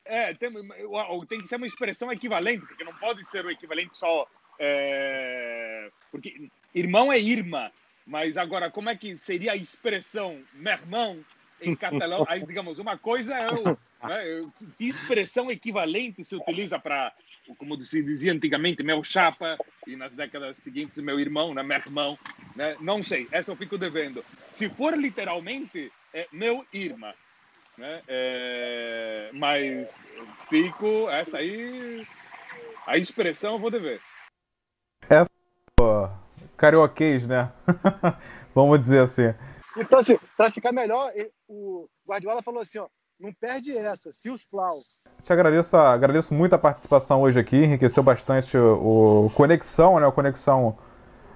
É, 0.06 0.34
tem, 0.34 0.50
tem 1.28 1.42
que 1.42 1.48
ser 1.48 1.56
uma 1.56 1.68
expressão 1.68 2.12
equivalente, 2.12 2.66
porque 2.66 2.84
não 2.84 2.94
pode 2.96 3.24
ser 3.26 3.46
o 3.46 3.50
equivalente 3.50 3.98
só. 3.98 4.28
É, 4.60 5.90
porque 6.12 6.50
irmão 6.74 7.12
é 7.12 7.20
irmã, 7.20 7.72
mas 8.06 8.38
agora, 8.38 8.70
como 8.70 8.90
é 8.90 8.96
que 8.96 9.16
seria 9.16 9.54
a 9.54 9.56
expressão 9.56 10.44
meu 10.54 10.74
irmão 10.74 11.26
em 11.62 11.76
catalão? 11.76 12.26
Aí, 12.28 12.46
digamos, 12.46 12.78
uma 12.80 12.98
coisa 12.98 13.36
é 13.36 13.50
o. 13.50 13.78
Né, 14.04 14.42
que 14.78 14.88
expressão 14.88 15.52
equivalente 15.52 16.24
se 16.24 16.36
utiliza 16.36 16.80
para 16.80 17.14
como 17.58 17.82
se 17.82 18.02
dizia 18.04 18.34
antigamente, 18.34 18.84
meu 18.84 19.04
chapa, 19.04 19.58
e 19.88 19.96
nas 19.96 20.16
décadas 20.16 20.58
seguintes, 20.58 20.98
meu 21.00 21.20
irmão, 21.20 21.54
né, 21.54 21.64
meu 21.64 21.78
irmão, 21.78 22.20
né? 22.56 22.76
não 22.80 23.02
sei, 23.02 23.28
essa 23.32 23.52
eu 23.52 23.56
fico 23.56 23.78
devendo. 23.78 24.24
Se 24.54 24.70
for 24.70 24.98
literalmente, 24.98 25.92
é 26.14 26.28
meu 26.32 26.66
irmão, 26.72 27.14
né? 27.78 28.02
É, 28.08 29.30
mas 29.34 30.06
fico, 30.50 31.10
essa 31.10 31.38
aí, 31.38 32.06
a 32.86 32.98
expressão 32.98 33.54
eu 33.54 33.60
vou 33.60 33.72
dever. 33.72 34.02
Essa 35.10 35.32
carioquês, 36.58 37.28
né? 37.28 37.52
Vamos 38.54 38.82
dizer 38.82 39.02
assim. 39.02 39.34
Então, 39.76 40.00
assim, 40.00 40.18
para 40.38 40.52
ficar 40.52 40.72
melhor, 40.72 41.12
o 41.48 41.88
Guardiola 42.08 42.44
falou 42.44 42.62
assim, 42.62 42.78
ó, 42.78 42.88
não 43.20 43.34
perde 43.34 43.76
essa, 43.76 44.14
se 44.14 44.30
os 44.30 44.46
plau. 44.46 44.84
Te 45.24 45.32
agradeço, 45.32 45.78
agradeço 45.78 46.34
muito 46.34 46.54
a 46.54 46.58
participação 46.58 47.22
hoje 47.22 47.40
aqui, 47.40 47.58
enriqueceu 47.58 48.02
bastante 48.02 48.58
o, 48.58 49.28
o 49.28 49.30
Conexão, 49.36 50.00
né? 50.00 50.08
O 50.08 50.12
Conexão 50.12 50.76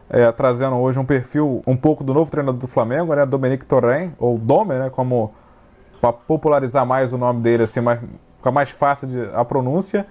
é, 0.09 0.31
trazendo 0.31 0.75
hoje 0.77 0.97
um 0.97 1.05
perfil 1.05 1.61
um 1.67 1.77
pouco 1.77 2.03
do 2.03 2.11
novo 2.11 2.31
treinador 2.31 2.59
do 2.59 2.67
Flamengo, 2.67 3.13
né? 3.13 3.23
Dominique 3.27 3.63
Torren, 3.63 4.11
ou 4.17 4.39
Dome, 4.39 4.73
né? 4.73 4.89
Como 4.89 5.31
para 6.01 6.11
popularizar 6.11 6.83
mais 6.83 7.13
o 7.13 7.17
nome 7.17 7.41
dele, 7.41 7.63
assim, 7.63 7.79
mais, 7.79 7.99
fica 8.37 8.51
mais 8.51 8.71
fácil 8.71 9.07
de, 9.07 9.29
a 9.33 9.45
pronúncia. 9.45 10.07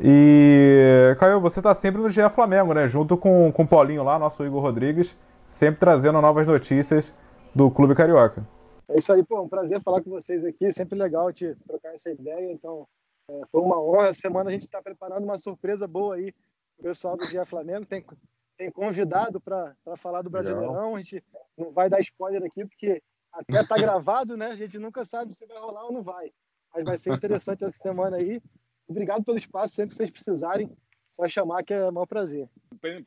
E, 0.00 1.14
Caio, 1.18 1.38
você 1.38 1.60
está 1.60 1.74
sempre 1.74 2.00
no 2.00 2.08
GE 2.08 2.28
Flamengo, 2.30 2.72
né? 2.72 2.88
Junto 2.88 3.16
com, 3.18 3.52
com 3.52 3.62
o 3.62 3.68
Paulinho 3.68 4.02
lá, 4.02 4.18
nosso 4.18 4.42
Igor 4.42 4.62
Rodrigues, 4.62 5.14
sempre 5.44 5.80
trazendo 5.80 6.18
novas 6.22 6.46
notícias 6.46 7.12
do 7.54 7.70
Clube 7.70 7.94
Carioca. 7.94 8.42
É 8.88 8.98
isso 8.98 9.12
aí, 9.12 9.22
pô, 9.22 9.42
um 9.42 9.48
prazer 9.48 9.80
falar 9.82 10.02
com 10.02 10.10
vocês 10.10 10.44
aqui, 10.44 10.72
sempre 10.72 10.98
legal 10.98 11.30
te 11.30 11.54
trocar 11.66 11.94
essa 11.94 12.10
ideia, 12.10 12.50
então 12.50 12.86
é, 13.28 13.42
foi 13.50 13.60
uma 13.60 13.80
honra. 13.80 14.08
Essa 14.08 14.20
semana 14.20 14.50
a 14.50 14.52
gente 14.52 14.62
está 14.62 14.82
preparando 14.82 15.24
uma 15.24 15.38
surpresa 15.38 15.86
boa 15.86 16.16
aí. 16.16 16.34
O 16.78 16.82
pessoal 16.82 17.16
do 17.16 17.26
Dia 17.28 17.44
Flamengo 17.44 17.86
tem, 17.86 18.04
tem 18.56 18.70
convidado 18.70 19.40
para 19.40 19.74
falar 19.96 20.22
do 20.22 20.30
Brasileirão. 20.30 20.96
A 20.96 21.02
gente 21.02 21.24
não 21.56 21.70
vai 21.70 21.88
dar 21.88 22.00
spoiler 22.00 22.42
aqui, 22.42 22.64
porque 22.66 23.02
até 23.32 23.60
está 23.60 23.76
gravado, 23.76 24.36
né? 24.36 24.46
A 24.46 24.56
gente 24.56 24.78
nunca 24.78 25.04
sabe 25.04 25.34
se 25.34 25.46
vai 25.46 25.58
rolar 25.58 25.84
ou 25.84 25.92
não 25.92 26.02
vai. 26.02 26.32
Mas 26.74 26.84
vai 26.84 26.98
ser 26.98 27.12
interessante 27.12 27.64
essa 27.64 27.78
semana 27.78 28.16
aí. 28.16 28.40
Obrigado 28.88 29.24
pelo 29.24 29.36
espaço, 29.36 29.74
sempre 29.74 29.90
que 29.90 29.96
vocês 29.96 30.10
precisarem. 30.10 30.70
só 31.10 31.28
chamar 31.28 31.62
que 31.62 31.72
é 31.72 31.84
o 31.84 31.92
maior 31.92 32.06
prazer. 32.06 32.48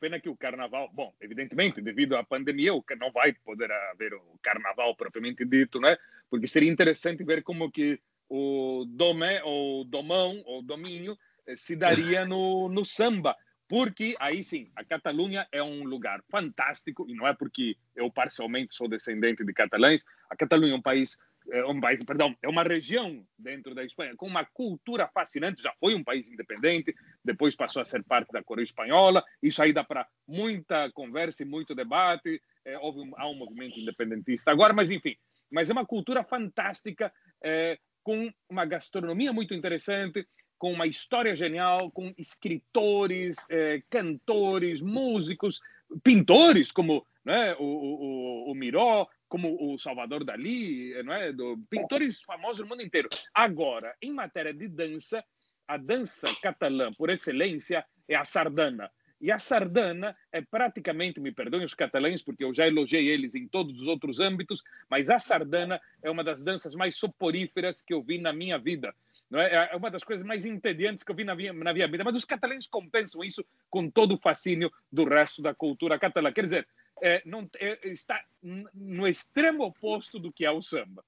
Pena 0.00 0.20
que 0.20 0.28
o 0.28 0.36
carnaval, 0.36 0.88
bom, 0.92 1.12
evidentemente, 1.20 1.82
devido 1.82 2.16
à 2.16 2.24
pandemia, 2.24 2.72
não 2.98 3.12
vai 3.12 3.32
poder 3.32 3.70
haver 3.70 4.14
o 4.14 4.38
carnaval 4.40 4.96
propriamente 4.96 5.44
dito, 5.44 5.80
né? 5.80 5.96
Porque 6.30 6.46
seria 6.46 6.70
interessante 6.70 7.22
ver 7.24 7.42
como 7.42 7.70
que 7.70 8.00
o 8.28 8.84
domé, 8.88 9.42
ou 9.44 9.84
domão, 9.84 10.42
ou 10.44 10.62
domínio, 10.62 11.16
eh, 11.46 11.56
se 11.56 11.76
daria 11.76 12.24
no, 12.24 12.68
no 12.68 12.84
samba. 12.84 13.36
Porque 13.68 14.14
aí 14.20 14.44
sim, 14.44 14.70
a 14.76 14.84
Catalunha 14.84 15.46
é 15.50 15.62
um 15.62 15.82
lugar 15.84 16.22
fantástico, 16.30 17.04
e 17.08 17.14
não 17.14 17.26
é 17.26 17.34
porque 17.34 17.76
eu 17.96 18.10
parcialmente 18.10 18.74
sou 18.74 18.88
descendente 18.88 19.44
de 19.44 19.52
catalães, 19.52 20.04
a 20.30 20.36
Catalunha 20.36 20.72
é 20.72 20.76
um 20.76 20.82
país 20.82 21.16
é 21.50 21.64
um 21.64 21.80
país, 21.80 22.02
perdão, 22.02 22.36
é 22.42 22.48
uma 22.48 22.62
região 22.62 23.24
dentro 23.38 23.74
da 23.74 23.84
Espanha 23.84 24.14
com 24.16 24.26
uma 24.26 24.44
cultura 24.44 25.08
fascinante. 25.08 25.62
Já 25.62 25.72
foi 25.78 25.94
um 25.94 26.02
país 26.02 26.28
independente, 26.28 26.94
depois 27.24 27.54
passou 27.54 27.82
a 27.82 27.84
ser 27.84 28.02
parte 28.02 28.32
da 28.32 28.42
coroa 28.42 28.64
espanhola. 28.64 29.24
Isso 29.42 29.62
aí 29.62 29.72
dá 29.72 29.84
para 29.84 30.08
muita 30.26 30.90
conversa 30.92 31.42
e 31.42 31.46
muito 31.46 31.74
debate. 31.74 32.40
É, 32.64 32.78
houve 32.78 33.00
um, 33.00 33.12
há 33.16 33.28
um 33.28 33.34
movimento 33.34 33.78
independentista 33.78 34.50
agora, 34.50 34.72
mas 34.72 34.90
enfim. 34.90 35.16
Mas 35.50 35.70
é 35.70 35.72
uma 35.72 35.86
cultura 35.86 36.24
fantástica, 36.24 37.12
é, 37.42 37.78
com 38.06 38.32
uma 38.48 38.64
gastronomia 38.64 39.32
muito 39.32 39.52
interessante, 39.52 40.24
com 40.56 40.72
uma 40.72 40.86
história 40.86 41.34
genial, 41.34 41.90
com 41.90 42.14
escritores, 42.16 43.34
é, 43.50 43.82
cantores, 43.90 44.80
músicos, 44.80 45.58
pintores 46.04 46.70
como 46.70 47.04
né, 47.24 47.56
o, 47.58 47.64
o, 47.64 48.52
o 48.52 48.54
Miró, 48.54 49.08
como 49.28 49.72
o 49.72 49.76
Salvador 49.76 50.22
Dali, 50.22 51.02
não 51.02 51.12
é? 51.12 51.32
Do, 51.32 51.58
pintores 51.68 52.22
famosos 52.22 52.60
no 52.60 52.68
mundo 52.68 52.82
inteiro. 52.82 53.08
Agora, 53.34 53.92
em 54.00 54.12
matéria 54.12 54.54
de 54.54 54.68
dança, 54.68 55.24
a 55.66 55.76
dança 55.76 56.28
catalã 56.40 56.92
por 56.92 57.10
excelência 57.10 57.84
é 58.08 58.14
a 58.14 58.24
sardana. 58.24 58.88
E 59.20 59.32
a 59.32 59.38
sardana 59.38 60.16
é 60.30 60.40
praticamente, 60.40 61.20
me 61.20 61.32
perdoem 61.32 61.64
os 61.64 61.74
catalães, 61.74 62.22
porque 62.22 62.44
eu 62.44 62.52
já 62.52 62.66
elogiei 62.66 63.08
eles 63.08 63.34
em 63.34 63.48
todos 63.48 63.80
os 63.80 63.86
outros 63.86 64.20
âmbitos, 64.20 64.62
mas 64.90 65.08
a 65.08 65.18
sardana 65.18 65.80
é 66.02 66.10
uma 66.10 66.22
das 66.22 66.42
danças 66.42 66.74
mais 66.74 66.96
soporíferas 66.96 67.80
que 67.80 67.94
eu 67.94 68.02
vi 68.02 68.18
na 68.18 68.32
minha 68.32 68.58
vida. 68.58 68.94
Não 69.30 69.40
é? 69.40 69.70
é 69.72 69.76
uma 69.76 69.90
das 69.90 70.04
coisas 70.04 70.24
mais 70.24 70.44
entediantes 70.46 71.02
que 71.02 71.10
eu 71.10 71.16
vi 71.16 71.24
na 71.24 71.34
minha, 71.34 71.52
na 71.52 71.72
minha 71.72 71.88
vida. 71.88 72.04
Mas 72.04 72.16
os 72.16 72.24
catalães 72.24 72.66
compensam 72.66 73.24
isso 73.24 73.44
com 73.70 73.90
todo 73.90 74.14
o 74.14 74.18
fascínio 74.18 74.70
do 74.92 75.04
resto 75.04 75.42
da 75.42 75.54
cultura 75.54 75.98
catalã. 75.98 76.32
Quer 76.32 76.42
dizer, 76.42 76.68
é, 77.02 77.22
não, 77.24 77.48
é, 77.58 77.88
está 77.88 78.22
no 78.42 79.06
extremo 79.08 79.64
oposto 79.64 80.18
do 80.18 80.32
que 80.32 80.44
é 80.44 80.50
o 80.50 80.62
samba. 80.62 81.04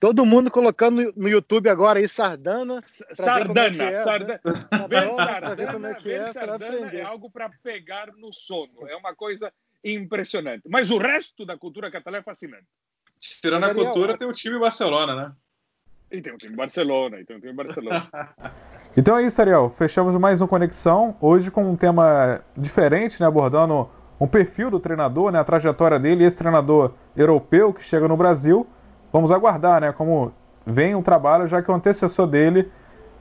Todo 0.00 0.24
mundo 0.24 0.50
colocando 0.50 1.12
no 1.14 1.28
YouTube 1.28 1.68
agora 1.68 1.98
aí 1.98 2.08
Sardana. 2.08 2.82
Sardana, 3.12 3.84
é, 3.84 3.92
Sardana. 4.02 4.40
Né? 4.42 4.88
Ver 4.88 5.14
Sardana, 5.14 5.72
como 5.74 5.86
é, 5.86 5.94
que 5.94 6.10
é, 6.10 6.26
Sardana 6.28 6.90
é 6.90 7.02
algo 7.02 7.30
para 7.30 7.50
pegar 7.62 8.10
no 8.16 8.32
sono. 8.32 8.88
É 8.88 8.96
uma 8.96 9.14
coisa 9.14 9.52
impressionante. 9.84 10.62
Mas 10.70 10.90
o 10.90 10.96
resto 10.96 11.44
da 11.44 11.58
cultura 11.58 11.90
catalã 11.90 12.16
é 12.16 12.22
fascinante. 12.22 12.64
Tirando 13.18 13.64
a 13.64 13.74
cultura, 13.74 14.16
tem 14.16 14.26
o 14.26 14.32
time 14.32 14.58
Barcelona, 14.58 15.14
né? 15.14 15.32
E 16.10 16.22
tem 16.22 16.32
o 16.32 16.38
time 16.38 16.56
Barcelona, 16.56 17.20
e 17.20 17.24
tem 17.26 17.36
o 17.36 17.40
time 17.40 17.52
Barcelona. 17.52 18.08
então 18.96 19.18
é 19.18 19.22
isso, 19.22 19.38
Ariel. 19.38 19.68
Fechamos 19.76 20.16
mais 20.16 20.40
um 20.40 20.46
Conexão. 20.46 21.14
Hoje 21.20 21.50
com 21.50 21.62
um 21.70 21.76
tema 21.76 22.42
diferente, 22.56 23.20
né? 23.20 23.26
Abordando 23.26 23.90
um 24.18 24.26
perfil 24.26 24.70
do 24.70 24.80
treinador, 24.80 25.30
né, 25.30 25.38
a 25.38 25.44
trajetória 25.44 25.98
dele, 25.98 26.24
esse 26.24 26.36
treinador 26.36 26.94
europeu 27.14 27.72
que 27.72 27.82
chega 27.82 28.08
no 28.08 28.16
Brasil. 28.16 28.66
Vamos 29.12 29.30
aguardar, 29.30 29.80
né, 29.80 29.92
como 29.92 30.32
vem 30.66 30.94
o 30.94 31.02
trabalho, 31.02 31.48
já 31.48 31.62
que 31.62 31.70
o 31.70 31.74
antecessor 31.74 32.26
dele 32.26 32.70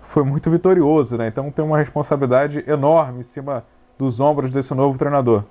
foi 0.04 0.24
muito 0.24 0.50
vitorioso, 0.50 1.18
né? 1.18 1.28
Então 1.28 1.52
tem 1.52 1.64
uma 1.64 1.78
responsabilidade 1.78 2.64
enorme 2.68 3.20
em 3.20 3.24
cima 3.24 3.66
dos 3.98 4.20
ombros 4.20 4.52
desse 4.52 4.74
novo 4.74 4.98
treinador. 4.98 5.44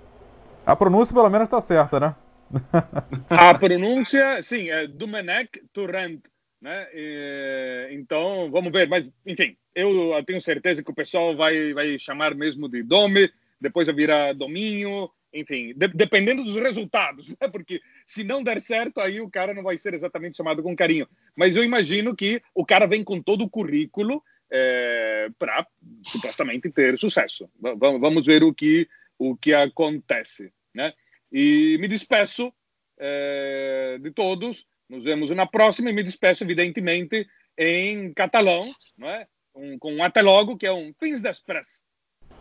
A 0.67 0.75
pronúncia 0.75 1.15
pelo 1.15 1.31
menos 1.31 1.47
está 1.47 1.61
certa, 1.61 2.01
né? 2.01 2.15
a 3.31 3.59
pronúncia, 3.59 4.41
sim, 4.43 4.71
é 4.71 4.87
Domenech 4.87 5.51
Torrent, 5.73 6.21
né? 6.61 6.87
E, 6.93 7.89
então, 7.93 8.51
vamos 8.51 8.73
ver, 8.73 8.89
mas 8.89 9.13
enfim, 9.27 9.57
eu 9.75 10.13
tenho 10.25 10.41
certeza 10.41 10.83
que 10.83 10.91
o 10.91 10.95
pessoal 10.95 11.37
vai 11.37 11.73
vai 11.73 11.99
chamar 11.99 12.35
mesmo 12.35 12.69
de 12.69 12.83
Dome, 12.83 13.31
depois 13.61 13.87
vai 13.87 13.95
virar 13.95 14.33
Dominho, 14.35 15.09
enfim, 15.33 15.75
de, 15.75 15.89
dependendo 15.89 16.43
dos 16.43 16.57
resultados, 16.57 17.29
né? 17.41 17.49
porque 17.49 17.81
se 18.07 18.25
não 18.25 18.43
der 18.43 18.61
certo, 18.61 19.01
aí 19.01 19.21
o 19.21 19.31
cara 19.31 19.55
não 19.55 19.63
vai 19.63 19.77
ser 19.77 19.95
exatamente 19.95 20.37
chamado 20.37 20.63
com 20.63 20.77
carinho. 20.77 21.09
Mas 21.37 21.57
eu 21.57 21.65
imagino 21.65 22.15
que 22.15 22.43
o 22.55 22.65
cara 22.65 22.87
vem 22.87 23.05
com 23.05 23.21
todo 23.21 23.43
o 23.43 23.51
currículo 23.51 24.23
é, 24.51 25.29
para 25.39 25.67
supostamente 26.03 26.71
ter 26.71 26.99
sucesso. 26.99 27.49
V 27.61 27.75
vamos 27.77 28.27
ver 28.27 28.43
o 28.43 28.53
que, 28.53 28.89
o 29.19 29.37
que 29.37 29.53
acontece. 29.53 30.53
Né? 30.75 30.93
E 31.31 31.77
me 31.79 31.89
despeço 31.89 32.53
é, 32.99 33.99
de 34.01 34.11
todos, 34.11 34.67
nos 34.89 35.05
vemos 35.05 35.31
na 35.31 35.47
próxima 35.47 35.91
e 35.91 35.93
me 35.93 36.03
despeço, 36.03 36.45
evidentemente, 36.45 37.29
em 37.57 38.13
catalão, 38.15 38.73
né? 38.97 39.27
um, 39.55 39.79
com 39.79 39.95
um 39.95 40.03
até 40.03 40.23
logo, 40.23 40.57
que 40.57 40.67
é 40.67 40.73
um 40.73 40.93
fins 40.99 41.21
després. 41.21 41.83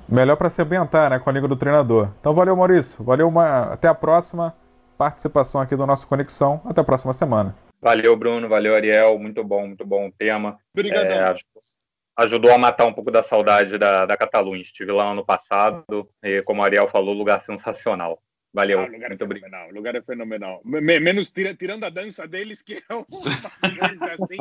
Melhor 0.09 0.37
para 0.37 0.49
se 0.49 0.61
ambientar, 0.61 1.09
né, 1.09 1.19
com 1.19 1.29
a 1.29 1.33
língua 1.33 1.49
do 1.49 1.55
treinador. 1.55 2.09
Então 2.19 2.33
valeu, 2.33 2.55
Maurício. 2.55 3.03
Valeu, 3.03 3.27
uma... 3.27 3.73
até 3.73 3.87
a 3.87 3.93
próxima 3.93 4.55
participação 4.97 5.61
aqui 5.61 5.75
do 5.75 5.85
nosso 5.85 6.07
Conexão. 6.07 6.61
Até 6.65 6.81
a 6.81 6.83
próxima 6.83 7.13
semana. 7.13 7.55
Valeu, 7.81 8.15
Bruno. 8.15 8.47
Valeu, 8.47 8.73
Ariel. 8.73 9.19
Muito 9.19 9.43
bom, 9.43 9.67
muito 9.67 9.85
bom 9.85 10.07
o 10.07 10.11
tema. 10.11 10.57
Obrigado. 10.73 11.11
É, 11.11 11.35
ajudou 12.17 12.51
a 12.51 12.57
matar 12.57 12.85
um 12.85 12.93
pouco 12.93 13.11
da 13.11 13.21
saudade 13.21 13.77
da, 13.77 14.05
da 14.05 14.17
Catalunha. 14.17 14.61
Estive 14.61 14.91
lá 14.91 15.11
ano 15.11 15.25
passado 15.25 16.09
e, 16.23 16.41
como 16.43 16.61
o 16.61 16.63
Ariel 16.63 16.87
falou, 16.87 17.13
lugar 17.13 17.39
sensacional. 17.41 18.21
Valeu, 18.53 18.79
ah, 18.79 18.85
lugar 18.85 19.09
muito 19.09 19.21
é 19.21 19.25
obrigado. 19.25 19.69
O 19.69 19.75
lugar 19.75 19.95
é 19.95 20.01
fenomenal. 20.01 20.61
Menos 20.63 21.29
tira, 21.29 21.53
tirando 21.53 21.83
a 21.83 21.89
dança 21.89 22.27
deles, 22.27 22.63
que 22.63 22.75
é 22.75 22.81
coisa 22.89 24.13
assim, 24.13 24.37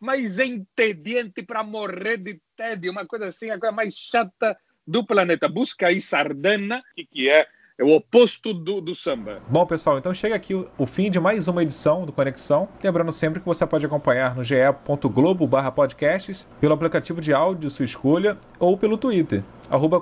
mas 0.00 0.40
entediante 0.40 1.44
para 1.44 1.62
morrer 1.62 2.16
de 2.16 2.40
tédio, 2.56 2.90
uma 2.90 3.06
coisa 3.06 3.28
assim, 3.28 3.50
a 3.50 3.58
coisa 3.60 3.72
mais 3.72 3.94
chata 3.94 4.56
do 4.86 5.04
planeta. 5.04 5.48
Busca 5.48 5.86
aí 5.86 6.00
Sardana, 6.00 6.82
que, 7.10 7.28
é 7.28 7.46
é 7.78 7.84
o 7.84 7.96
oposto 7.96 8.52
do, 8.52 8.80
do, 8.80 8.94
samba. 8.94 9.40
Bom, 9.48 9.66
pessoal, 9.66 9.98
então 9.98 10.12
chega 10.12 10.34
aqui 10.34 10.54
o, 10.54 10.68
o, 10.76 10.86
fim 10.86 11.10
de 11.10 11.18
mais 11.18 11.48
uma 11.48 11.62
edição 11.62 12.04
do 12.04 12.12
Conexão. 12.12 12.68
Lembrando 12.82 13.10
sempre 13.10 13.40
que 13.40 13.46
você 13.46 13.66
pode 13.66 13.86
acompanhar 13.86 14.36
no 14.36 14.44
ge.globo 14.44 15.48
podcasts, 15.74 16.46
pelo 16.60 16.74
aplicativo 16.74 17.20
de 17.20 17.32
áudio 17.32 17.70
sua 17.70 17.84
escolha 17.84 18.36
ou 18.58 18.76
pelo 18.76 18.98
Twitter, 18.98 19.42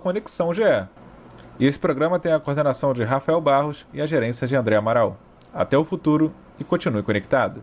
ConexãoGE. 0.03 0.89
E 1.59 1.67
esse 1.67 1.79
programa 1.79 2.19
tem 2.19 2.33
a 2.33 2.41
coordenação 2.41 2.93
de 2.93 3.05
Rafael 3.05 3.41
Barros 3.41 3.87
e 3.93 4.01
a 4.01 4.07
gerência 4.07 4.47
de 4.47 4.57
André 4.57 4.77
Amaral. 4.77 5.19
Até 5.53 5.77
o 5.79 5.85
futuro 5.85 6.35
e 6.59 6.65
continue 6.65 7.03
conectado. 7.03 7.63